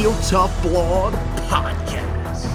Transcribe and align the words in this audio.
Heel 0.00 0.16
Tough 0.22 0.62
Blog 0.62 1.12
Podcast. 1.50 2.46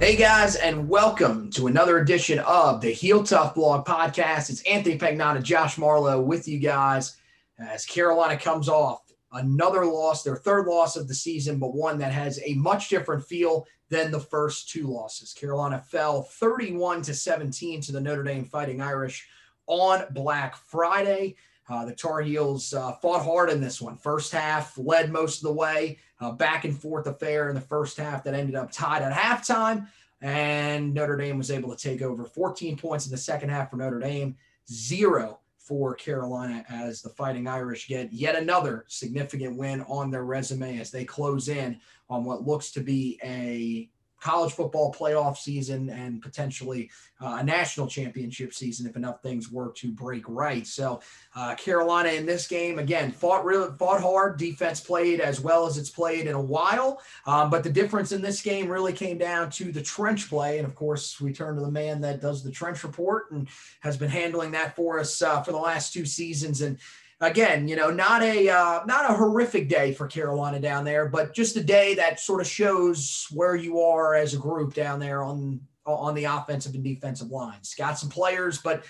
Hey 0.00 0.16
guys, 0.16 0.56
and 0.56 0.88
welcome 0.88 1.50
to 1.50 1.66
another 1.66 1.98
edition 1.98 2.38
of 2.38 2.80
the 2.80 2.90
Heel 2.90 3.22
Tough 3.22 3.54
Blog 3.54 3.84
Podcast. 3.84 4.48
It's 4.48 4.62
Anthony 4.62 4.96
Pagnotta, 4.96 5.42
Josh 5.42 5.76
Marlowe 5.76 6.22
with 6.22 6.48
you 6.48 6.58
guys 6.58 7.18
as 7.58 7.84
Carolina 7.84 8.38
comes 8.38 8.70
off 8.70 9.02
another 9.32 9.84
loss, 9.84 10.22
their 10.22 10.36
third 10.36 10.66
loss 10.66 10.96
of 10.96 11.06
the 11.06 11.14
season, 11.14 11.58
but 11.58 11.74
one 11.74 11.98
that 11.98 12.12
has 12.12 12.40
a 12.42 12.54
much 12.54 12.88
different 12.88 13.22
feel 13.22 13.66
than 13.90 14.10
the 14.10 14.18
first 14.18 14.70
two 14.70 14.86
losses. 14.86 15.34
Carolina 15.34 15.84
fell 15.86 16.22
31 16.22 17.02
to 17.02 17.12
17 17.12 17.82
to 17.82 17.92
the 17.92 18.00
Notre 18.00 18.22
Dame 18.22 18.46
Fighting 18.46 18.80
Irish 18.80 19.28
on 19.66 20.06
Black 20.12 20.56
Friday. 20.56 21.36
Uh, 21.68 21.84
the 21.84 21.94
Tar 21.94 22.20
Heels 22.20 22.74
uh, 22.74 22.92
fought 22.92 23.24
hard 23.24 23.50
in 23.50 23.60
this 23.60 23.80
one. 23.80 23.96
First 23.96 24.32
half 24.32 24.76
led 24.76 25.10
most 25.10 25.38
of 25.38 25.44
the 25.44 25.52
way, 25.52 25.98
uh, 26.24 26.32
back 26.32 26.64
and 26.64 26.80
forth 26.80 27.06
affair 27.06 27.48
in 27.50 27.54
the 27.54 27.60
first 27.60 27.98
half 27.98 28.24
that 28.24 28.34
ended 28.34 28.54
up 28.54 28.72
tied 28.72 29.02
at 29.02 29.12
halftime. 29.12 29.86
And 30.22 30.94
Notre 30.94 31.16
Dame 31.16 31.36
was 31.36 31.50
able 31.50 31.74
to 31.74 31.76
take 31.76 32.00
over 32.00 32.24
14 32.24 32.78
points 32.78 33.04
in 33.04 33.12
the 33.12 33.18
second 33.18 33.50
half 33.50 33.70
for 33.70 33.76
Notre 33.76 33.98
Dame, 33.98 34.36
zero 34.70 35.40
for 35.58 35.94
Carolina 35.94 36.64
as 36.68 37.02
the 37.02 37.10
Fighting 37.10 37.46
Irish 37.46 37.88
get 37.88 38.12
yet 38.12 38.36
another 38.36 38.84
significant 38.88 39.56
win 39.56 39.82
on 39.82 40.10
their 40.10 40.24
resume 40.24 40.78
as 40.78 40.90
they 40.90 41.04
close 41.04 41.48
in 41.48 41.78
on 42.08 42.24
what 42.24 42.46
looks 42.46 42.70
to 42.72 42.80
be 42.80 43.18
a 43.22 43.88
college 44.24 44.54
football 44.54 44.92
playoff 44.92 45.36
season 45.36 45.90
and 45.90 46.22
potentially 46.22 46.90
uh, 47.20 47.36
a 47.40 47.44
national 47.44 47.86
championship 47.86 48.54
season 48.54 48.86
if 48.86 48.96
enough 48.96 49.22
things 49.22 49.52
were 49.52 49.70
to 49.72 49.92
break 49.92 50.24
right. 50.26 50.66
So 50.66 51.00
uh, 51.36 51.54
Carolina 51.56 52.08
in 52.08 52.24
this 52.24 52.48
game 52.48 52.78
again 52.78 53.12
fought 53.12 53.44
really 53.44 53.70
fought 53.78 54.00
hard. 54.00 54.38
Defense 54.38 54.80
played 54.80 55.20
as 55.20 55.40
well 55.40 55.66
as 55.66 55.76
it's 55.76 55.90
played 55.90 56.26
in 56.26 56.34
a 56.34 56.40
while, 56.40 57.02
um, 57.26 57.50
but 57.50 57.62
the 57.62 57.70
difference 57.70 58.12
in 58.12 58.22
this 58.22 58.40
game 58.40 58.68
really 58.68 58.94
came 58.94 59.18
down 59.18 59.50
to 59.50 59.70
the 59.70 59.82
trench 59.82 60.30
play. 60.30 60.56
And 60.56 60.66
of 60.66 60.74
course, 60.74 61.20
we 61.20 61.32
turn 61.32 61.56
to 61.56 61.60
the 61.60 61.70
man 61.70 62.00
that 62.00 62.22
does 62.22 62.42
the 62.42 62.50
trench 62.50 62.82
report 62.82 63.30
and 63.30 63.46
has 63.80 63.98
been 63.98 64.08
handling 64.08 64.52
that 64.52 64.74
for 64.74 64.98
us 64.98 65.20
uh, 65.20 65.42
for 65.42 65.52
the 65.52 65.58
last 65.58 65.92
two 65.92 66.06
seasons 66.06 66.62
and 66.62 66.78
again, 67.20 67.68
you 67.68 67.76
know, 67.76 67.90
not 67.90 68.22
a 68.22 68.48
uh, 68.48 68.84
not 68.86 69.10
a 69.10 69.14
horrific 69.14 69.68
day 69.68 69.92
for 69.92 70.06
Carolina 70.06 70.60
down 70.60 70.84
there, 70.84 71.08
but 71.08 71.34
just 71.34 71.56
a 71.56 71.62
day 71.62 71.94
that 71.94 72.20
sort 72.20 72.40
of 72.40 72.46
shows 72.46 73.26
where 73.30 73.56
you 73.56 73.80
are 73.80 74.14
as 74.14 74.34
a 74.34 74.38
group 74.38 74.74
down 74.74 74.98
there 74.98 75.22
on 75.22 75.60
on 75.86 76.14
the 76.14 76.24
offensive 76.24 76.74
and 76.74 76.84
defensive 76.84 77.30
lines. 77.30 77.74
Got 77.74 77.98
some 77.98 78.08
players, 78.08 78.58
but 78.58 78.84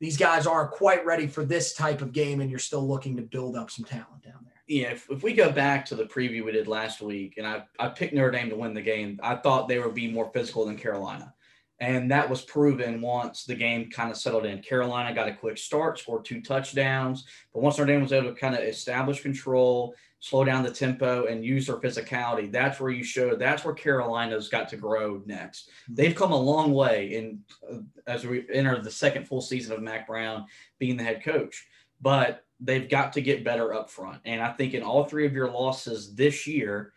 these 0.00 0.16
guys 0.16 0.46
aren't 0.46 0.72
quite 0.72 1.04
ready 1.06 1.26
for 1.26 1.44
this 1.44 1.72
type 1.74 2.02
of 2.02 2.12
game, 2.12 2.40
and 2.40 2.50
you're 2.50 2.58
still 2.58 2.86
looking 2.86 3.16
to 3.16 3.22
build 3.22 3.56
up 3.56 3.70
some 3.70 3.84
talent 3.84 4.22
down 4.22 4.40
there. 4.44 4.52
Yeah, 4.66 4.92
if, 4.92 5.08
if 5.10 5.22
we 5.22 5.34
go 5.34 5.52
back 5.52 5.84
to 5.86 5.94
the 5.94 6.04
preview 6.04 6.44
we 6.44 6.52
did 6.52 6.68
last 6.68 7.02
week, 7.02 7.34
and 7.36 7.46
I, 7.46 7.64
I 7.78 7.88
picked 7.88 8.14
Notre 8.14 8.30
Dame 8.30 8.48
to 8.48 8.56
win 8.56 8.74
the 8.74 8.82
game, 8.82 9.20
I 9.22 9.36
thought 9.36 9.68
they 9.68 9.78
would 9.78 9.94
be 9.94 10.10
more 10.10 10.30
physical 10.32 10.64
than 10.64 10.76
Carolina. 10.76 11.33
And 11.80 12.10
that 12.10 12.30
was 12.30 12.42
proven 12.42 13.00
once 13.00 13.44
the 13.44 13.54
game 13.54 13.90
kind 13.90 14.10
of 14.10 14.16
settled 14.16 14.46
in. 14.46 14.62
Carolina 14.62 15.14
got 15.14 15.28
a 15.28 15.34
quick 15.34 15.58
start, 15.58 15.98
scored 15.98 16.24
two 16.24 16.40
touchdowns. 16.40 17.26
But 17.52 17.62
once 17.62 17.78
Notre 17.78 17.92
Dame 17.92 18.02
was 18.02 18.12
able 18.12 18.32
to 18.32 18.40
kind 18.40 18.54
of 18.54 18.62
establish 18.62 19.22
control, 19.22 19.94
slow 20.20 20.44
down 20.44 20.62
the 20.62 20.70
tempo, 20.70 21.26
and 21.26 21.44
use 21.44 21.66
their 21.66 21.76
physicality, 21.76 22.50
that's 22.50 22.78
where 22.78 22.92
you 22.92 23.02
showed 23.02 23.40
that's 23.40 23.64
where 23.64 23.74
Carolina's 23.74 24.48
got 24.48 24.68
to 24.68 24.76
grow 24.76 25.22
next. 25.26 25.70
They've 25.88 26.14
come 26.14 26.32
a 26.32 26.40
long 26.40 26.72
way 26.72 27.14
in 27.14 27.40
uh, 27.70 27.78
as 28.06 28.24
we 28.24 28.46
enter 28.52 28.80
the 28.80 28.90
second 28.90 29.26
full 29.26 29.40
season 29.40 29.74
of 29.74 29.82
Mack 29.82 30.06
Brown 30.06 30.46
being 30.78 30.96
the 30.96 31.04
head 31.04 31.24
coach. 31.24 31.66
But 32.00 32.44
they've 32.60 32.88
got 32.88 33.12
to 33.14 33.20
get 33.20 33.44
better 33.44 33.74
up 33.74 33.90
front. 33.90 34.20
And 34.24 34.40
I 34.40 34.52
think 34.52 34.74
in 34.74 34.82
all 34.82 35.04
three 35.04 35.26
of 35.26 35.32
your 35.32 35.50
losses 35.50 36.14
this 36.14 36.46
year, 36.46 36.92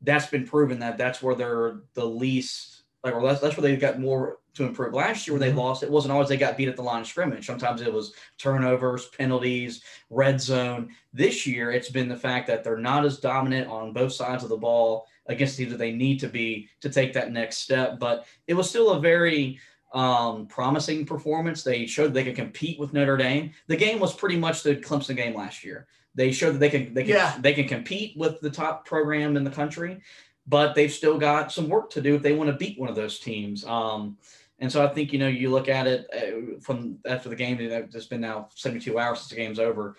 that's 0.00 0.26
been 0.26 0.46
proven 0.46 0.78
that 0.80 0.98
that's 0.98 1.22
where 1.22 1.34
they're 1.34 1.80
the 1.94 2.04
least 2.04 2.81
like, 3.04 3.14
or 3.14 3.22
that's, 3.22 3.40
that's 3.40 3.56
where 3.56 3.62
they 3.62 3.76
got 3.76 3.98
more 4.00 4.38
to 4.54 4.64
improve. 4.64 4.92
Last 4.94 5.26
year, 5.26 5.34
when 5.34 5.40
they 5.40 5.48
Mm-hmm. 5.48 5.58
lost, 5.58 5.82
it 5.82 5.90
wasn't 5.90 6.12
always 6.12 6.28
they 6.28 6.36
got 6.36 6.56
beat 6.56 6.68
at 6.68 6.76
the 6.76 6.82
line 6.82 7.00
of 7.00 7.06
scrimmage. 7.06 7.46
Sometimes 7.46 7.80
it 7.80 7.92
was 7.92 8.12
turnovers, 8.38 9.08
penalties, 9.18 9.82
red 10.10 10.40
zone. 10.40 10.90
This 11.12 11.46
year, 11.46 11.72
it's 11.72 11.90
been 11.90 12.08
the 12.08 12.16
fact 12.16 12.46
that 12.48 12.62
they're 12.62 12.76
not 12.76 13.04
as 13.04 13.18
dominant 13.18 13.68
on 13.68 13.92
both 13.92 14.12
sides 14.12 14.42
of 14.44 14.50
the 14.50 14.56
ball 14.56 15.06
against 15.26 15.56
the 15.56 15.62
teams 15.64 15.72
that 15.72 15.78
they 15.78 15.92
need 15.92 16.18
to 16.20 16.28
be 16.28 16.68
to 16.80 16.90
take 16.90 17.12
that 17.14 17.32
next 17.32 17.58
step. 17.58 17.98
But 17.98 18.26
it 18.46 18.54
was 18.54 18.68
still 18.68 18.90
a 18.90 19.00
very 19.00 19.58
um, 19.94 20.46
promising 20.46 21.04
performance. 21.06 21.62
They 21.62 21.86
showed 21.86 22.12
they 22.14 22.24
could 22.24 22.36
compete 22.36 22.78
with 22.78 22.92
Notre 22.92 23.16
Dame. 23.16 23.52
The 23.68 23.76
game 23.76 24.00
was 24.00 24.14
pretty 24.14 24.36
much 24.36 24.62
the 24.62 24.76
Clemson 24.76 25.16
game 25.16 25.34
last 25.34 25.64
year. 25.64 25.86
They 26.14 26.30
showed 26.30 26.52
that 26.54 26.58
they 26.58 26.70
can 26.70 26.92
they 26.92 27.02
can 27.04 27.10
Yeah. 27.14 27.36
they 27.40 27.54
can 27.54 27.66
compete 27.68 28.16
with 28.18 28.40
the 28.40 28.50
top 28.50 28.84
program 28.84 29.36
in 29.36 29.44
the 29.44 29.50
country 29.50 30.02
but 30.46 30.74
they've 30.74 30.92
still 30.92 31.18
got 31.18 31.52
some 31.52 31.68
work 31.68 31.90
to 31.90 32.00
do 32.00 32.14
if 32.14 32.22
they 32.22 32.32
want 32.32 32.50
to 32.50 32.56
beat 32.56 32.78
one 32.78 32.88
of 32.88 32.96
those 32.96 33.18
teams. 33.18 33.64
Um, 33.64 34.16
and 34.58 34.70
so 34.70 34.84
I 34.84 34.88
think 34.88 35.12
you 35.12 35.18
know 35.18 35.28
you 35.28 35.50
look 35.50 35.68
at 35.68 35.86
it 35.86 36.06
uh, 36.14 36.60
from 36.60 36.98
after 37.06 37.28
the 37.28 37.36
game. 37.36 37.58
It's 37.60 38.06
been 38.06 38.20
now 38.20 38.48
72 38.54 38.98
hours 38.98 39.18
since 39.18 39.30
the 39.30 39.36
game's 39.36 39.58
over. 39.58 39.96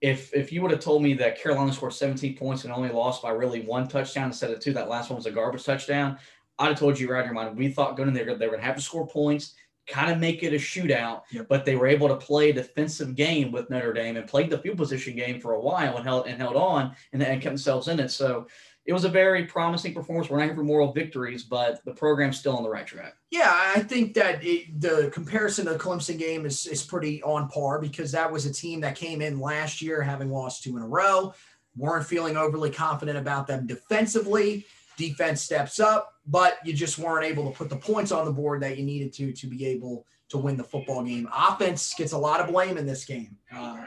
If 0.00 0.34
if 0.34 0.52
you 0.52 0.60
would 0.62 0.70
have 0.70 0.80
told 0.80 1.02
me 1.02 1.14
that 1.14 1.40
Carolina 1.40 1.72
scored 1.72 1.94
17 1.94 2.36
points 2.36 2.64
and 2.64 2.72
only 2.72 2.90
lost 2.90 3.22
by 3.22 3.30
really 3.30 3.62
one 3.62 3.88
touchdown 3.88 4.26
instead 4.26 4.50
of 4.50 4.60
two, 4.60 4.74
that 4.74 4.90
last 4.90 5.08
one 5.08 5.16
was 5.16 5.26
a 5.26 5.30
garbage 5.30 5.64
touchdown. 5.64 6.18
I'd 6.58 6.68
have 6.68 6.78
told 6.78 6.98
you 6.98 7.10
right 7.10 7.20
in 7.20 7.26
your 7.26 7.34
mind. 7.34 7.56
We 7.56 7.68
thought 7.68 7.96
going 7.96 8.08
in 8.08 8.14
there 8.14 8.24
they 8.24 8.30
were 8.46 8.52
going 8.52 8.60
to 8.60 8.66
have 8.66 8.76
to 8.76 8.82
score 8.82 9.06
points, 9.06 9.54
kind 9.86 10.12
of 10.12 10.18
make 10.18 10.42
it 10.42 10.52
a 10.52 10.56
shootout. 10.56 11.22
Yep. 11.32 11.46
But 11.48 11.64
they 11.64 11.76
were 11.76 11.86
able 11.86 12.08
to 12.08 12.16
play 12.16 12.50
a 12.50 12.52
defensive 12.52 13.14
game 13.14 13.52
with 13.52 13.70
Notre 13.70 13.94
Dame 13.94 14.16
and 14.16 14.28
played 14.28 14.50
the 14.50 14.58
field 14.58 14.76
position 14.76 15.16
game 15.16 15.40
for 15.40 15.52
a 15.52 15.60
while 15.60 15.96
and 15.96 16.04
held 16.04 16.26
and 16.26 16.40
held 16.40 16.56
on 16.56 16.94
and, 17.12 17.22
and 17.22 17.40
kept 17.40 17.52
themselves 17.52 17.88
in 17.88 17.98
it. 18.00 18.10
So 18.10 18.46
it 18.86 18.92
was 18.92 19.04
a 19.04 19.08
very 19.08 19.44
promising 19.44 19.94
performance. 19.94 20.28
We're 20.28 20.38
not 20.38 20.44
here 20.44 20.54
for 20.54 20.62
moral 20.62 20.92
victories, 20.92 21.42
but 21.42 21.82
the 21.84 21.94
program's 21.94 22.38
still 22.38 22.56
on 22.56 22.62
the 22.62 22.68
right 22.68 22.86
track. 22.86 23.14
Yeah, 23.30 23.50
I 23.50 23.80
think 23.80 24.12
that 24.14 24.44
it, 24.44 24.78
the 24.78 25.10
comparison 25.12 25.64
to 25.66 25.72
the 25.72 25.78
Clemson 25.78 26.18
game 26.18 26.44
is, 26.44 26.66
is 26.66 26.82
pretty 26.82 27.22
on 27.22 27.48
par 27.48 27.80
because 27.80 28.12
that 28.12 28.30
was 28.30 28.44
a 28.44 28.52
team 28.52 28.80
that 28.82 28.94
came 28.94 29.22
in 29.22 29.40
last 29.40 29.80
year 29.80 30.02
having 30.02 30.30
lost 30.30 30.62
two 30.62 30.76
in 30.76 30.82
a 30.82 30.86
row, 30.86 31.32
weren't 31.76 32.06
feeling 32.06 32.36
overly 32.36 32.70
confident 32.70 33.16
about 33.16 33.46
them 33.46 33.66
defensively. 33.66 34.66
Defense 34.98 35.40
steps 35.40 35.80
up, 35.80 36.14
but 36.26 36.58
you 36.64 36.74
just 36.74 36.98
weren't 36.98 37.24
able 37.24 37.50
to 37.50 37.56
put 37.56 37.70
the 37.70 37.76
points 37.76 38.12
on 38.12 38.26
the 38.26 38.32
board 38.32 38.62
that 38.62 38.76
you 38.76 38.84
needed 38.84 39.12
to 39.14 39.32
to 39.32 39.46
be 39.46 39.66
able 39.66 40.06
to 40.28 40.38
win 40.38 40.56
the 40.56 40.62
football 40.62 41.02
game. 41.02 41.28
Offense 41.34 41.94
gets 41.94 42.12
a 42.12 42.18
lot 42.18 42.40
of 42.40 42.48
blame 42.48 42.76
in 42.76 42.86
this 42.86 43.04
game, 43.04 43.36
uh, 43.52 43.78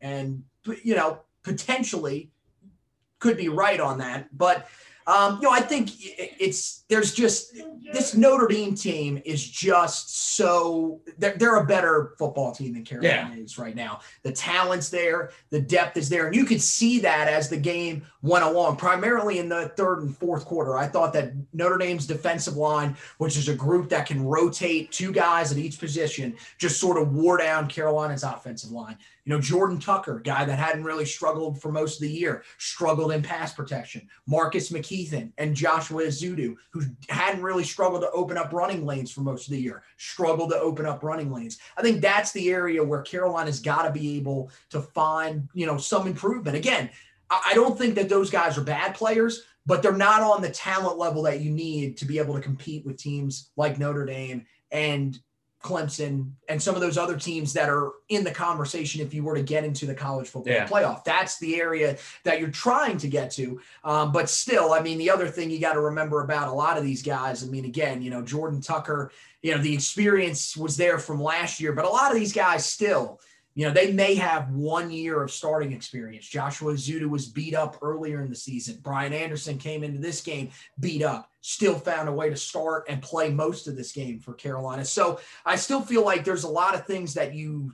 and 0.00 0.42
you 0.82 0.94
know 0.94 1.20
potentially 1.42 2.30
could 3.18 3.36
be 3.36 3.48
right 3.48 3.80
on 3.80 3.98
that, 3.98 4.28
but 4.36 4.66
um, 5.06 5.36
you 5.36 5.42
know, 5.42 5.50
I 5.50 5.60
think 5.60 5.90
it's 5.98 6.84
there's 6.88 7.12
just 7.12 7.54
this 7.92 8.16
Notre 8.16 8.46
Dame 8.46 8.74
team 8.74 9.20
is 9.24 9.46
just 9.46 10.36
so 10.36 11.02
they're, 11.18 11.36
they're 11.36 11.56
a 11.56 11.66
better 11.66 12.14
football 12.18 12.52
team 12.52 12.72
than 12.72 12.84
Carolina 12.84 13.34
yeah. 13.36 13.42
is 13.42 13.58
right 13.58 13.74
now. 13.74 14.00
The 14.22 14.32
talent's 14.32 14.88
there, 14.88 15.32
the 15.50 15.60
depth 15.60 15.98
is 15.98 16.08
there, 16.08 16.26
and 16.26 16.34
you 16.34 16.46
could 16.46 16.62
see 16.62 17.00
that 17.00 17.28
as 17.28 17.50
the 17.50 17.58
game 17.58 18.06
went 18.24 18.42
along. 18.42 18.74
Primarily 18.76 19.38
in 19.38 19.50
the 19.50 19.68
third 19.76 20.00
and 20.00 20.16
fourth 20.16 20.46
quarter, 20.46 20.78
I 20.78 20.88
thought 20.88 21.12
that 21.12 21.34
Notre 21.52 21.76
Dame's 21.76 22.06
defensive 22.06 22.56
line, 22.56 22.96
which 23.18 23.36
is 23.36 23.50
a 23.50 23.54
group 23.54 23.90
that 23.90 24.06
can 24.06 24.24
rotate 24.24 24.90
two 24.90 25.12
guys 25.12 25.52
at 25.52 25.58
each 25.58 25.78
position, 25.78 26.34
just 26.56 26.80
sort 26.80 26.96
of 26.96 27.12
wore 27.12 27.36
down 27.36 27.68
Carolina's 27.68 28.22
offensive 28.22 28.70
line. 28.70 28.96
You 29.26 29.34
know, 29.34 29.40
Jordan 29.40 29.78
Tucker, 29.78 30.20
guy 30.20 30.46
that 30.46 30.58
hadn't 30.58 30.84
really 30.84 31.04
struggled 31.04 31.60
for 31.60 31.70
most 31.70 31.96
of 31.96 32.00
the 32.00 32.10
year, 32.10 32.44
struggled 32.56 33.12
in 33.12 33.20
pass 33.20 33.52
protection. 33.52 34.08
Marcus 34.26 34.70
McKethan 34.70 35.30
and 35.36 35.54
Joshua 35.54 36.04
Zudu, 36.04 36.54
who 36.70 36.82
hadn't 37.10 37.42
really 37.42 37.64
struggled 37.64 38.00
to 38.02 38.10
open 38.12 38.38
up 38.38 38.54
running 38.54 38.86
lanes 38.86 39.12
for 39.12 39.20
most 39.20 39.48
of 39.48 39.52
the 39.52 39.60
year, 39.60 39.82
struggled 39.98 40.50
to 40.50 40.58
open 40.58 40.86
up 40.86 41.02
running 41.02 41.30
lanes. 41.30 41.58
I 41.76 41.82
think 41.82 42.00
that's 42.00 42.32
the 42.32 42.50
area 42.50 42.82
where 42.82 43.02
Carolina's 43.02 43.60
got 43.60 43.82
to 43.82 43.90
be 43.90 44.16
able 44.16 44.50
to 44.70 44.80
find, 44.80 45.46
you 45.52 45.66
know, 45.66 45.76
some 45.76 46.06
improvement. 46.06 46.56
Again, 46.56 46.88
I 47.30 47.52
don't 47.54 47.78
think 47.78 47.94
that 47.96 48.08
those 48.08 48.30
guys 48.30 48.58
are 48.58 48.64
bad 48.64 48.94
players, 48.94 49.42
but 49.66 49.82
they're 49.82 49.92
not 49.92 50.22
on 50.22 50.42
the 50.42 50.50
talent 50.50 50.98
level 50.98 51.22
that 51.22 51.40
you 51.40 51.50
need 51.50 51.96
to 51.98 52.04
be 52.04 52.18
able 52.18 52.34
to 52.34 52.40
compete 52.40 52.84
with 52.84 52.96
teams 52.96 53.50
like 53.56 53.78
Notre 53.78 54.04
Dame 54.04 54.46
and 54.70 55.18
Clemson, 55.62 56.32
and 56.50 56.62
some 56.62 56.74
of 56.74 56.82
those 56.82 56.98
other 56.98 57.16
teams 57.16 57.54
that 57.54 57.70
are 57.70 57.92
in 58.10 58.22
the 58.22 58.30
conversation 58.30 59.00
if 59.00 59.14
you 59.14 59.24
were 59.24 59.34
to 59.34 59.42
get 59.42 59.64
into 59.64 59.86
the 59.86 59.94
college 59.94 60.28
football 60.28 60.52
yeah. 60.52 60.68
playoff. 60.68 61.04
That's 61.04 61.38
the 61.38 61.58
area 61.58 61.96
that 62.24 62.38
you're 62.38 62.50
trying 62.50 62.98
to 62.98 63.08
get 63.08 63.30
to. 63.32 63.58
Um, 63.82 64.12
but 64.12 64.28
still, 64.28 64.74
I 64.74 64.80
mean, 64.80 64.98
the 64.98 65.08
other 65.08 65.26
thing 65.26 65.50
you 65.50 65.58
got 65.58 65.72
to 65.72 65.80
remember 65.80 66.22
about 66.22 66.48
a 66.48 66.52
lot 66.52 66.76
of 66.76 66.84
these 66.84 67.02
guys, 67.02 67.42
I 67.42 67.46
mean, 67.46 67.64
again, 67.64 68.02
you 68.02 68.10
know, 68.10 68.20
Jordan 68.20 68.60
Tucker, 68.60 69.10
you 69.40 69.54
know, 69.54 69.58
the 69.62 69.72
experience 69.72 70.54
was 70.54 70.76
there 70.76 70.98
from 70.98 71.22
last 71.22 71.58
year, 71.60 71.72
but 71.72 71.86
a 71.86 71.88
lot 71.88 72.12
of 72.12 72.18
these 72.18 72.34
guys 72.34 72.66
still– 72.66 73.20
you 73.54 73.66
know, 73.66 73.72
they 73.72 73.92
may 73.92 74.16
have 74.16 74.50
one 74.50 74.90
year 74.90 75.22
of 75.22 75.30
starting 75.30 75.72
experience. 75.72 76.26
Joshua 76.26 76.74
Zuda 76.74 77.08
was 77.08 77.26
beat 77.26 77.54
up 77.54 77.78
earlier 77.82 78.20
in 78.20 78.28
the 78.28 78.36
season. 78.36 78.78
Brian 78.82 79.12
Anderson 79.12 79.58
came 79.58 79.84
into 79.84 80.00
this 80.00 80.20
game 80.20 80.50
beat 80.80 81.02
up, 81.02 81.30
still 81.40 81.78
found 81.78 82.08
a 82.08 82.12
way 82.12 82.30
to 82.30 82.36
start 82.36 82.86
and 82.88 83.00
play 83.00 83.30
most 83.30 83.68
of 83.68 83.76
this 83.76 83.92
game 83.92 84.18
for 84.18 84.34
Carolina. 84.34 84.84
So 84.84 85.20
I 85.46 85.56
still 85.56 85.80
feel 85.80 86.04
like 86.04 86.24
there's 86.24 86.44
a 86.44 86.48
lot 86.48 86.74
of 86.74 86.86
things 86.86 87.14
that 87.14 87.34
you 87.34 87.70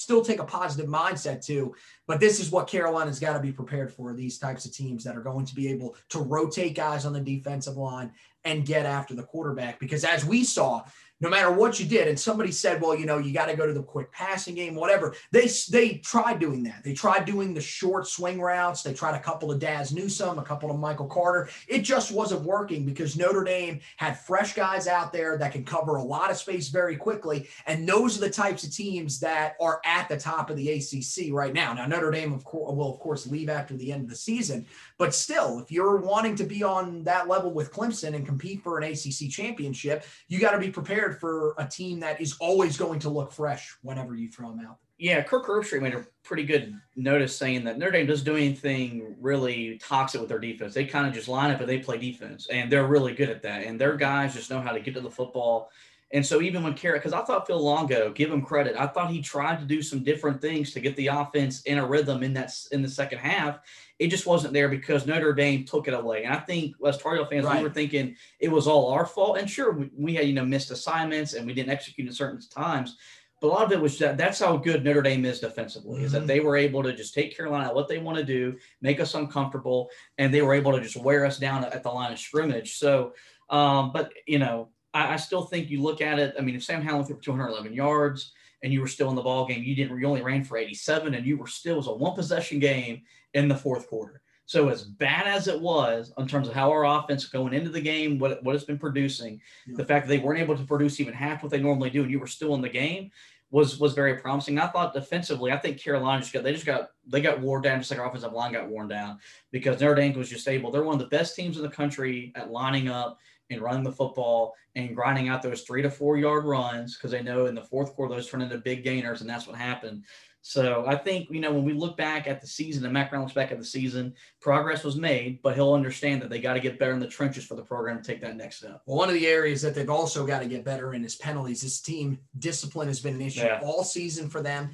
still 0.00 0.24
take 0.24 0.40
a 0.40 0.44
positive 0.44 0.90
mindset 0.90 1.44
to, 1.44 1.74
but 2.06 2.18
this 2.18 2.40
is 2.40 2.50
what 2.50 2.66
Carolina's 2.66 3.20
got 3.20 3.34
to 3.34 3.40
be 3.40 3.52
prepared 3.52 3.92
for 3.92 4.14
these 4.14 4.38
types 4.38 4.64
of 4.64 4.72
teams 4.72 5.04
that 5.04 5.16
are 5.16 5.22
going 5.22 5.44
to 5.44 5.54
be 5.54 5.68
able 5.68 5.94
to 6.08 6.20
rotate 6.20 6.74
guys 6.74 7.04
on 7.04 7.12
the 7.12 7.20
defensive 7.20 7.76
line 7.76 8.10
and 8.44 8.64
get 8.64 8.86
after 8.86 9.14
the 9.14 9.22
quarterback. 9.22 9.78
Because 9.78 10.02
as 10.02 10.24
we 10.24 10.42
saw, 10.42 10.82
no 11.20 11.28
matter 11.28 11.50
what 11.50 11.78
you 11.78 11.86
did. 11.86 12.08
And 12.08 12.18
somebody 12.18 12.50
said, 12.50 12.80
well, 12.80 12.96
you 12.96 13.06
know, 13.06 13.18
you 13.18 13.32
got 13.32 13.46
to 13.46 13.56
go 13.56 13.66
to 13.66 13.72
the 13.72 13.82
quick 13.82 14.10
passing 14.12 14.54
game, 14.54 14.74
whatever. 14.74 15.14
They 15.30 15.48
they 15.70 15.94
tried 15.98 16.38
doing 16.38 16.62
that. 16.64 16.82
They 16.82 16.94
tried 16.94 17.24
doing 17.24 17.54
the 17.54 17.60
short 17.60 18.06
swing 18.06 18.40
routes. 18.40 18.82
They 18.82 18.94
tried 18.94 19.14
a 19.14 19.20
couple 19.20 19.52
of 19.52 19.58
Dazz 19.58 19.92
Newsome, 19.92 20.38
a 20.38 20.42
couple 20.42 20.70
of 20.70 20.78
Michael 20.78 21.06
Carter. 21.06 21.48
It 21.68 21.80
just 21.82 22.12
wasn't 22.12 22.42
working 22.42 22.84
because 22.84 23.16
Notre 23.16 23.44
Dame 23.44 23.80
had 23.96 24.18
fresh 24.18 24.54
guys 24.54 24.86
out 24.86 25.12
there 25.12 25.36
that 25.38 25.52
can 25.52 25.64
cover 25.64 25.96
a 25.96 26.02
lot 26.02 26.30
of 26.30 26.36
space 26.36 26.68
very 26.68 26.96
quickly. 26.96 27.48
And 27.66 27.88
those 27.88 28.16
are 28.16 28.20
the 28.20 28.30
types 28.30 28.64
of 28.64 28.72
teams 28.72 29.20
that 29.20 29.56
are 29.60 29.80
at 29.84 30.08
the 30.08 30.16
top 30.16 30.50
of 30.50 30.56
the 30.56 30.70
ACC 30.70 31.32
right 31.32 31.52
now. 31.52 31.72
Now 31.72 31.86
Notre 31.86 32.10
Dame, 32.10 32.32
of 32.32 32.44
course, 32.44 32.74
will 32.74 32.94
of 32.94 33.00
course 33.00 33.26
leave 33.26 33.48
after 33.48 33.76
the 33.76 33.92
end 33.92 34.02
of 34.02 34.08
the 34.08 34.16
season, 34.16 34.66
but 35.00 35.14
still, 35.14 35.58
if 35.60 35.72
you're 35.72 35.96
wanting 35.96 36.36
to 36.36 36.44
be 36.44 36.62
on 36.62 37.02
that 37.04 37.26
level 37.26 37.54
with 37.54 37.72
Clemson 37.72 38.14
and 38.14 38.26
compete 38.26 38.62
for 38.62 38.78
an 38.78 38.84
ACC 38.84 39.30
championship, 39.30 40.04
you 40.28 40.38
got 40.38 40.50
to 40.50 40.58
be 40.58 40.68
prepared 40.68 41.18
for 41.18 41.54
a 41.56 41.66
team 41.66 42.00
that 42.00 42.20
is 42.20 42.36
always 42.38 42.76
going 42.76 42.98
to 42.98 43.08
look 43.08 43.32
fresh 43.32 43.74
whenever 43.80 44.14
you 44.14 44.28
throw 44.28 44.50
them 44.50 44.60
out. 44.60 44.76
Yeah, 44.98 45.22
Kirk 45.22 45.46
Herbstreit 45.46 45.80
made 45.80 45.94
a 45.94 46.04
pretty 46.22 46.44
good 46.44 46.78
notice 46.96 47.34
saying 47.34 47.64
that 47.64 47.78
Notre 47.78 47.92
Dame 47.92 48.06
doesn't 48.08 48.26
do 48.26 48.36
anything 48.36 49.16
really 49.18 49.78
toxic 49.78 50.20
with 50.20 50.28
their 50.28 50.38
defense. 50.38 50.74
They 50.74 50.84
kind 50.84 51.06
of 51.06 51.14
just 51.14 51.28
line 51.28 51.50
up 51.50 51.60
and 51.60 51.68
they 51.68 51.78
play 51.78 51.96
defense, 51.96 52.48
and 52.52 52.70
they're 52.70 52.86
really 52.86 53.14
good 53.14 53.30
at 53.30 53.40
that. 53.40 53.64
And 53.64 53.80
their 53.80 53.96
guys 53.96 54.34
just 54.34 54.50
know 54.50 54.60
how 54.60 54.72
to 54.72 54.80
get 54.80 54.92
to 54.92 55.00
the 55.00 55.10
football. 55.10 55.70
And 56.12 56.26
so 56.26 56.40
even 56.40 56.62
when 56.64 56.74
Carrot, 56.74 57.02
because 57.02 57.12
I 57.12 57.22
thought 57.22 57.46
Phil 57.46 57.62
Longo, 57.62 58.10
give 58.10 58.32
him 58.32 58.42
credit, 58.42 58.74
I 58.76 58.88
thought 58.88 59.12
he 59.12 59.22
tried 59.22 59.60
to 59.60 59.64
do 59.64 59.80
some 59.80 60.02
different 60.02 60.40
things 60.40 60.72
to 60.72 60.80
get 60.80 60.96
the 60.96 61.06
offense 61.06 61.62
in 61.62 61.78
a 61.78 61.86
rhythm 61.86 62.22
in 62.22 62.34
that 62.34 62.52
in 62.72 62.82
the 62.82 62.88
second 62.88 63.18
half 63.18 63.60
it 64.00 64.08
just 64.08 64.26
wasn't 64.26 64.54
there 64.54 64.70
because 64.70 65.06
Notre 65.06 65.34
Dame 65.34 65.64
took 65.66 65.86
it 65.86 65.92
away. 65.92 66.24
And 66.24 66.34
I 66.34 66.38
think 66.38 66.74
as 66.84 66.96
Tar 66.96 67.16
Heel 67.16 67.26
fans, 67.26 67.44
right. 67.44 67.58
we 67.58 67.62
were 67.62 67.72
thinking 67.72 68.16
it 68.40 68.48
was 68.48 68.66
all 68.66 68.90
our 68.90 69.04
fault. 69.04 69.36
And 69.36 69.48
sure, 69.48 69.72
we, 69.72 69.90
we, 69.94 70.14
had 70.14 70.26
you 70.26 70.32
know 70.32 70.44
missed 70.44 70.70
assignments 70.70 71.34
and 71.34 71.46
we 71.46 71.52
didn't 71.52 71.70
execute 71.70 72.08
at 72.08 72.14
certain 72.14 72.40
times. 72.48 72.96
But 73.42 73.48
a 73.48 73.50
lot 73.50 73.64
of 73.64 73.72
it 73.72 73.80
was 73.80 73.98
that 73.98 74.16
that's 74.16 74.40
how 74.40 74.56
good 74.56 74.84
Notre 74.84 75.02
Dame 75.02 75.26
is 75.26 75.40
defensively, 75.40 75.96
mm-hmm. 75.96 76.06
is 76.06 76.12
that 76.12 76.20
mm-hmm. 76.20 76.28
they 76.28 76.40
were 76.40 76.56
able 76.56 76.82
to 76.82 76.94
just 76.94 77.12
take 77.12 77.36
Carolina 77.36 77.74
what 77.74 77.88
they 77.88 77.98
want 77.98 78.16
to 78.16 78.24
do, 78.24 78.56
make 78.80 79.00
us 79.00 79.14
uncomfortable, 79.14 79.90
and 80.16 80.32
they 80.32 80.40
were 80.40 80.54
able 80.54 80.72
to 80.72 80.80
just 80.80 80.96
wear 80.96 81.26
us 81.26 81.38
down 81.38 81.64
at 81.64 81.82
the 81.82 81.90
line 81.90 82.12
of 82.12 82.18
scrimmage. 82.18 82.78
So, 82.78 83.12
um, 83.50 83.92
but 83.92 84.12
you 84.26 84.38
know, 84.38 84.70
I, 84.94 85.14
I, 85.14 85.16
still 85.16 85.42
think 85.42 85.70
you 85.70 85.82
look 85.82 86.00
at 86.00 86.18
it. 86.18 86.34
I 86.38 86.42
mean, 86.42 86.54
if 86.54 86.64
Sam 86.64 86.82
Howell 86.82 87.04
threw 87.04 87.18
211 87.18 87.72
yards 87.72 88.32
and 88.62 88.72
you 88.72 88.80
were 88.80 88.88
still 88.88 89.10
in 89.10 89.16
the 89.16 89.22
ball 89.22 89.46
game, 89.46 89.62
you 89.62 89.74
didn't. 89.74 89.98
You 89.98 90.06
only 90.06 90.22
ran 90.22 90.44
for 90.44 90.56
87, 90.56 91.14
and 91.14 91.26
you 91.26 91.36
were 91.36 91.46
still 91.46 91.74
it 91.74 91.78
was 91.78 91.86
a 91.86 91.94
one 91.94 92.14
possession 92.14 92.58
game 92.58 93.02
in 93.34 93.48
the 93.48 93.56
fourth 93.56 93.88
quarter. 93.88 94.22
So 94.46 94.68
as 94.68 94.82
bad 94.82 95.28
as 95.28 95.46
it 95.46 95.60
was 95.60 96.12
in 96.18 96.26
terms 96.26 96.48
of 96.48 96.54
how 96.54 96.72
our 96.72 96.84
offense 96.84 97.24
going 97.26 97.54
into 97.54 97.70
the 97.70 97.80
game, 97.80 98.18
what, 98.18 98.42
what 98.42 98.56
it's 98.56 98.64
been 98.64 98.80
producing, 98.80 99.40
yeah. 99.64 99.76
the 99.76 99.84
fact 99.84 100.06
that 100.06 100.12
they 100.12 100.18
weren't 100.18 100.40
able 100.40 100.56
to 100.56 100.64
produce 100.64 100.98
even 100.98 101.14
half 101.14 101.44
what 101.44 101.52
they 101.52 101.60
normally 101.60 101.88
do, 101.88 102.02
and 102.02 102.10
you 102.10 102.18
were 102.18 102.26
still 102.26 102.56
in 102.56 102.60
the 102.60 102.68
game, 102.68 103.12
was 103.50 103.78
was 103.78 103.94
very 103.94 104.16
promising. 104.16 104.58
I 104.58 104.66
thought 104.68 104.94
defensively, 104.94 105.52
I 105.52 105.56
think 105.56 105.80
Carolina 105.80 106.20
just 106.20 106.32
got 106.32 106.44
they 106.44 106.52
just 106.52 106.66
got 106.66 106.90
they 107.06 107.20
got 107.20 107.40
worn 107.40 107.62
down 107.62 107.78
just 107.78 107.90
like 107.90 108.00
our 108.00 108.08
offensive 108.08 108.32
line 108.32 108.52
got 108.52 108.68
worn 108.68 108.88
down 108.88 109.18
because 109.50 109.80
Notre 109.80 109.94
Dame 109.94 110.16
was 110.18 110.28
just 110.28 110.48
able. 110.48 110.70
They're 110.70 110.82
one 110.82 110.94
of 110.94 111.00
the 111.00 111.16
best 111.16 111.34
teams 111.36 111.56
in 111.56 111.62
the 111.62 111.68
country 111.68 112.32
at 112.34 112.50
lining 112.50 112.88
up 112.88 113.18
and 113.50 113.60
running 113.60 113.84
the 113.84 113.92
football 113.92 114.54
and 114.74 114.94
grinding 114.94 115.28
out 115.28 115.42
those 115.42 115.62
three 115.62 115.82
to 115.82 115.90
four 115.90 116.16
yard 116.16 116.44
runs 116.44 116.96
because 116.96 117.10
they 117.10 117.22
know 117.22 117.46
in 117.46 117.54
the 117.54 117.64
fourth 117.64 117.94
quarter 117.94 118.14
those 118.14 118.28
turn 118.28 118.42
into 118.42 118.58
big 118.58 118.84
gainers 118.84 119.20
and 119.20 119.28
that's 119.28 119.46
what 119.46 119.56
happened. 119.56 120.04
So 120.42 120.84
I 120.86 120.96
think, 120.96 121.28
you 121.30 121.40
know, 121.40 121.52
when 121.52 121.64
we 121.64 121.74
look 121.74 121.96
back 121.98 122.26
at 122.26 122.40
the 122.40 122.46
season 122.46 122.84
and 122.84 122.92
Mack 122.92 123.10
Brown 123.10 123.22
looks 123.22 123.34
back 123.34 123.52
at 123.52 123.58
the 123.58 123.64
season, 123.64 124.14
progress 124.40 124.84
was 124.84 124.96
made, 124.96 125.42
but 125.42 125.54
he'll 125.54 125.74
understand 125.74 126.22
that 126.22 126.30
they 126.30 126.40
got 126.40 126.54
to 126.54 126.60
get 126.60 126.78
better 126.78 126.92
in 126.92 126.98
the 126.98 127.06
trenches 127.06 127.44
for 127.44 127.56
the 127.56 127.62
program 127.62 127.98
to 127.98 128.02
take 128.02 128.22
that 128.22 128.36
next 128.36 128.56
step. 128.56 128.80
Well, 128.86 128.96
one 128.96 129.08
of 129.08 129.14
the 129.14 129.26
areas 129.26 129.60
that 129.62 129.74
they've 129.74 129.90
also 129.90 130.26
got 130.26 130.40
to 130.40 130.46
get 130.46 130.64
better 130.64 130.94
in 130.94 131.04
is 131.04 131.16
penalties. 131.16 131.60
This 131.60 131.80
team 131.80 132.18
discipline 132.38 132.88
has 132.88 133.00
been 133.00 133.16
an 133.16 133.20
issue 133.20 133.40
yeah. 133.40 133.60
all 133.62 133.84
season 133.84 134.30
for 134.30 134.40
them. 134.40 134.70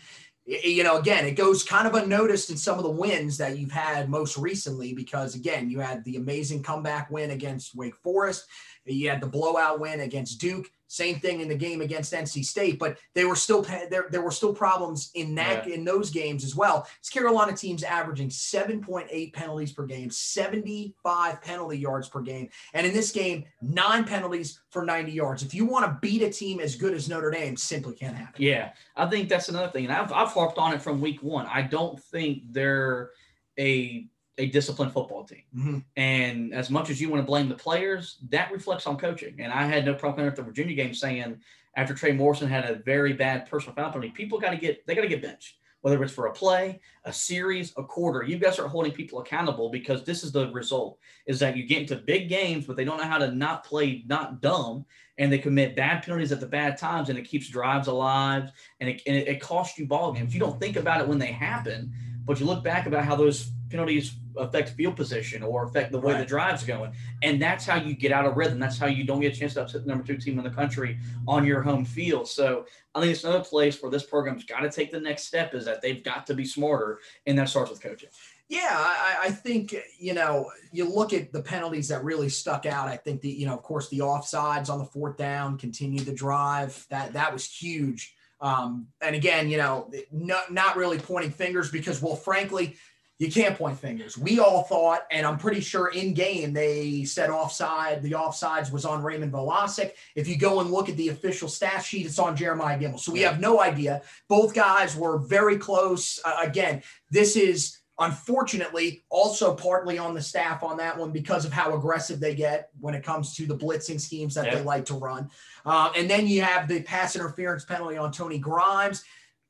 You 0.47 0.85
know, 0.85 0.97
again, 0.97 1.27
it 1.27 1.33
goes 1.33 1.65
kind 1.65 1.89
of 1.89 1.95
unnoticed 1.95 2.51
in 2.51 2.57
some 2.57 2.79
of 2.79 2.85
the 2.85 2.91
wins 2.91 3.37
that 3.39 3.59
you've 3.59 3.73
had 3.73 4.09
most 4.09 4.39
recently 4.39 4.95
because, 4.95 5.35
again, 5.35 5.69
you 5.69 5.81
had 5.81 6.05
the 6.05 6.17
amazing 6.17 6.63
comeback 6.63 7.11
win 7.11 7.33
against 7.33 7.75
Wake 7.75 7.97
Forest. 7.97 8.47
You 8.85 9.11
had 9.11 9.21
the 9.21 9.27
blowout 9.27 9.81
win 9.81 10.01
against 10.01 10.41
Duke. 10.41 10.71
Same 10.89 11.19
thing 11.19 11.41
in 11.41 11.49
the 11.49 11.57
game 11.57 11.81
against 11.81 12.13
NC 12.13 12.45
State, 12.45 12.79
but 12.79 12.99
they 13.15 13.25
were 13.25 13.37
still 13.37 13.63
there. 13.63 14.07
There 14.11 14.23
were 14.23 14.31
still 14.31 14.55
problems 14.55 15.11
in 15.15 15.35
that 15.35 15.67
yeah. 15.67 15.75
in 15.75 15.85
those 15.85 16.11
games 16.11 16.45
as 16.45 16.55
well. 16.55 16.87
This 17.03 17.11
Carolina 17.11 17.57
team's 17.57 17.83
averaging 17.83 18.29
7.8 18.29 19.33
penalties 19.33 19.73
per 19.73 19.87
game, 19.87 20.11
75 20.11 21.43
penalty 21.43 21.79
yards 21.79 22.09
per 22.09 22.21
game, 22.21 22.49
and 22.75 22.87
in 22.87 22.93
this 22.93 23.11
game, 23.11 23.45
nine 23.61 24.05
penalties 24.05 24.61
for 24.71 24.85
90 24.85 25.13
yards. 25.13 25.43
If 25.43 25.55
you 25.55 25.67
want 25.67 25.87
to 25.87 25.99
beat 26.01 26.23
a 26.23 26.31
team 26.31 26.61
as 26.61 26.77
good 26.77 26.95
as 26.95 27.09
Notre 27.09 27.31
Dame, 27.31 27.57
simply 27.57 27.95
can't 27.95 28.17
happen. 28.17 28.43
Yeah, 28.43 28.71
I 28.95 29.07
think 29.07 29.29
that's 29.29 29.49
another 29.49 29.69
thing, 29.69 29.87
and 29.87 29.93
I've 29.93 30.13
I've 30.13 30.29
harped 30.29 30.59
on 30.59 30.73
it 30.73 30.83
from 30.83 31.01
week 31.01 31.23
one. 31.23 31.47
I 31.47 31.63
don't 31.63 32.01
think 32.01 32.43
they're 32.53 33.11
a 33.59 34.07
a 34.39 34.47
disciplined 34.47 34.93
football 34.93 35.25
team. 35.25 35.43
Mm-hmm. 35.57 35.79
And 35.97 36.53
as 36.53 36.71
much 36.71 36.91
as 36.91 37.01
you 37.01 37.09
want 37.09 37.23
to 37.23 37.27
blame 37.27 37.49
the 37.49 37.55
players, 37.55 38.19
that 38.31 38.53
reflects 38.53 38.87
on 38.87 38.97
coaching. 38.99 39.37
And 39.39 39.53
I 39.53 39.67
had 39.67 39.85
no 39.85 39.95
problem 39.95 40.27
at 40.27 40.37
the 40.37 40.43
Virginia 40.43 40.75
game 40.75 40.95
saying 40.95 41.41
after 41.77 41.95
Trey 41.95 42.13
Morrison 42.13 42.49
had 42.49 42.69
a 42.69 42.77
very 42.77 43.13
bad 43.13 43.49
personal 43.49 43.75
foul 43.75 43.91
penalty, 43.91 44.11
people 44.11 44.39
got 44.39 44.51
to 44.51 44.57
get 44.57 44.87
they 44.87 44.95
got 44.95 45.03
to 45.03 45.09
get 45.09 45.23
benched. 45.23 45.57
Whether 45.83 46.03
it's 46.03 46.13
for 46.13 46.27
a 46.27 46.33
play, 46.33 46.81
a 47.05 47.13
series, 47.13 47.73
a 47.77 47.85
quarter, 47.85 48.25
you 48.25 48.39
guys 48.39 48.59
are 48.59 48.67
holding 48.67 48.91
people 48.91 49.21
accountable 49.21 49.71
because 49.71 50.03
this 50.03 50.25
is 50.25 50.33
the 50.33 50.51
result: 50.51 50.99
is 51.27 51.39
that 51.39 51.57
you 51.57 51.65
get 51.65 51.83
into 51.83 51.97
big 51.97 52.29
games, 52.29 52.67
but 52.67 52.77
they 52.77 52.85
don't 52.85 52.99
know 52.99 53.05
how 53.05 53.19
to 53.19 53.31
not 53.31 53.65
play, 53.65 54.03
not 54.07 54.41
dumb, 54.41 54.85
and 55.19 55.31
they 55.31 55.39
commit 55.39 55.77
bad 55.77 56.03
penalties 56.03 56.33
at 56.33 56.41
the 56.41 56.47
bad 56.47 56.77
times, 56.77 57.09
and 57.09 57.19
it 57.19 57.23
keeps 57.23 57.49
drives 57.49 57.87
alive, 57.87 58.51
and 58.81 58.91
it, 58.91 59.03
and 59.07 59.17
it, 59.17 59.29
it 59.29 59.41
costs 59.41 59.79
you 59.79 59.87
ball 59.87 60.13
games. 60.13 60.35
You 60.35 60.41
don't 60.41 60.59
think 60.59 60.77
about 60.77 61.01
it 61.01 61.07
when 61.07 61.19
they 61.19 61.31
happen, 61.31 61.93
but 62.25 62.41
you 62.41 62.47
look 62.47 62.65
back 62.65 62.87
about 62.87 63.05
how 63.05 63.15
those 63.15 63.53
penalties 63.71 64.17
affect 64.37 64.71
field 64.71 64.97
position 64.97 65.43
or 65.43 65.65
affect 65.65 65.93
the 65.93 66.01
way 66.01 66.13
Right. 66.15 66.21
the 66.21 66.27
drive's 66.27 66.65
going. 66.65 66.93
And 67.23 67.41
that's 67.41 67.65
how 67.65 67.77
you 67.77 67.95
get 67.95 68.13
out 68.13 68.27
of 68.27 68.37
rhythm. 68.37 68.59
That's 68.59 68.79
how 68.79 68.87
you 68.87 69.05
don't 69.05 69.21
get 69.21 69.35
a 69.35 69.37
chance 69.37 69.55
to 69.55 69.63
upset 69.63 69.83
the 69.83 69.89
number 69.89 70.05
two 70.05 70.17
team 70.17 70.39
in 70.39 70.45
the 70.45 70.51
country 70.51 70.99
on 71.27 71.45
your 71.47 71.63
home 71.63 71.85
field. 71.85 72.29
So 72.29 72.67
I 72.95 73.01
think 73.01 73.13
it's 73.13 73.25
another 73.25 73.45
place 73.45 73.83
where 73.83 73.91
this 73.91 74.05
program's 74.05 74.45
got 74.45 74.61
to 74.61 74.71
take 74.71 74.91
the 74.93 75.01
next 75.01 75.25
step 75.25 75.55
is 75.55 75.65
that 75.65 75.83
they've 75.83 76.03
got 76.03 76.27
to 76.27 76.35
be 76.35 76.45
smarter, 76.45 77.01
and 77.27 77.39
that 77.39 77.49
starts 77.49 77.71
with 77.71 77.81
coaching. 77.83 78.09
Yeah, 78.49 78.69
I, 78.71 79.17
I 79.25 79.31
think 79.31 79.75
you 79.99 80.15
know 80.15 80.51
you 80.71 80.89
look 80.89 81.13
at 81.13 81.33
the 81.33 81.43
penalties 81.43 81.89
that 81.89 82.05
really 82.05 82.29
stuck 82.29 82.65
out. 82.65 82.89
I 82.89 82.97
think 82.97 83.21
the 83.21 83.29
you 83.29 83.45
know 83.45 83.55
of 83.55 83.63
course 83.63 83.89
the 83.89 83.99
offsides 83.99 84.71
on 84.71 84.79
the 84.79 84.85
fourth 84.85 85.17
down 85.17 85.59
continue 85.59 86.01
the 86.05 86.15
drive 86.15 86.87
that 86.91 87.13
that 87.15 87.33
was 87.33 87.45
huge. 87.45 88.15
Um, 88.41 88.87
and 89.01 89.17
again, 89.17 89.49
you 89.49 89.57
know, 89.57 89.91
not 90.13 90.53
not 90.53 90.77
really 90.77 90.99
pointing 90.99 91.33
fingers 91.33 91.71
because 91.71 92.01
well, 92.01 92.17
frankly, 92.17 92.77
you 93.19 93.31
can't 93.31 93.57
point 93.57 93.79
fingers. 93.79 94.19
We 94.19 94.41
all 94.41 94.65
thought, 94.65 95.07
and 95.11 95.27
I'm 95.27 95.39
pretty 95.39 95.61
sure 95.61 95.89
in 95.89 96.13
game 96.13 96.53
they 96.53 97.05
said 97.05 97.31
offside. 97.31 98.03
The 98.03 98.13
offsides 98.13 98.71
was 98.71 98.85
on 98.85 99.03
Raymond 99.03 99.33
Vohasek. 99.33 99.93
If 100.15 100.29
you 100.29 100.37
go 100.37 100.61
and 100.61 100.71
look 100.71 100.89
at 100.89 100.97
the 100.97 101.09
official 101.09 101.49
stat 101.49 101.83
sheet, 101.83 102.05
it's 102.05 102.19
on 102.19 102.37
Jeremiah 102.37 102.79
Gemmel. 102.79 103.01
So 103.01 103.13
we 103.13 103.21
have 103.23 103.41
no 103.41 103.61
idea. 103.61 104.03
Both 104.29 104.55
guys 104.55 104.95
were 104.97 105.19
very 105.19 105.57
close. 105.57 106.21
Uh, 106.25 106.37
again, 106.43 106.83
this 107.11 107.37
is 107.37 107.79
unfortunately 107.99 109.05
also 109.09 109.55
partly 109.55 109.97
on 109.97 110.13
the 110.13 110.21
staff 110.21 110.63
on 110.63 110.77
that 110.77 110.99
one 110.99 111.11
because 111.11 111.47
of 111.47 111.53
how 111.53 111.75
aggressive 111.75 112.21
they 112.21 112.35
get 112.35 112.69
when 112.81 112.95
it 112.95 113.03
comes 113.03 113.35
to 113.35 113.47
the 113.47 113.57
blitzing 113.57 113.99
schemes 113.99 114.35
that 114.35 114.53
they 114.53 114.63
like 114.63 114.85
to 114.85 114.95
run. 114.95 115.31
Uh, 115.65 115.91
and 115.97 116.11
then 116.11 116.27
you 116.27 116.43
have 116.43 116.69
the 116.69 116.83
pass 116.83 117.17
interference 117.17 117.65
penalty 117.65 117.97
on 117.97 118.13
Tony 118.13 118.39
Grimes. 118.39 119.03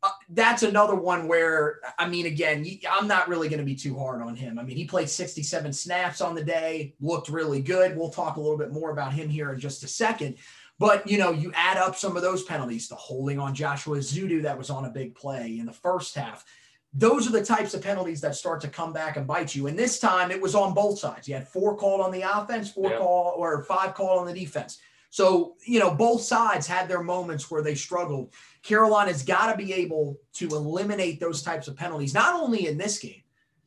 Uh, 0.02 0.10
that's 0.28 0.62
another 0.62 0.94
one 0.94 1.26
where, 1.26 1.80
I 1.98 2.06
mean, 2.08 2.26
again, 2.26 2.64
I'm 2.90 3.08
not 3.08 3.28
really 3.28 3.48
going 3.48 3.60
to 3.60 3.64
be 3.64 3.74
too 3.74 3.98
hard 3.98 4.22
on 4.22 4.36
him. 4.36 4.58
I 4.58 4.62
mean, 4.62 4.76
he 4.76 4.84
played 4.84 5.08
67 5.08 5.72
snaps 5.72 6.20
on 6.20 6.34
the 6.34 6.44
day, 6.44 6.94
looked 7.00 7.28
really 7.28 7.62
good. 7.62 7.96
We'll 7.96 8.10
talk 8.10 8.36
a 8.36 8.40
little 8.40 8.58
bit 8.58 8.72
more 8.72 8.90
about 8.90 9.12
him 9.14 9.28
here 9.28 9.52
in 9.52 9.58
just 9.58 9.82
a 9.84 9.88
second. 9.88 10.36
But, 10.78 11.08
you 11.08 11.16
know, 11.16 11.30
you 11.30 11.50
add 11.54 11.78
up 11.78 11.96
some 11.96 12.16
of 12.16 12.22
those 12.22 12.42
penalties, 12.42 12.88
the 12.88 12.94
holding 12.94 13.38
on 13.38 13.54
Joshua 13.54 13.96
Zudu 13.98 14.42
that 14.42 14.58
was 14.58 14.68
on 14.68 14.84
a 14.84 14.90
big 14.90 15.14
play 15.14 15.58
in 15.58 15.64
the 15.66 15.72
first 15.72 16.14
half. 16.14 16.44
Those 16.92 17.26
are 17.26 17.32
the 17.32 17.44
types 17.44 17.72
of 17.74 17.82
penalties 17.82 18.20
that 18.20 18.34
start 18.36 18.60
to 18.60 18.68
come 18.68 18.92
back 18.92 19.16
and 19.16 19.26
bite 19.26 19.54
you. 19.54 19.66
And 19.66 19.78
this 19.78 19.98
time 19.98 20.30
it 20.30 20.40
was 20.40 20.54
on 20.54 20.74
both 20.74 20.98
sides. 20.98 21.26
You 21.26 21.34
had 21.34 21.48
four 21.48 21.76
called 21.76 22.00
on 22.02 22.12
the 22.12 22.22
offense, 22.22 22.70
four 22.70 22.90
Yeah. 22.90 22.98
call 22.98 23.34
or 23.36 23.64
five 23.64 23.94
called 23.94 24.20
on 24.20 24.26
the 24.26 24.34
defense. 24.34 24.78
So, 25.16 25.54
you 25.64 25.80
know, 25.80 25.94
both 25.94 26.20
sides 26.20 26.66
had 26.66 26.88
their 26.88 27.02
moments 27.02 27.50
where 27.50 27.62
they 27.62 27.74
struggled. 27.74 28.34
Carolina's 28.62 29.22
got 29.22 29.50
to 29.50 29.56
be 29.56 29.72
able 29.72 30.20
to 30.34 30.46
eliminate 30.48 31.20
those 31.20 31.40
types 31.40 31.68
of 31.68 31.74
penalties, 31.74 32.12
not 32.12 32.38
only 32.38 32.66
in 32.66 32.76
this 32.76 32.98
game, 32.98 33.22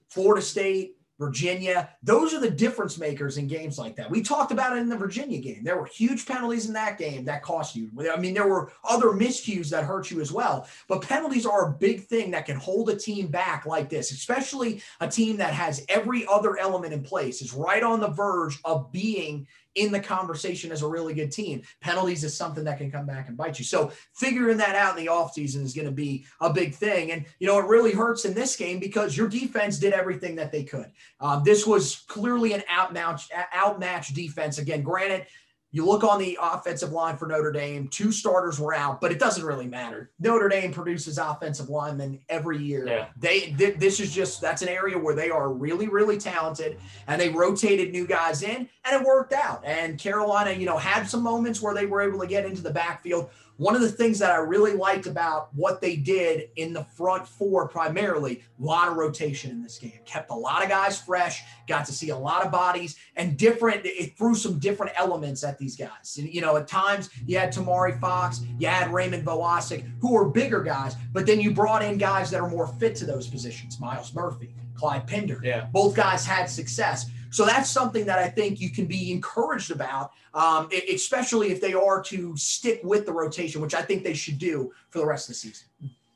Florida 0.10 0.44
State, 0.44 1.00
Virginia, 1.20 1.90
those 2.02 2.34
are 2.34 2.40
the 2.40 2.50
difference 2.50 2.98
makers 2.98 3.38
in 3.38 3.46
games 3.46 3.78
like 3.78 3.98
that. 3.98 4.10
We 4.10 4.22
talked 4.22 4.54
about 4.54 4.78
it 4.78 4.80
in 4.80 4.88
the 4.88 4.96
Virginia 4.96 5.40
game. 5.40 5.66
There 5.66 5.78
were 5.78 5.86
huge 5.86 6.26
penalties 6.26 6.68
in 6.68 6.74
that 6.74 6.98
game 6.98 7.26
that 7.26 7.44
cost 7.44 7.76
you. 7.76 7.92
I 8.10 8.18
mean, 8.18 8.34
there 8.34 8.48
were 8.48 8.72
other 8.88 9.08
miscues 9.08 9.70
that 9.70 9.84
hurt 9.84 10.10
you 10.10 10.22
as 10.22 10.32
well, 10.32 10.66
but 10.88 11.02
penalties 11.02 11.46
are 11.46 11.70
a 11.70 11.74
big 11.74 12.06
thing 12.06 12.32
that 12.32 12.46
can 12.46 12.56
hold 12.56 12.90
a 12.90 12.96
team 12.96 13.28
back 13.28 13.66
like 13.66 13.90
this, 13.90 14.12
especially 14.12 14.82
a 15.02 15.10
team 15.10 15.36
that 15.38 15.54
has 15.54 15.86
every 15.90 16.26
other 16.26 16.58
element 16.58 16.94
in 16.94 17.04
place, 17.04 17.42
is 17.42 17.54
right 17.54 17.84
on 17.84 18.00
the 18.00 18.08
verge 18.08 18.58
of 18.64 18.90
being 18.94 19.46
in 19.76 19.92
the 19.92 20.00
conversation 20.00 20.72
as 20.72 20.82
a 20.82 20.88
really 20.88 21.14
good 21.14 21.32
team. 21.32 21.62
Penalties 21.82 22.24
is 22.24 22.36
something 22.36 22.64
that 22.64 22.78
can 22.78 22.92
come 22.92 23.06
back 23.06 23.28
and 23.28 23.38
bite 23.38 23.60
you. 23.60 23.66
So 23.66 23.92
figuring 24.16 24.58
that 24.58 24.76
out 24.76 24.98
in 24.98 25.06
the 25.06 25.12
offseason 25.12 25.64
is 25.64 25.74
going 25.74 25.86
to 25.86 25.92
be 25.92 26.26
a 26.42 26.52
big 26.52 26.74
thing. 26.74 27.12
And, 27.12 27.26
you 27.40 27.48
know, 27.48 27.60
it 27.60 27.66
really 27.66 27.92
hurts 27.92 28.26
in 28.26 28.34
this 28.34 28.56
game 28.56 28.80
because 28.80 29.16
your 29.16 29.28
defense 29.28 29.78
did 29.78 29.94
everything 29.94 30.36
that 30.36 30.52
they 30.52 30.64
could. 30.64 30.92
Um, 31.20 31.44
this 31.44 31.68
was 31.68 32.04
clearly 32.08 32.54
an 32.54 32.64
outmatched, 32.72 33.32
outmatched 33.56 34.16
defense. 34.16 34.58
Again, 34.58 34.82
granted, 34.82 35.28
you 35.72 35.86
look 35.86 36.04
on 36.04 36.18
the 36.18 36.38
offensive 36.42 36.92
line 36.92 37.16
for 37.16 37.28
Notre 37.28 37.52
Dame, 37.52 37.88
two 37.90 38.12
starters 38.12 38.60
were 38.60 38.74
out, 38.74 39.00
but 39.00 39.12
it 39.12 39.20
doesn't 39.20 39.46
really 39.46 39.68
matter. 39.68 40.10
Notre 40.20 40.50
Dame 40.50 40.72
produces 40.72 41.20
offensive 41.20 41.70
linemen 41.70 42.20
every 42.28 42.58
year. 42.58 42.88
Yeah. 42.88 43.08
They 43.18 43.52
th- 43.52 43.78
this 43.78 44.00
is 44.00 44.12
just 44.12 44.42
that's 44.42 44.64
an 44.64 44.68
area 44.68 44.98
where 44.98 45.14
they 45.14 45.30
are 45.30 45.52
really 45.52 45.88
really 45.88 46.18
talented 46.18 46.80
and 47.08 47.22
they 47.22 47.30
rotated 47.30 47.92
new 47.92 48.08
guys 48.08 48.42
in 48.42 48.68
and 48.86 49.02
it 49.02 49.06
worked 49.06 49.34
out. 49.34 49.64
And 49.64 50.00
Carolina, 50.00 50.52
you 50.52 50.66
know, 50.66 50.78
had 50.78 51.04
some 51.08 51.22
moments 51.22 51.62
where 51.62 51.76
they 51.76 51.86
were 51.86 52.02
able 52.02 52.20
to 52.20 52.28
get 52.28 52.46
into 52.46 52.64
the 52.64 52.72
backfield. 52.72 53.30
One 53.60 53.76
of 53.76 53.82
the 53.82 53.92
things 53.92 54.20
that 54.20 54.32
I 54.32 54.38
really 54.38 54.72
liked 54.72 55.06
about 55.06 55.54
what 55.54 55.82
they 55.82 55.98
did 55.98 56.48
in 56.56 56.72
the 56.72 56.86
front 56.96 57.28
four 57.28 57.68
primarily, 57.68 58.42
a 58.58 58.64
lot 58.64 58.88
of 58.88 58.96
rotation 58.96 59.52
in 59.52 59.62
this 59.62 59.78
game. 59.78 60.00
Kept 60.06 60.32
a 60.32 60.34
lot 60.34 60.64
of 60.64 60.70
guys 60.70 61.02
fresh, 61.02 61.42
got 61.68 61.86
to 61.88 61.92
see 61.92 62.08
a 62.08 62.18
lot 62.18 62.46
of 62.46 62.54
bodies 62.54 62.96
and 63.18 63.36
different 63.38 63.82
it 63.84 64.18
threw 64.18 64.34
some 64.34 64.60
different 64.60 64.94
elements 64.96 65.44
at 65.44 65.58
these 65.58 65.76
guys. 65.76 66.18
You 66.18 66.40
know, 66.40 66.56
at 66.56 66.70
times 66.70 67.10
you 67.26 67.38
had 67.38 67.52
Tomari 67.52 68.00
Fox, 68.00 68.42
you 68.58 68.68
had 68.68 68.94
Raymond 68.94 69.26
Vohasek, 69.28 69.84
who 70.00 70.14
were 70.14 70.30
bigger 70.30 70.64
guys, 70.64 70.96
but 71.12 71.26
then 71.26 71.42
you 71.42 71.52
brought 71.52 71.84
in 71.84 71.98
guys 71.98 72.32
that 72.32 72.40
are 72.40 72.50
more 72.50 72.68
fit 72.68 72.96
to 72.96 73.06
those 73.06 73.28
positions. 73.28 73.78
Myles 73.78 74.16
Murphy, 74.16 74.56
Clyde 74.74 75.06
Pinder. 75.06 75.42
Yeah. 75.44 75.68
Both 75.74 75.98
guys 75.98 76.26
had 76.26 76.50
success. 76.50 77.10
So 77.32 77.46
that's 77.46 77.70
something 77.70 78.06
that 78.06 78.20
I 78.20 78.28
think 78.28 78.60
you 78.60 78.70
can 78.70 78.86
be 78.86 79.12
encouraged 79.12 79.72
about, 79.72 80.12
um, 80.34 80.70
especially 80.92 81.52
if 81.52 81.62
they 81.62 81.74
are 81.74 82.02
to 82.04 82.36
stick 82.38 82.82
with 82.84 83.06
the 83.06 83.14
rotation, 83.14 83.62
which 83.62 83.74
I 83.76 83.82
think 83.82 84.04
they 84.04 84.14
should 84.14 84.38
do 84.38 84.72
for 84.90 85.00
the 85.00 85.06
rest 85.06 85.30
of 85.30 85.36
the 85.36 85.40
season. 85.40 85.68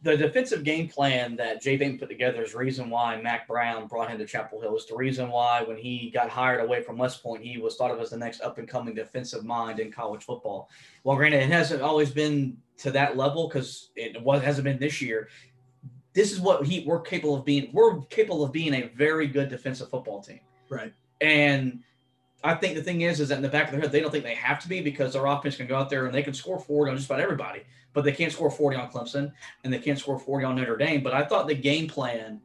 the 0.02 0.18
defensive 0.18 0.66
game 0.66 0.90
plan 0.90 1.36
that 1.38 1.62
Jay 1.62 1.78
Bateman 1.78 1.98
put 1.98 2.10
together 2.10 2.44
is 2.44 2.52
the 2.52 2.58
reason 2.58 2.90
why 2.90 3.22
Mack 3.22 3.48
Brown 3.48 3.88
brought 3.88 4.10
him 4.10 4.18
to 4.18 4.26
Chapel 4.26 4.60
Hill. 4.60 4.76
It's 4.76 4.86
the 4.86 4.98
reason 4.98 5.30
why 5.30 5.64
when 5.64 5.78
he 5.78 6.10
got 6.10 6.30
hired 6.30 6.60
away 6.62 6.82
from 6.84 6.98
West 6.98 7.24
Point, 7.24 7.42
he 7.42 7.58
was 7.58 7.78
thought 7.78 7.90
of 7.90 8.00
as 8.02 8.10
the 8.10 8.18
next 8.18 8.42
up 8.42 8.58
and 8.58 8.68
coming 8.68 8.94
defensive 8.94 9.46
mind 9.46 9.80
in 9.80 9.92
college 9.92 10.24
football. 10.24 10.70
Well, 11.06 11.16
granted, 11.16 11.42
it 11.42 11.50
hasn't 11.50 11.82
always 11.82 12.12
been 12.12 12.58
to 12.80 12.92
that 12.92 13.16
level 13.16 13.48
because 13.48 13.92
it 13.96 14.22
was 14.22 14.44
hasn't 14.44 14.66
been 14.66 14.78
this 14.78 15.02
year. 15.02 15.30
This 16.14 16.34
is 16.34 16.42
what 16.42 16.66
he 16.66 16.84
we're 16.86 17.00
capable 17.00 17.36
of 17.36 17.46
being. 17.46 17.70
We're 17.72 18.02
capable 18.02 18.44
of 18.44 18.52
being 18.52 18.74
a 18.74 18.88
very 18.90 19.28
good 19.28 19.48
defensive 19.48 19.90
football 19.90 20.22
team. 20.22 20.42
Right. 20.70 20.94
And 21.24 21.80
I 22.44 22.54
think 22.54 22.76
the 22.76 22.84
thing 22.84 23.02
is, 23.02 23.22
is 23.22 23.30
that 23.30 23.38
in 23.38 23.42
the 23.42 23.50
back 23.50 23.68
of 23.68 23.72
their 23.72 23.82
head, 23.82 23.92
they 23.92 24.02
don't 24.02 24.12
think 24.12 24.26
they 24.26 24.36
have 24.36 24.60
to 24.60 24.68
be 24.68 24.82
because 24.82 25.14
their 25.14 25.26
offense 25.26 25.56
can 25.56 25.66
go 25.66 25.78
out 25.78 25.90
there 25.90 26.06
and 26.06 26.14
they 26.14 26.22
can 26.22 26.34
score 26.34 26.60
40 26.60 26.92
on 26.92 26.98
just 26.98 27.10
about 27.10 27.22
everybody, 27.22 27.62
but 27.94 28.04
they 28.04 28.12
can't 28.12 28.32
score 28.32 28.52
40 28.52 28.76
on 28.76 28.92
Clemson 28.92 29.32
and 29.64 29.74
they 29.74 29.80
can't 29.80 29.98
score 29.98 30.20
40 30.20 30.46
on 30.46 30.56
Notre 30.58 30.76
Dame. 30.76 31.02
But 31.02 31.14
I 31.14 31.24
thought 31.24 31.48
the 31.48 31.56
game 31.56 31.88
plan 31.88 32.42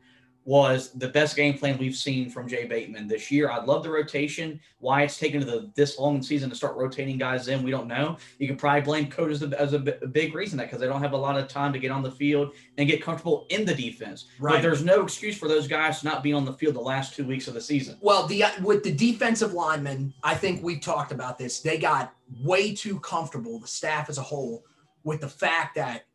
was 0.48 0.92
the 0.92 1.08
best 1.08 1.36
game 1.36 1.58
plan 1.58 1.76
we've 1.76 1.94
seen 1.94 2.30
from 2.30 2.48
Jay 2.48 2.64
Bateman 2.64 3.06
this 3.06 3.30
year. 3.30 3.50
I 3.50 3.62
love 3.62 3.82
the 3.82 3.90
rotation. 3.90 4.58
Why 4.78 5.02
it's 5.02 5.18
taken 5.18 5.40
the 5.40 5.70
this 5.74 5.98
long 5.98 6.14
in 6.14 6.20
the 6.22 6.26
season 6.26 6.48
to 6.48 6.56
start 6.56 6.74
rotating 6.74 7.18
guys 7.18 7.48
in, 7.48 7.62
we 7.62 7.70
don't 7.70 7.86
know. 7.86 8.16
You 8.38 8.46
can 8.46 8.56
probably 8.56 8.80
blame 8.80 9.10
coach 9.10 9.30
as, 9.30 9.42
a, 9.42 9.60
as 9.60 9.74
a, 9.74 9.78
bi- 9.78 9.98
a 10.00 10.06
big 10.06 10.34
reason 10.34 10.56
that 10.56 10.68
because 10.68 10.80
they 10.80 10.86
don't 10.86 11.02
have 11.02 11.12
a 11.12 11.18
lot 11.18 11.38
of 11.38 11.48
time 11.48 11.70
to 11.74 11.78
get 11.78 11.90
on 11.90 12.02
the 12.02 12.10
field 12.10 12.52
and 12.78 12.88
get 12.88 13.02
comfortable 13.02 13.46
in 13.50 13.66
the 13.66 13.74
defense. 13.74 14.24
Right. 14.40 14.54
But 14.54 14.62
there's 14.62 14.82
no 14.82 15.02
excuse 15.02 15.36
for 15.36 15.48
those 15.48 15.68
guys 15.68 16.00
to 16.00 16.06
not 16.06 16.22
being 16.22 16.34
on 16.34 16.46
the 16.46 16.54
field 16.54 16.76
the 16.76 16.80
last 16.80 17.14
two 17.14 17.26
weeks 17.26 17.46
of 17.46 17.52
the 17.52 17.60
season. 17.60 17.98
Well, 18.00 18.26
the 18.26 18.44
uh, 18.44 18.50
with 18.62 18.82
the 18.82 18.94
defensive 18.94 19.52
linemen, 19.52 20.14
I 20.22 20.34
think 20.34 20.64
we 20.64 20.78
talked 20.78 21.12
about 21.12 21.36
this. 21.36 21.60
They 21.60 21.76
got 21.76 22.14
way 22.42 22.74
too 22.74 23.00
comfortable, 23.00 23.58
the 23.58 23.66
staff 23.66 24.08
as 24.08 24.16
a 24.16 24.22
whole, 24.22 24.64
with 25.04 25.20
the 25.20 25.28
fact 25.28 25.74
that 25.74 26.06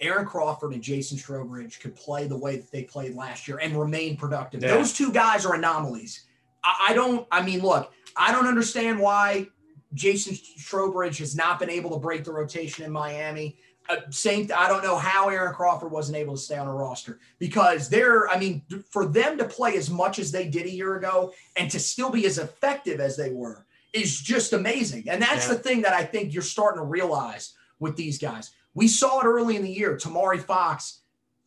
Aaron 0.00 0.26
Crawford 0.26 0.72
and 0.72 0.82
Jason 0.82 1.16
Strowbridge 1.16 1.80
could 1.80 1.96
play 1.96 2.26
the 2.26 2.36
way 2.36 2.56
that 2.56 2.70
they 2.70 2.82
played 2.84 3.14
last 3.14 3.48
year 3.48 3.58
and 3.58 3.78
remain 3.78 4.16
productive. 4.16 4.62
Yeah. 4.62 4.74
Those 4.76 4.92
two 4.92 5.12
guys 5.12 5.46
are 5.46 5.54
anomalies. 5.54 6.26
I, 6.62 6.88
I 6.90 6.94
don't. 6.94 7.26
I 7.30 7.42
mean, 7.42 7.60
look, 7.60 7.92
I 8.16 8.32
don't 8.32 8.46
understand 8.46 8.98
why 8.98 9.48
Jason 9.94 10.34
Strowbridge 10.34 11.18
has 11.18 11.34
not 11.34 11.58
been 11.58 11.70
able 11.70 11.90
to 11.90 11.98
break 11.98 12.24
the 12.24 12.32
rotation 12.32 12.84
in 12.84 12.92
Miami. 12.92 13.56
Uh, 13.88 13.96
same. 14.10 14.50
I 14.56 14.68
don't 14.68 14.82
know 14.82 14.98
how 14.98 15.28
Aaron 15.28 15.54
Crawford 15.54 15.92
wasn't 15.92 16.18
able 16.18 16.34
to 16.34 16.40
stay 16.40 16.56
on 16.56 16.66
a 16.66 16.74
roster 16.74 17.20
because 17.38 17.88
they're. 17.88 18.28
I 18.28 18.38
mean, 18.38 18.62
for 18.90 19.06
them 19.06 19.38
to 19.38 19.44
play 19.44 19.76
as 19.76 19.88
much 19.88 20.18
as 20.18 20.32
they 20.32 20.48
did 20.48 20.66
a 20.66 20.70
year 20.70 20.96
ago 20.96 21.32
and 21.56 21.70
to 21.70 21.78
still 21.78 22.10
be 22.10 22.26
as 22.26 22.38
effective 22.38 23.00
as 23.00 23.16
they 23.16 23.30
were 23.30 23.64
is 23.92 24.20
just 24.20 24.52
amazing. 24.52 25.08
And 25.08 25.22
that's 25.22 25.46
Yeah. 25.46 25.54
the 25.54 25.60
thing 25.60 25.82
that 25.82 25.94
I 25.94 26.04
think 26.04 26.34
you're 26.34 26.42
starting 26.42 26.80
to 26.80 26.84
realize 26.84 27.54
with 27.78 27.96
these 27.96 28.18
guys. 28.18 28.50
We 28.76 28.88
saw 28.88 29.20
it 29.20 29.24
early 29.24 29.56
in 29.56 29.62
the 29.62 29.70
year. 29.70 29.96
Tomari 29.96 30.38
Fox, 30.38 31.00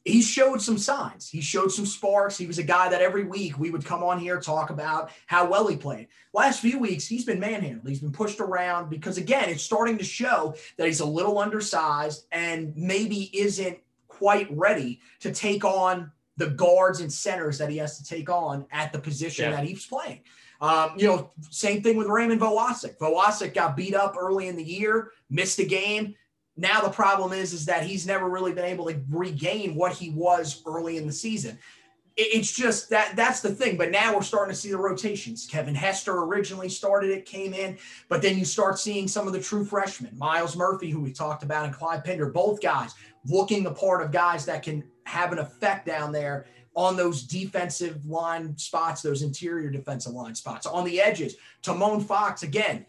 he 0.04 0.22
showed 0.24 0.62
some 0.64 0.80
signs. 0.80 1.30
He 1.30 1.42
showed 1.42 1.72
some 1.72 1.86
sparks. 1.86 2.38
He 2.40 2.48
was 2.48 2.58
a 2.58 2.64
guy 2.64 2.90
that 2.90 3.02
every 3.04 3.24
week 3.24 3.60
we 3.60 3.70
would 3.70 3.86
come 3.86 4.02
on 4.04 4.18
here 4.18 4.40
talk 4.42 4.72
about 4.72 5.12
how 5.28 5.48
well 5.48 5.68
he 5.68 5.78
played. 5.78 6.08
Last 6.34 6.60
few 6.60 6.80
weeks, 6.80 7.06
he's 7.06 7.26
been 7.26 7.40
manhandled. 7.40 7.88
He's 7.88 8.00
been 8.00 8.12
pushed 8.12 8.40
around 8.40 8.90
because 8.90 9.20
again, 9.20 9.48
it's 9.48 9.62
starting 9.62 10.00
to 10.00 10.04
show 10.04 10.56
that 10.78 10.88
he's 10.88 11.02
a 11.02 11.06
little 11.06 11.38
undersized 11.38 12.26
and 12.32 12.76
maybe 12.76 13.30
isn't 13.38 13.78
quite 14.08 14.48
ready 14.50 15.00
to 15.20 15.32
take 15.32 15.64
on 15.64 16.12
the 16.38 16.48
guards 16.48 17.00
and 17.00 17.14
centers 17.14 17.60
that 17.60 17.70
he 17.70 17.78
has 17.78 18.00
to 18.00 18.04
take 18.04 18.30
on 18.30 18.66
at 18.72 18.92
the 18.92 18.98
position 19.00 19.46
Yeah. 19.46 19.58
that 19.58 19.66
he's 19.66 19.86
playing. 19.86 20.22
Um, 20.62 20.94
you 20.98 21.06
know, 21.08 21.32
same 21.52 21.84
thing 21.84 21.96
with 21.96 22.08
Raymond 22.08 22.42
Vohasek. 22.42 22.98
Vohasek 22.98 23.54
got 23.54 23.78
beat 23.78 23.94
up 23.94 24.16
early 24.20 24.48
in 24.48 24.56
the 24.56 24.64
year, 24.64 25.12
missed 25.30 25.60
a 25.60 25.66
game. 25.66 26.16
Now 26.60 26.82
the 26.82 26.90
problem 26.90 27.32
is, 27.32 27.54
is 27.54 27.66
that 27.68 27.84
he's 27.84 28.06
never 28.06 28.30
really 28.30 28.52
been 28.52 28.66
able 28.66 28.86
to 28.88 29.02
regain 29.10 29.76
what 29.76 29.94
he 29.94 30.10
was 30.10 30.62
early 30.66 30.98
in 30.98 31.08
the 31.08 31.14
season. 31.14 31.58
it's 32.18 32.52
just 32.52 32.90
that 32.90 33.16
that's 33.16 33.40
the 33.40 33.50
thing. 33.50 33.78
But 33.78 33.92
now 33.92 34.14
we're 34.14 34.24
starting 34.24 34.54
to 34.54 34.60
see 34.60 34.72
the 34.72 34.78
rotations. 34.78 35.48
Kevin 35.50 35.74
Hester 35.74 36.24
originally 36.24 36.68
started 36.68 37.12
it, 37.12 37.26
came 37.26 37.54
in, 37.54 37.78
but 38.10 38.22
then 38.22 38.38
you 38.38 38.44
start 38.44 38.78
seeing 38.78 39.08
some 39.08 39.26
of 39.26 39.32
the 39.32 39.40
true 39.40 39.64
freshmen, 39.64 40.18
Myles 40.18 40.58
Murphy, 40.58 40.90
who 40.90 41.00
we 41.00 41.14
talked 41.14 41.44
about, 41.44 41.64
and 41.64 41.74
Clyde 41.74 42.04
Pinder, 42.04 42.30
both 42.30 42.62
guys 42.62 42.94
looking 43.26 43.64
the 43.64 43.72
part 43.72 44.02
of 44.02 44.12
guys 44.12 44.46
that 44.46 44.64
can 44.64 44.84
have 45.06 45.32
an 45.32 45.40
effect 45.40 45.86
down 45.86 46.12
there 46.12 46.46
on 46.76 46.98
those 46.98 47.24
defensive 47.24 48.06
line 48.06 48.58
spots, 48.58 49.02
those 49.02 49.22
interior 49.22 49.70
defensive 49.70 50.12
line 50.12 50.36
spots. 50.36 50.66
On 50.66 50.84
the 50.84 51.00
edges, 51.00 51.36
Tomon 51.64 52.04
Fox, 52.04 52.44
again, 52.44 52.86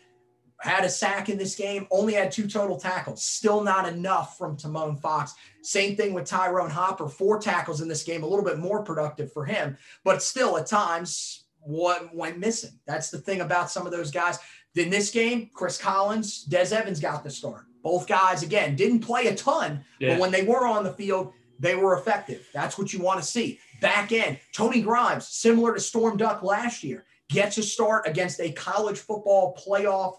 had 0.61 0.85
a 0.85 0.89
sack 0.89 1.29
in 1.29 1.39
this 1.39 1.55
game, 1.55 1.87
only 1.91 2.13
had 2.15 2.31
two 2.31 2.47
total 2.47 2.79
tackles. 2.79 3.25
Still 3.25 3.63
not 3.63 3.89
enough 3.89 4.37
from 4.37 4.57
Tomon 4.57 5.01
Fox. 5.01 5.35
Same 5.63 5.97
thing 5.97 6.13
with 6.13 6.27
Tyrone 6.27 6.71
Hopper, 6.71 7.09
four 7.09 7.41
tackles 7.41 7.81
in 7.81 7.89
this 7.89 8.03
game, 8.03 8.23
a 8.23 8.27
little 8.27 8.45
bit 8.45 8.59
more 8.59 8.83
productive 8.83 9.33
for 9.33 9.45
him, 9.45 9.77
but 10.05 10.23
still 10.23 10.57
at 10.59 10.67
times 10.67 11.45
what 11.61 12.15
went 12.15 12.39
missing. 12.39 12.79
That's 12.87 13.11
the 13.11 13.19
thing 13.19 13.41
about 13.41 13.71
some 13.71 13.87
of 13.87 13.93
those 13.93 14.11
guys. 14.11 14.39
In 14.77 14.91
this 14.91 15.11
game, 15.11 15.51
Chris 15.53 15.79
Collins, 15.79 16.45
Des 16.45 16.75
Evans 16.75 17.01
got 17.01 17.25
the 17.25 17.31
start. 17.31 17.65
Both 17.83 18.07
guys, 18.07 18.43
again, 18.43 18.77
didn't 18.77 19.01
play 19.01 19.27
a 19.27 19.35
ton, 19.35 19.85
yeah. 19.99 20.11
but 20.11 20.21
when 20.21 20.31
they 20.31 20.43
were 20.43 20.67
on 20.67 20.85
the 20.85 20.93
field, 20.93 21.33
they 21.59 21.75
were 21.75 21.99
effective. 21.99 22.47
That's 22.55 22.79
what 22.79 22.93
you 22.93 23.01
want 23.01 23.21
to 23.21 23.27
see. 23.27 23.59
Back 23.81 24.13
end, 24.13 24.39
Tony 24.53 24.83
Grimes, 24.83 25.29
similar 25.29 25.75
to 25.75 25.81
Storm 25.81 26.17
Duck 26.17 26.43
last 26.43 26.85
year, 26.85 27.05
gets 27.29 27.59
a 27.59 27.63
start 27.63 28.07
against 28.07 28.41
a 28.41 28.53
college 28.53 28.99
football 28.99 29.57
playoff 29.57 30.17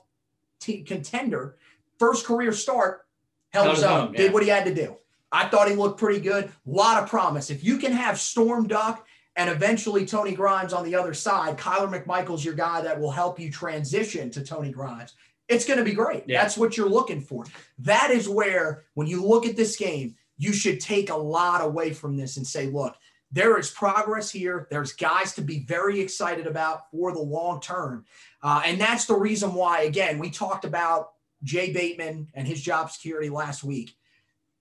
t- 0.61 0.83
contender. 0.83 1.57
First 1.99 2.25
career 2.25 2.53
start, 2.53 3.05
held 3.51 3.75
his 3.75 3.83
own, 3.83 4.13
yeah. 4.13 4.17
did 4.17 4.33
what 4.33 4.43
he 4.43 4.49
had 4.49 4.65
to 4.65 4.73
do. 4.73 4.95
I 5.31 5.47
thought 5.47 5.69
he 5.69 5.75
looked 5.75 5.99
pretty 5.99 6.19
good. 6.19 6.45
A 6.45 6.51
lot 6.65 7.01
of 7.01 7.09
promise. 7.09 7.49
If 7.49 7.63
you 7.63 7.77
can 7.77 7.91
have 7.91 8.19
Storm 8.19 8.67
Duck 8.67 9.05
and 9.35 9.49
eventually 9.49 10.05
Tony 10.05 10.33
Grimes 10.33 10.73
on 10.73 10.83
the 10.83 10.95
other 10.95 11.13
side, 11.13 11.57
Kyler 11.57 11.89
McMichael's 11.89 12.43
your 12.43 12.53
guy 12.53 12.81
that 12.81 12.99
will 12.99 13.11
help 13.11 13.39
you 13.39 13.51
transition 13.51 14.29
to 14.31 14.43
Tony 14.43 14.71
Grimes. 14.71 15.13
It's 15.47 15.65
going 15.65 15.79
to 15.79 15.85
be 15.85 15.93
great. 15.93 16.23
Yeah. 16.27 16.41
That's 16.41 16.57
what 16.57 16.75
you're 16.75 16.89
looking 16.89 17.21
for. 17.21 17.45
That 17.79 18.11
is 18.11 18.27
where, 18.27 18.83
when 18.93 19.07
you 19.07 19.25
look 19.25 19.45
at 19.45 19.55
this 19.55 19.75
game, 19.75 20.15
you 20.37 20.53
should 20.53 20.79
take 20.79 21.09
a 21.09 21.15
lot 21.15 21.63
away 21.63 21.93
from 21.93 22.17
this 22.17 22.37
and 22.37 22.47
say, 22.47 22.67
look, 22.67 22.95
there 23.31 23.57
is 23.57 23.69
progress 23.69 24.29
here. 24.29 24.67
There's 24.69 24.93
guys 24.93 25.33
to 25.35 25.41
be 25.41 25.59
very 25.59 26.01
excited 26.01 26.47
about 26.47 26.91
for 26.91 27.13
the 27.13 27.21
long 27.21 27.61
term. 27.61 28.05
Uh, 28.43 28.61
and 28.65 28.79
that's 28.79 29.05
the 29.05 29.15
reason 29.15 29.53
why, 29.53 29.81
again, 29.81 30.19
we 30.19 30.29
talked 30.29 30.65
about 30.65 31.11
Jay 31.43 31.71
Bateman 31.71 32.27
and 32.33 32.47
his 32.47 32.61
job 32.61 32.91
security 32.91 33.29
last 33.29 33.63
week. 33.63 33.95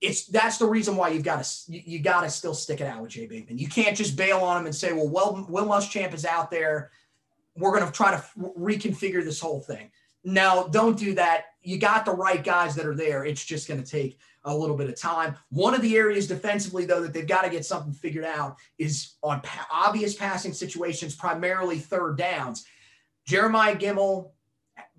It's 0.01 0.27
that's 0.27 0.57
the 0.57 0.67
reason 0.67 0.97
why 0.97 1.11
you've 1.11 1.25
got 1.25 1.45
to 1.45 1.73
you, 1.73 1.83
you 1.85 1.99
got 1.99 2.23
to 2.23 2.31
still 2.31 2.55
stick 2.55 2.81
it 2.81 2.87
out 2.87 3.03
with 3.03 3.11
Jay 3.11 3.27
Bateman. 3.27 3.59
You 3.59 3.69
can't 3.69 3.97
just 3.97 4.17
bail 4.17 4.39
on 4.39 4.61
him 4.61 4.67
and 4.67 4.75
say, 4.75 4.93
well, 4.93 5.09
Will, 5.09 5.47
Will 5.49 5.67
Muschamp 5.67 6.15
is 6.15 6.25
out 6.25 6.51
there. 6.51 6.91
We're 7.57 7.77
going 7.77 7.87
to 7.87 7.93
try 7.93 8.13
to 8.13 8.25
reconfigure 8.39 9.23
this 9.23 9.41
whole 9.41 9.61
thing. 9.61 9.91
No, 10.25 10.69
don't 10.71 10.99
do 10.99 11.15
that. 11.15 11.47
You 11.63 11.79
got 11.79 12.05
the 12.05 12.13
right 12.13 12.43
guys 12.43 12.75
that 12.75 12.87
are 12.87 12.95
there. 12.95 13.25
It's 13.25 13.45
just 13.45 13.69
going 13.69 13.83
to 13.83 13.89
take 13.89 14.19
a 14.45 14.57
little 14.57 14.77
bit 14.77 14.89
of 14.89 14.99
time. 14.99 15.37
One 15.51 15.75
of 15.75 15.83
the 15.83 15.97
areas 15.97 16.27
defensively, 16.27 16.87
though, 16.87 17.03
that 17.03 17.13
they've 17.13 17.27
got 17.27 17.43
to 17.43 17.51
get 17.51 17.65
something 17.65 17.93
figured 17.93 18.25
out 18.25 18.57
is 18.79 19.15
on 19.23 19.41
pa- 19.43 19.69
obvious 19.71 20.15
passing 20.15 20.53
situations, 20.53 21.15
primarily 21.15 21.79
third 21.79 22.17
downs. 22.17 22.65
Jeremiah 23.27 23.77
Gemmel, 23.77 24.31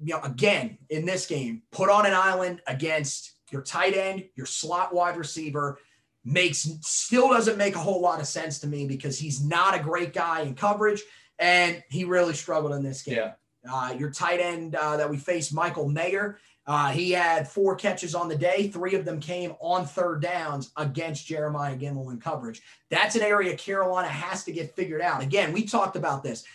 you 0.04 0.14
know, 0.14 0.22
again 0.22 0.78
in 0.90 1.06
this 1.06 1.26
game, 1.26 1.64
put 1.72 1.90
on 1.90 2.06
an 2.06 2.14
island 2.14 2.62
against 2.68 3.34
your 3.52 3.62
tight 3.62 3.96
end, 3.96 4.26
your 4.36 4.46
slot 4.46 4.94
wide 4.94 5.18
receiver. 5.18 5.80
Makes 6.24 6.70
still 6.82 7.30
doesn't 7.30 7.58
make 7.58 7.76
a 7.76 7.80
whole 7.80 8.00
lot 8.00 8.20
of 8.20 8.28
sense 8.28 8.60
to 8.60 8.68
me 8.68 8.86
because 8.86 9.18
he's 9.18 9.44
not 9.44 9.74
a 9.74 9.82
great 9.82 10.14
guy 10.14 10.42
in 10.42 10.54
coverage, 10.54 11.02
and 11.40 11.84
he 11.90 12.04
really 12.04 12.36
struggled 12.36 12.74
in 12.74 12.84
this 12.84 13.02
game. 13.02 13.16
Yeah. 13.16 13.32
Uh, 13.68 13.96
your 13.98 14.12
tight 14.12 14.40
end 14.40 14.76
uh, 14.76 14.98
that 14.98 15.10
we 15.10 15.18
faced, 15.18 15.52
Michael 15.52 15.90
Mayer, 15.90 16.38
uh, 16.72 16.88
he 16.88 17.12
had 17.12 17.50
four 17.50 17.76
catches 17.76 18.16
on 18.16 18.30
the 18.30 18.38
day. 18.38 18.70
Three 18.70 18.96
of 18.96 19.04
them 19.04 19.20
came 19.20 19.56
on 19.60 19.86
third 19.86 20.22
downs 20.22 20.72
against 20.78 21.28
Jeremiah 21.28 21.76
Gemmel 21.76 22.14
in 22.14 22.18
coverage. 22.18 22.62
That's 22.90 23.18
an 23.18 23.24
area 23.24 23.58
Carolina 23.58 24.08
has 24.08 24.46
to 24.46 24.54
get 24.54 24.74
figured 24.74 25.02
out. 25.02 25.22
Again, 25.22 25.52
we 25.52 25.66
talked 25.66 25.98
about 25.98 26.24
this. 26.24 26.46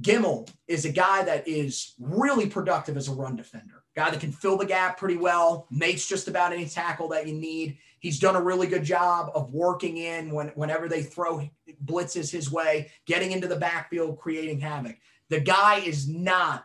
Gemmel 0.00 0.48
is 0.68 0.86
a 0.86 0.90
guy 0.90 1.22
that 1.24 1.46
is 1.46 1.92
really 2.00 2.48
productive 2.48 2.96
as 2.96 3.08
a 3.08 3.12
run 3.12 3.36
defender, 3.36 3.84
guy 3.94 4.08
that 4.08 4.20
can 4.20 4.32
fill 4.32 4.56
the 4.56 4.64
gap 4.64 4.96
pretty 4.96 5.18
well, 5.18 5.66
makes 5.70 6.06
just 6.06 6.28
about 6.28 6.54
any 6.54 6.64
tackle 6.64 7.08
that 7.08 7.26
you 7.26 7.34
need. 7.34 7.76
He's 7.98 8.18
done 8.18 8.36
a 8.36 8.42
really 8.42 8.66
good 8.66 8.84
job 8.84 9.32
of 9.34 9.52
working 9.52 9.98
in 9.98 10.30
when, 10.30 10.48
whenever 10.54 10.88
they 10.88 11.02
throw 11.02 11.46
blitzes 11.84 12.32
his 12.32 12.50
way, 12.50 12.90
getting 13.04 13.32
into 13.32 13.48
the 13.48 13.56
backfield, 13.56 14.18
creating 14.18 14.60
havoc. 14.60 14.96
The 15.28 15.40
guy 15.40 15.80
is 15.80 16.08
not 16.08 16.64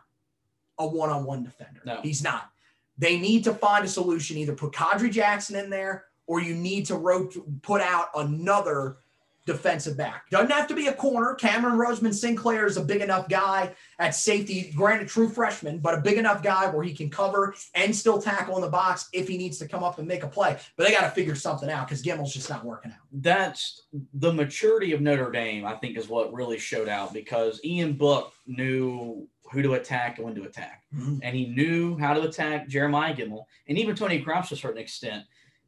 a 0.78 0.86
one 0.86 1.10
on 1.10 1.24
one 1.24 1.44
defender. 1.44 1.82
No. 1.84 2.00
He's 2.00 2.22
not. 2.22 2.51
They 3.02 3.18
need 3.18 3.42
to 3.44 3.52
find 3.52 3.84
a 3.84 3.88
solution, 3.88 4.36
either 4.36 4.54
put 4.54 4.70
Khadry 4.70 5.10
Jackson 5.10 5.56
in 5.56 5.70
there 5.70 6.04
or 6.28 6.40
you 6.40 6.54
need 6.54 6.86
to 6.86 6.94
rot- 6.94 7.34
put 7.60 7.80
out 7.80 8.10
another 8.14 8.98
defensive 9.44 9.96
back. 9.96 10.30
Doesn't 10.30 10.52
have 10.52 10.68
to 10.68 10.74
be 10.76 10.86
a 10.86 10.92
corner. 10.92 11.34
Cameron 11.34 11.76
Roseman 11.76 12.14
Sinclair 12.14 12.64
is 12.64 12.76
a 12.76 12.84
big 12.84 13.00
enough 13.00 13.28
guy 13.28 13.74
at 13.98 14.14
safety, 14.14 14.72
granted, 14.76 15.08
true 15.08 15.28
freshman, 15.28 15.80
but 15.80 15.94
a 15.94 16.00
big 16.00 16.16
enough 16.16 16.44
guy 16.44 16.70
where 16.70 16.84
he 16.84 16.94
can 16.94 17.10
cover 17.10 17.56
and 17.74 17.94
still 17.94 18.22
tackle 18.22 18.54
in 18.54 18.62
the 18.62 18.68
box 18.68 19.08
if 19.12 19.26
he 19.26 19.36
needs 19.36 19.58
to 19.58 19.66
come 19.66 19.82
up 19.82 19.98
and 19.98 20.06
make 20.06 20.22
a 20.22 20.28
play. 20.28 20.56
But 20.76 20.86
they 20.86 20.92
got 20.92 21.00
to 21.00 21.10
figure 21.10 21.34
something 21.34 21.68
out 21.68 21.88
because 21.88 22.02
Gemmel's 22.02 22.32
just 22.32 22.48
not 22.48 22.64
working 22.64 22.92
out. 22.92 22.98
That's 23.10 23.82
the 24.14 24.32
maturity 24.32 24.92
of 24.92 25.00
Notre 25.00 25.32
Dame, 25.32 25.66
I 25.66 25.74
think, 25.74 25.98
is 25.98 26.08
what 26.08 26.32
really 26.32 26.58
showed 26.58 26.88
out 26.88 27.12
because 27.12 27.60
Ian 27.64 27.94
Book 27.94 28.32
knew 28.46 29.26
who 29.52 29.62
to 29.62 29.74
attack 29.74 30.18
and 30.18 30.24
when 30.24 30.34
to 30.34 30.44
attack. 30.44 30.82
Mm-hmm. 30.94 31.18
And 31.22 31.36
he 31.36 31.46
knew 31.46 31.96
how 31.98 32.14
to 32.14 32.22
attack 32.22 32.68
Jeremiah 32.68 33.14
Gemmel 33.14 33.44
and 33.68 33.78
even 33.78 33.94
Tony 33.94 34.18
Grimes 34.18 34.48
to 34.48 34.54
a 34.54 34.58
certain 34.58 34.80
extent 34.80 35.24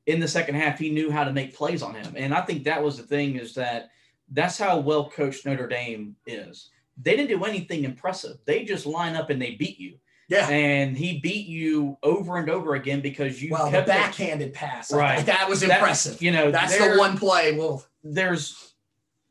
in 0.06 0.20
the 0.20 0.28
second 0.28 0.54
half, 0.56 0.78
he 0.78 0.90
knew 0.90 1.10
how 1.10 1.24
to 1.24 1.32
make 1.32 1.54
plays 1.54 1.82
on 1.82 1.94
him. 1.94 2.14
And 2.16 2.34
I 2.34 2.42
think 2.42 2.64
that 2.64 2.82
was 2.82 2.96
the 2.96 3.04
thing 3.04 3.36
is 3.36 3.54
that 3.54 3.90
that's 4.30 4.58
how 4.58 4.78
well 4.78 5.08
coached 5.08 5.46
Notre 5.46 5.66
Dame 5.66 6.16
is. 6.26 6.70
They 7.00 7.16
didn't 7.16 7.28
do 7.28 7.44
anything 7.44 7.84
impressive. 7.84 8.36
They 8.44 8.64
just 8.64 8.86
line 8.86 9.16
up 9.16 9.30
and 9.30 9.40
they 9.40 9.52
beat 9.52 9.78
you. 9.78 9.98
Yeah. 10.28 10.48
And 10.48 10.96
he 10.96 11.20
beat 11.20 11.46
you 11.46 11.98
over 12.02 12.38
and 12.38 12.48
over 12.48 12.74
again 12.74 13.00
because 13.00 13.42
you 13.42 13.50
well, 13.52 13.70
kept 13.70 13.86
the 13.86 13.92
backhanded 13.92 14.48
it. 14.48 14.54
pass. 14.54 14.92
Right. 14.92 15.24
That 15.26 15.48
was 15.48 15.62
impressive. 15.62 16.22
You 16.22 16.32
know, 16.32 16.50
that's 16.50 16.78
the 16.78 16.96
one 16.96 17.18
play. 17.18 17.56
Well, 17.58 17.84
there's 18.02 18.73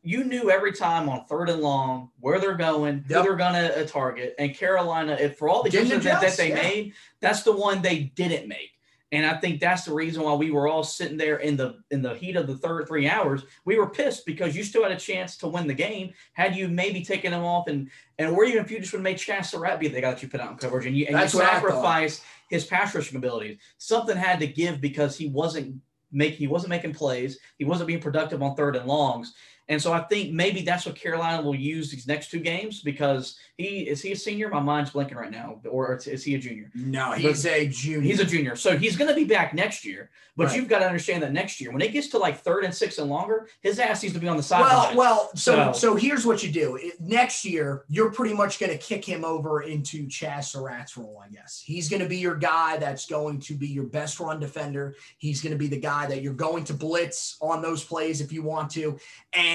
you 0.04 0.26
knew 0.26 0.52
every 0.52 0.74
time 0.74 1.08
on 1.08 1.26
third 1.26 1.50
and 1.50 1.62
long 1.62 2.10
where 2.20 2.40
they're 2.40 2.56
going, 2.56 3.06
yep. 3.08 3.20
who 3.20 3.24
they're 3.24 3.36
going 3.38 3.54
to 3.54 3.82
uh, 3.82 3.88
target. 3.88 4.36
And 4.38 4.54
Carolina, 4.54 5.18
if 5.20 5.38
for 5.38 5.48
all 5.48 5.64
the 5.64 5.70
decisions 5.70 6.04
that, 6.04 6.22
that, 6.22 6.36
they 6.36 6.50
yeah. 6.50 6.56
made, 6.56 6.94
that's 7.22 7.44
the 7.44 7.54
one 7.54 7.82
they 7.82 8.12
didn't 8.16 8.48
make. 8.48 8.72
And 9.14 9.28
I 9.28 9.38
think 9.38 9.60
that's 9.60 9.86
the 9.86 9.94
reason 9.94 10.24
why 10.24 10.34
we 10.34 10.50
were 10.50 10.68
all 10.68 10.84
sitting 10.84 11.18
there 11.18 11.38
in 11.38 11.56
the 11.56 11.78
in 11.92 12.02
the 12.02 12.16
heat 12.16 12.36
of 12.36 12.48
the 12.48 12.58
third 12.58 12.88
three 12.88 13.08
hours. 13.08 13.44
We 13.64 13.78
were 13.78 13.88
pissed 13.88 14.26
because 14.26 14.56
you 14.56 14.64
still 14.64 14.82
had 14.82 14.92
a 14.92 14.98
chance 14.98 15.38
to 15.38 15.48
win 15.48 15.68
the 15.68 15.74
game. 15.76 16.14
Had 16.34 16.56
you 16.56 16.68
maybe 16.68 17.06
taken 17.06 17.32
them 17.32 17.44
off 17.44 17.68
and 17.68 17.92
and 18.18 18.36
or 18.36 18.44
even 18.44 18.66
if 18.66 18.72
you 18.72 18.80
just 18.80 18.92
would 18.92 18.98
have 18.98 19.04
made 19.04 19.18
Chazz 19.18 19.46
Surratt 19.46 19.80
be 19.80 19.88
the 19.88 20.02
guy 20.02 20.10
that 20.10 20.24
you 20.24 20.30
put 20.30 20.42
out 20.42 20.52
in 20.52 20.58
coverage 20.58 20.88
and 20.88 20.98
you 20.98 21.06
and 21.06 21.20
you 21.20 21.28
sacrificed 21.28 22.24
his 22.50 22.66
pass 22.66 22.96
rushing 22.96 23.18
abilities. 23.18 23.60
Something 23.78 24.18
had 24.18 24.40
to 24.40 24.48
give 24.48 24.82
because 24.82 25.16
he 25.16 25.28
wasn't 25.28 25.80
making 26.12 26.40
he 26.40 26.48
wasn't 26.48 26.72
making 26.72 26.94
plays. 26.94 27.38
He 27.60 27.66
wasn't 27.66 27.88
being 27.88 28.02
productive 28.02 28.42
on 28.42 28.56
third 28.56 28.76
and 28.76 28.88
longs. 28.88 29.36
And 29.70 29.82
so 29.82 29.94
I 29.94 30.02
think 30.02 30.34
maybe 30.34 30.62
that's 30.62 30.86
what 30.86 30.96
Carolina 30.96 31.42
will 31.42 31.56
use 31.56 31.90
these 31.90 32.08
next 32.08 32.32
two 32.32 32.40
games 32.40 32.82
because 32.82 33.38
he 33.58 33.82
is 33.82 34.02
he 34.02 34.12
a 34.12 34.16
senior? 34.16 34.50
My 34.50 34.60
mind's 34.60 34.90
blinking 34.90 35.18
right 35.18 35.32
now, 35.32 35.62
or 35.70 35.96
is 36.06 36.24
he 36.24 36.36
a 36.36 36.40
junior? 36.40 36.70
No, 36.76 37.14
he's 37.14 37.44
but 37.44 37.52
a 37.54 37.68
junior. 37.68 38.02
He's 38.02 38.20
a 38.20 38.26
junior, 38.26 38.56
so 38.56 38.78
he's 38.78 38.98
going 38.98 39.10
to 39.10 39.16
be 39.16 39.24
back 39.24 39.54
next 39.54 39.86
year. 39.86 40.10
But 40.36 40.48
right. 40.48 40.56
you've 40.56 40.68
got 40.68 40.80
to 40.80 40.86
understand 40.86 41.22
that 41.22 41.32
next 41.32 41.62
year, 41.62 41.72
when 41.72 41.82
it 41.82 41.92
gets 41.92 42.08
to 42.08 42.18
like 42.18 42.40
third 42.40 42.64
and 42.64 42.74
six 42.74 42.98
and 42.98 43.10
longer, 43.10 43.48
his 43.62 43.78
ass 43.78 44.02
needs 44.02 44.16
to 44.16 44.20
be 44.20 44.28
on 44.28 44.36
the 44.36 44.44
sideline. 44.44 44.98
Well, 44.98 44.98
well, 44.98 45.30
so, 45.36 45.72
so 45.72 45.74
so 45.74 45.96
here's 45.96 46.26
what 46.26 46.44
you 46.44 46.52
do. 46.52 46.80
Next 47.00 47.46
year, 47.46 47.86
you're 47.88 48.12
pretty 48.12 48.34
much 48.34 48.60
going 48.60 48.72
to 48.72 48.78
kick 48.78 49.06
him 49.06 49.24
over 49.24 49.62
into 49.62 50.08
Chazz 50.08 50.46
Surratt's 50.46 50.98
role, 50.98 51.22
I 51.24 51.30
guess. 51.30 51.62
He's 51.64 51.88
going 51.88 52.02
to 52.02 52.10
be 52.10 52.18
your 52.18 52.36
guy 52.36 52.78
that's 52.78 53.06
going 53.06 53.40
to 53.42 53.54
be 53.54 53.68
your 53.68 53.86
best 53.86 54.20
run 54.20 54.40
defender. 54.40 54.96
He's 55.20 55.42
going 55.42 55.52
to 55.52 55.58
be 55.58 55.68
the 55.68 55.80
guy 55.80 56.08
that 56.08 56.24
you're 56.24 56.34
going 56.34 56.64
to 56.66 56.74
blitz 56.74 57.38
on 57.40 57.62
those 57.62 57.84
plays 57.84 58.20
if 58.20 58.34
you 58.34 58.42
want 58.42 58.72
to, 58.72 58.98
and 59.34 59.53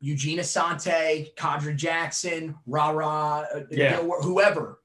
Eugene 0.00 0.38
Asante, 0.38 1.34
Khadry 1.34 1.76
Jackson, 1.76 2.56
Ra 2.66 2.90
Ra, 2.90 3.44
uh, 3.54 3.60
yeah. 3.70 3.96
Whoever 3.96 4.80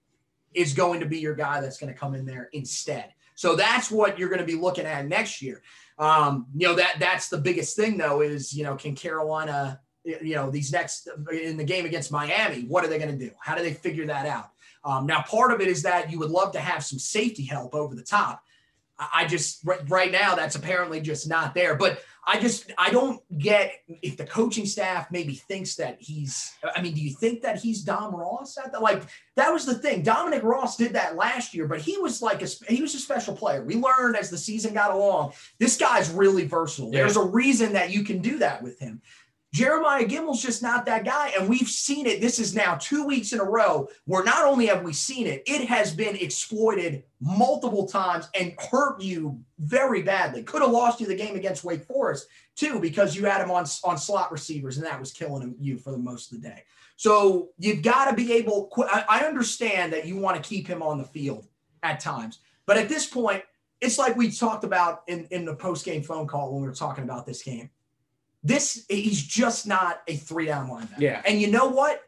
is 0.53 0.73
going 0.73 1.01
to 1.01 1.05
be 1.05 1.19
your 1.19 1.35
guy 1.35 1.61
that's 1.61 1.77
going 1.77 1.93
to 1.93 1.99
come 1.99 2.15
in 2.15 2.25
there 2.25 2.49
instead. 2.53 3.13
So 3.35 3.55
that's 3.55 3.91
what 3.91 4.17
you're 4.17 4.29
going 4.29 4.39
to 4.39 4.45
be 4.45 4.55
looking 4.55 4.85
at 4.85 5.05
next 5.07 5.41
year. 5.41 5.61
Um, 5.97 6.47
you 6.55 6.67
know 6.67 6.75
that 6.75 6.95
that's 6.99 7.29
the 7.29 7.37
biggest 7.37 7.75
thing 7.77 7.97
though 7.97 8.21
is 8.21 8.53
you 8.53 8.63
know 8.63 8.75
can 8.75 8.95
Carolina 8.95 9.79
you 10.03 10.35
know 10.35 10.51
these 10.51 10.71
next 10.71 11.07
in 11.31 11.55
the 11.55 11.63
game 11.63 11.85
against 11.85 12.11
Miami 12.11 12.63
what 12.63 12.83
are 12.83 12.87
they 12.87 12.97
going 12.97 13.17
to 13.17 13.25
do? 13.25 13.31
How 13.39 13.55
do 13.55 13.63
they 13.63 13.73
figure 13.73 14.05
that 14.07 14.25
out? 14.25 14.49
Um, 14.83 15.05
now 15.05 15.21
part 15.21 15.51
of 15.51 15.61
it 15.61 15.67
is 15.67 15.83
that 15.83 16.11
you 16.11 16.19
would 16.19 16.29
love 16.29 16.51
to 16.53 16.59
have 16.59 16.83
some 16.83 16.99
safety 16.99 17.43
help 17.43 17.73
over 17.73 17.95
the 17.95 18.03
top. 18.03 18.43
I 18.97 19.25
just 19.25 19.65
right 19.87 20.11
now 20.11 20.35
that's 20.35 20.55
apparently 20.55 21.01
just 21.01 21.27
not 21.27 21.53
there. 21.53 21.75
But 21.75 22.01
I 22.27 22.39
just 22.39 22.71
I 22.77 22.89
don't 22.89 23.21
get 23.37 23.73
if 23.87 24.17
the 24.17 24.25
coaching 24.25 24.65
staff 24.65 25.11
maybe 25.11 25.35
thinks 25.35 25.75
that 25.75 25.97
he's. 25.99 26.53
I 26.75 26.81
mean, 26.81 26.93
do 26.93 27.01
you 27.01 27.13
think 27.13 27.43
that 27.43 27.59
he's 27.59 27.83
Dom 27.83 28.15
Ross 28.15 28.57
at 28.57 28.71
the 28.71 28.79
like? 28.79 29.03
That 29.35 29.53
was 29.53 29.65
the 29.65 29.75
thing. 29.75 30.01
Dominique 30.01 30.43
Ross 30.43 30.75
did 30.75 30.93
that 30.93 31.15
last 31.15 31.53
year, 31.53 31.67
but 31.67 31.81
he 31.81 31.97
was 31.97 32.21
like 32.21 32.41
a 32.41 32.47
he 32.67 32.81
was 32.81 32.95
a 32.95 32.99
special 32.99 33.35
player. 33.35 33.63
We 33.63 33.75
learned 33.75 34.15
as 34.15 34.29
the 34.31 34.37
season 34.37 34.73
got 34.73 34.91
along, 34.91 35.33
this 35.59 35.77
guy's 35.77 36.09
really 36.09 36.47
versatile. 36.47 36.91
Yeah. 36.91 37.01
There's 37.01 37.17
a 37.17 37.23
reason 37.23 37.73
that 37.73 37.91
you 37.91 38.03
can 38.03 38.19
do 38.19 38.39
that 38.39 38.63
with 38.63 38.79
him. 38.79 39.01
Jeremiah 39.55 40.05
Gemmel's 40.05 40.41
just 40.41 40.61
not 40.61 40.85
that 40.85 41.05
guy. 41.05 41.31
And 41.39 41.47
we've 41.47 41.69
seen 41.69 42.07
it. 42.07 42.19
This 42.19 42.39
is 42.39 42.53
now 42.53 42.75
two 42.75 43.05
weeks 43.05 43.31
in 43.31 43.39
a 43.39 43.45
row 43.45 43.87
where 44.03 44.21
not 44.21 44.43
only 44.43 44.65
have 44.65 44.83
we 44.83 44.91
seen 44.91 45.27
it, 45.27 45.43
it 45.47 45.65
has 45.69 45.95
been 45.95 46.17
exploited 46.17 47.03
multiple 47.21 47.87
times 47.87 48.27
and 48.37 48.53
hurt 48.69 48.99
you 48.99 49.39
very 49.59 50.01
badly. 50.01 50.43
Could 50.43 50.61
have 50.61 50.71
lost 50.71 50.99
you 50.99 51.07
the 51.07 51.15
game 51.15 51.37
against 51.37 51.63
Wake 51.63 51.85
Forest, 51.85 52.27
too, 52.57 52.81
because 52.81 53.15
you 53.15 53.23
had 53.23 53.41
him 53.41 53.49
on, 53.49 53.65
on 53.85 53.97
slot 53.97 54.29
receivers 54.29 54.75
and 54.75 54.85
that 54.85 54.99
was 54.99 55.13
killing 55.13 55.55
you 55.57 55.77
for 55.77 55.91
the 55.91 55.97
most 55.97 56.33
of 56.33 56.41
the 56.41 56.49
day. 56.49 56.61
So 56.97 57.51
you've 57.57 57.81
got 57.81 58.09
to 58.09 58.13
be 58.13 58.33
able, 58.33 58.69
I 59.07 59.23
understand 59.25 59.93
that 59.93 60.05
you 60.05 60.17
want 60.17 60.35
to 60.35 60.43
keep 60.43 60.67
him 60.67 60.83
on 60.83 60.97
the 60.97 61.05
field 61.05 61.47
at 61.81 62.01
times. 62.01 62.39
But 62.65 62.75
at 62.75 62.89
this 62.89 63.05
point, 63.05 63.41
it's 63.79 63.97
like 63.97 64.17
we 64.17 64.31
talked 64.31 64.65
about 64.65 65.03
in, 65.07 65.29
in 65.31 65.45
the 65.45 65.55
post 65.55 65.85
game 65.85 66.03
phone 66.03 66.27
call 66.27 66.51
when 66.51 66.61
we 66.61 66.67
were 66.67 66.75
talking 66.75 67.05
about 67.05 67.25
this 67.25 67.41
game 67.41 67.69
this 68.45 68.85
he's 68.89 69.21
just 69.23 69.65
not 69.65 70.01
a 70.07 70.15
three 70.15 70.45
down 70.45 70.69
linebacker. 70.69 70.99
Yeah. 70.99 71.21
And 71.25 71.41
you 71.41 71.47
know 71.47 71.67
what? 71.67 72.01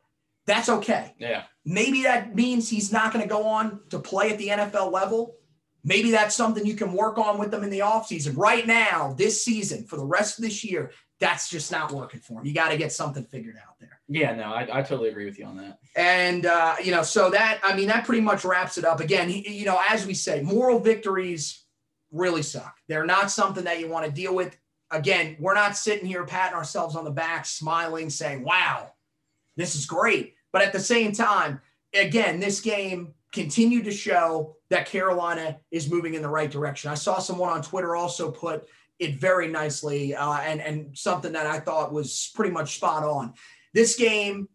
That's 0.45 0.69
okay. 0.69 1.13
Yeah. 1.17 1.43
Maybe 1.65 2.03
that 2.03 2.35
means 2.35 2.69
he's 2.69 2.91
not 2.93 3.11
going 3.11 3.23
to 3.23 3.29
go 3.29 3.47
on 3.47 3.81
to 3.89 3.99
play 3.99 4.31
at 4.31 4.37
the 4.37 4.49
NFL 4.49 4.93
level. 4.93 5.35
Maybe 5.83 6.11
that's 6.11 6.35
something 6.35 6.65
you 6.65 6.75
can 6.75 6.93
work 6.93 7.17
on 7.17 7.39
with 7.39 7.49
them 7.49 7.63
in 7.63 7.69
the 7.69 7.79
offseason. 7.79 8.37
Right 8.37 8.67
now, 8.67 9.15
this 9.17 9.43
season, 9.43 9.85
for 9.85 9.97
the 9.97 10.05
rest 10.05 10.37
of 10.37 10.43
this 10.43 10.63
year, 10.63 10.91
that's 11.19 11.49
just 11.49 11.71
not 11.71 11.91
working 11.91 12.19
for 12.19 12.39
him. 12.39 12.45
You 12.45 12.53
got 12.53 12.69
to 12.69 12.77
get 12.77 12.91
something 12.91 13.23
figured 13.25 13.55
out 13.57 13.79
there. 13.79 13.99
Yeah, 14.07 14.35
no, 14.35 14.43
I, 14.43 14.67
I 14.71 14.81
totally 14.83 15.09
agree 15.09 15.25
with 15.25 15.39
you 15.39 15.45
on 15.45 15.57
that. 15.57 15.79
And, 15.95 16.45
uh, 16.45 16.75
you 16.83 16.91
know, 16.91 17.03
so 17.03 17.29
that, 17.31 17.59
I 17.63 17.75
mean, 17.75 17.87
that 17.87 18.05
pretty 18.05 18.21
much 18.21 18.45
wraps 18.45 18.77
it 18.77 18.85
up. 18.85 18.99
Again, 18.99 19.27
he, 19.27 19.49
you 19.49 19.65
know, 19.65 19.81
as 19.89 20.05
we 20.05 20.13
say, 20.13 20.41
moral 20.41 20.79
victories 20.79 21.63
really 22.11 22.43
suck. 22.43 22.75
They're 22.87 23.05
not 23.05 23.31
something 23.31 23.63
that 23.63 23.79
you 23.79 23.89
want 23.89 24.05
to 24.05 24.11
deal 24.11 24.35
with 24.35 24.57
again, 24.91 25.35
we're 25.39 25.53
not 25.53 25.77
sitting 25.77 26.05
here 26.05 26.25
patting 26.25 26.57
ourselves 26.57 26.95
on 26.95 27.03
the 27.03 27.11
back, 27.11 27.45
smiling, 27.45 28.09
saying, 28.09 28.43
wow, 28.43 28.91
this 29.55 29.75
is 29.75 29.85
great. 29.85 30.35
But 30.51 30.61
at 30.61 30.73
the 30.73 30.79
same 30.79 31.11
time, 31.11 31.61
again, 31.93 32.39
this 32.39 32.61
game 32.61 33.13
continued 33.33 33.85
to 33.85 33.91
show 33.91 34.55
that 34.69 34.85
Carolina 34.85 35.59
is 35.71 35.89
moving 35.89 36.13
in 36.13 36.21
the 36.21 36.29
right 36.29 36.49
direction. 36.49 36.91
I 36.91 36.95
saw 36.95 37.19
someone 37.19 37.49
on 37.49 37.61
Twitter 37.61 37.95
also 37.95 38.31
put 38.31 38.67
it 38.99 39.15
very 39.15 39.47
nicely 39.47 40.15
uh, 40.15 40.39
and, 40.39 40.61
and 40.61 40.97
something 40.97 41.33
that 41.33 41.45
I 41.45 41.59
thought 41.59 41.93
was 41.93 42.31
pretty 42.33 42.51
much 42.51 42.77
spot 42.77 43.03
on. 43.03 43.33
This 43.73 43.95
game 43.95 44.49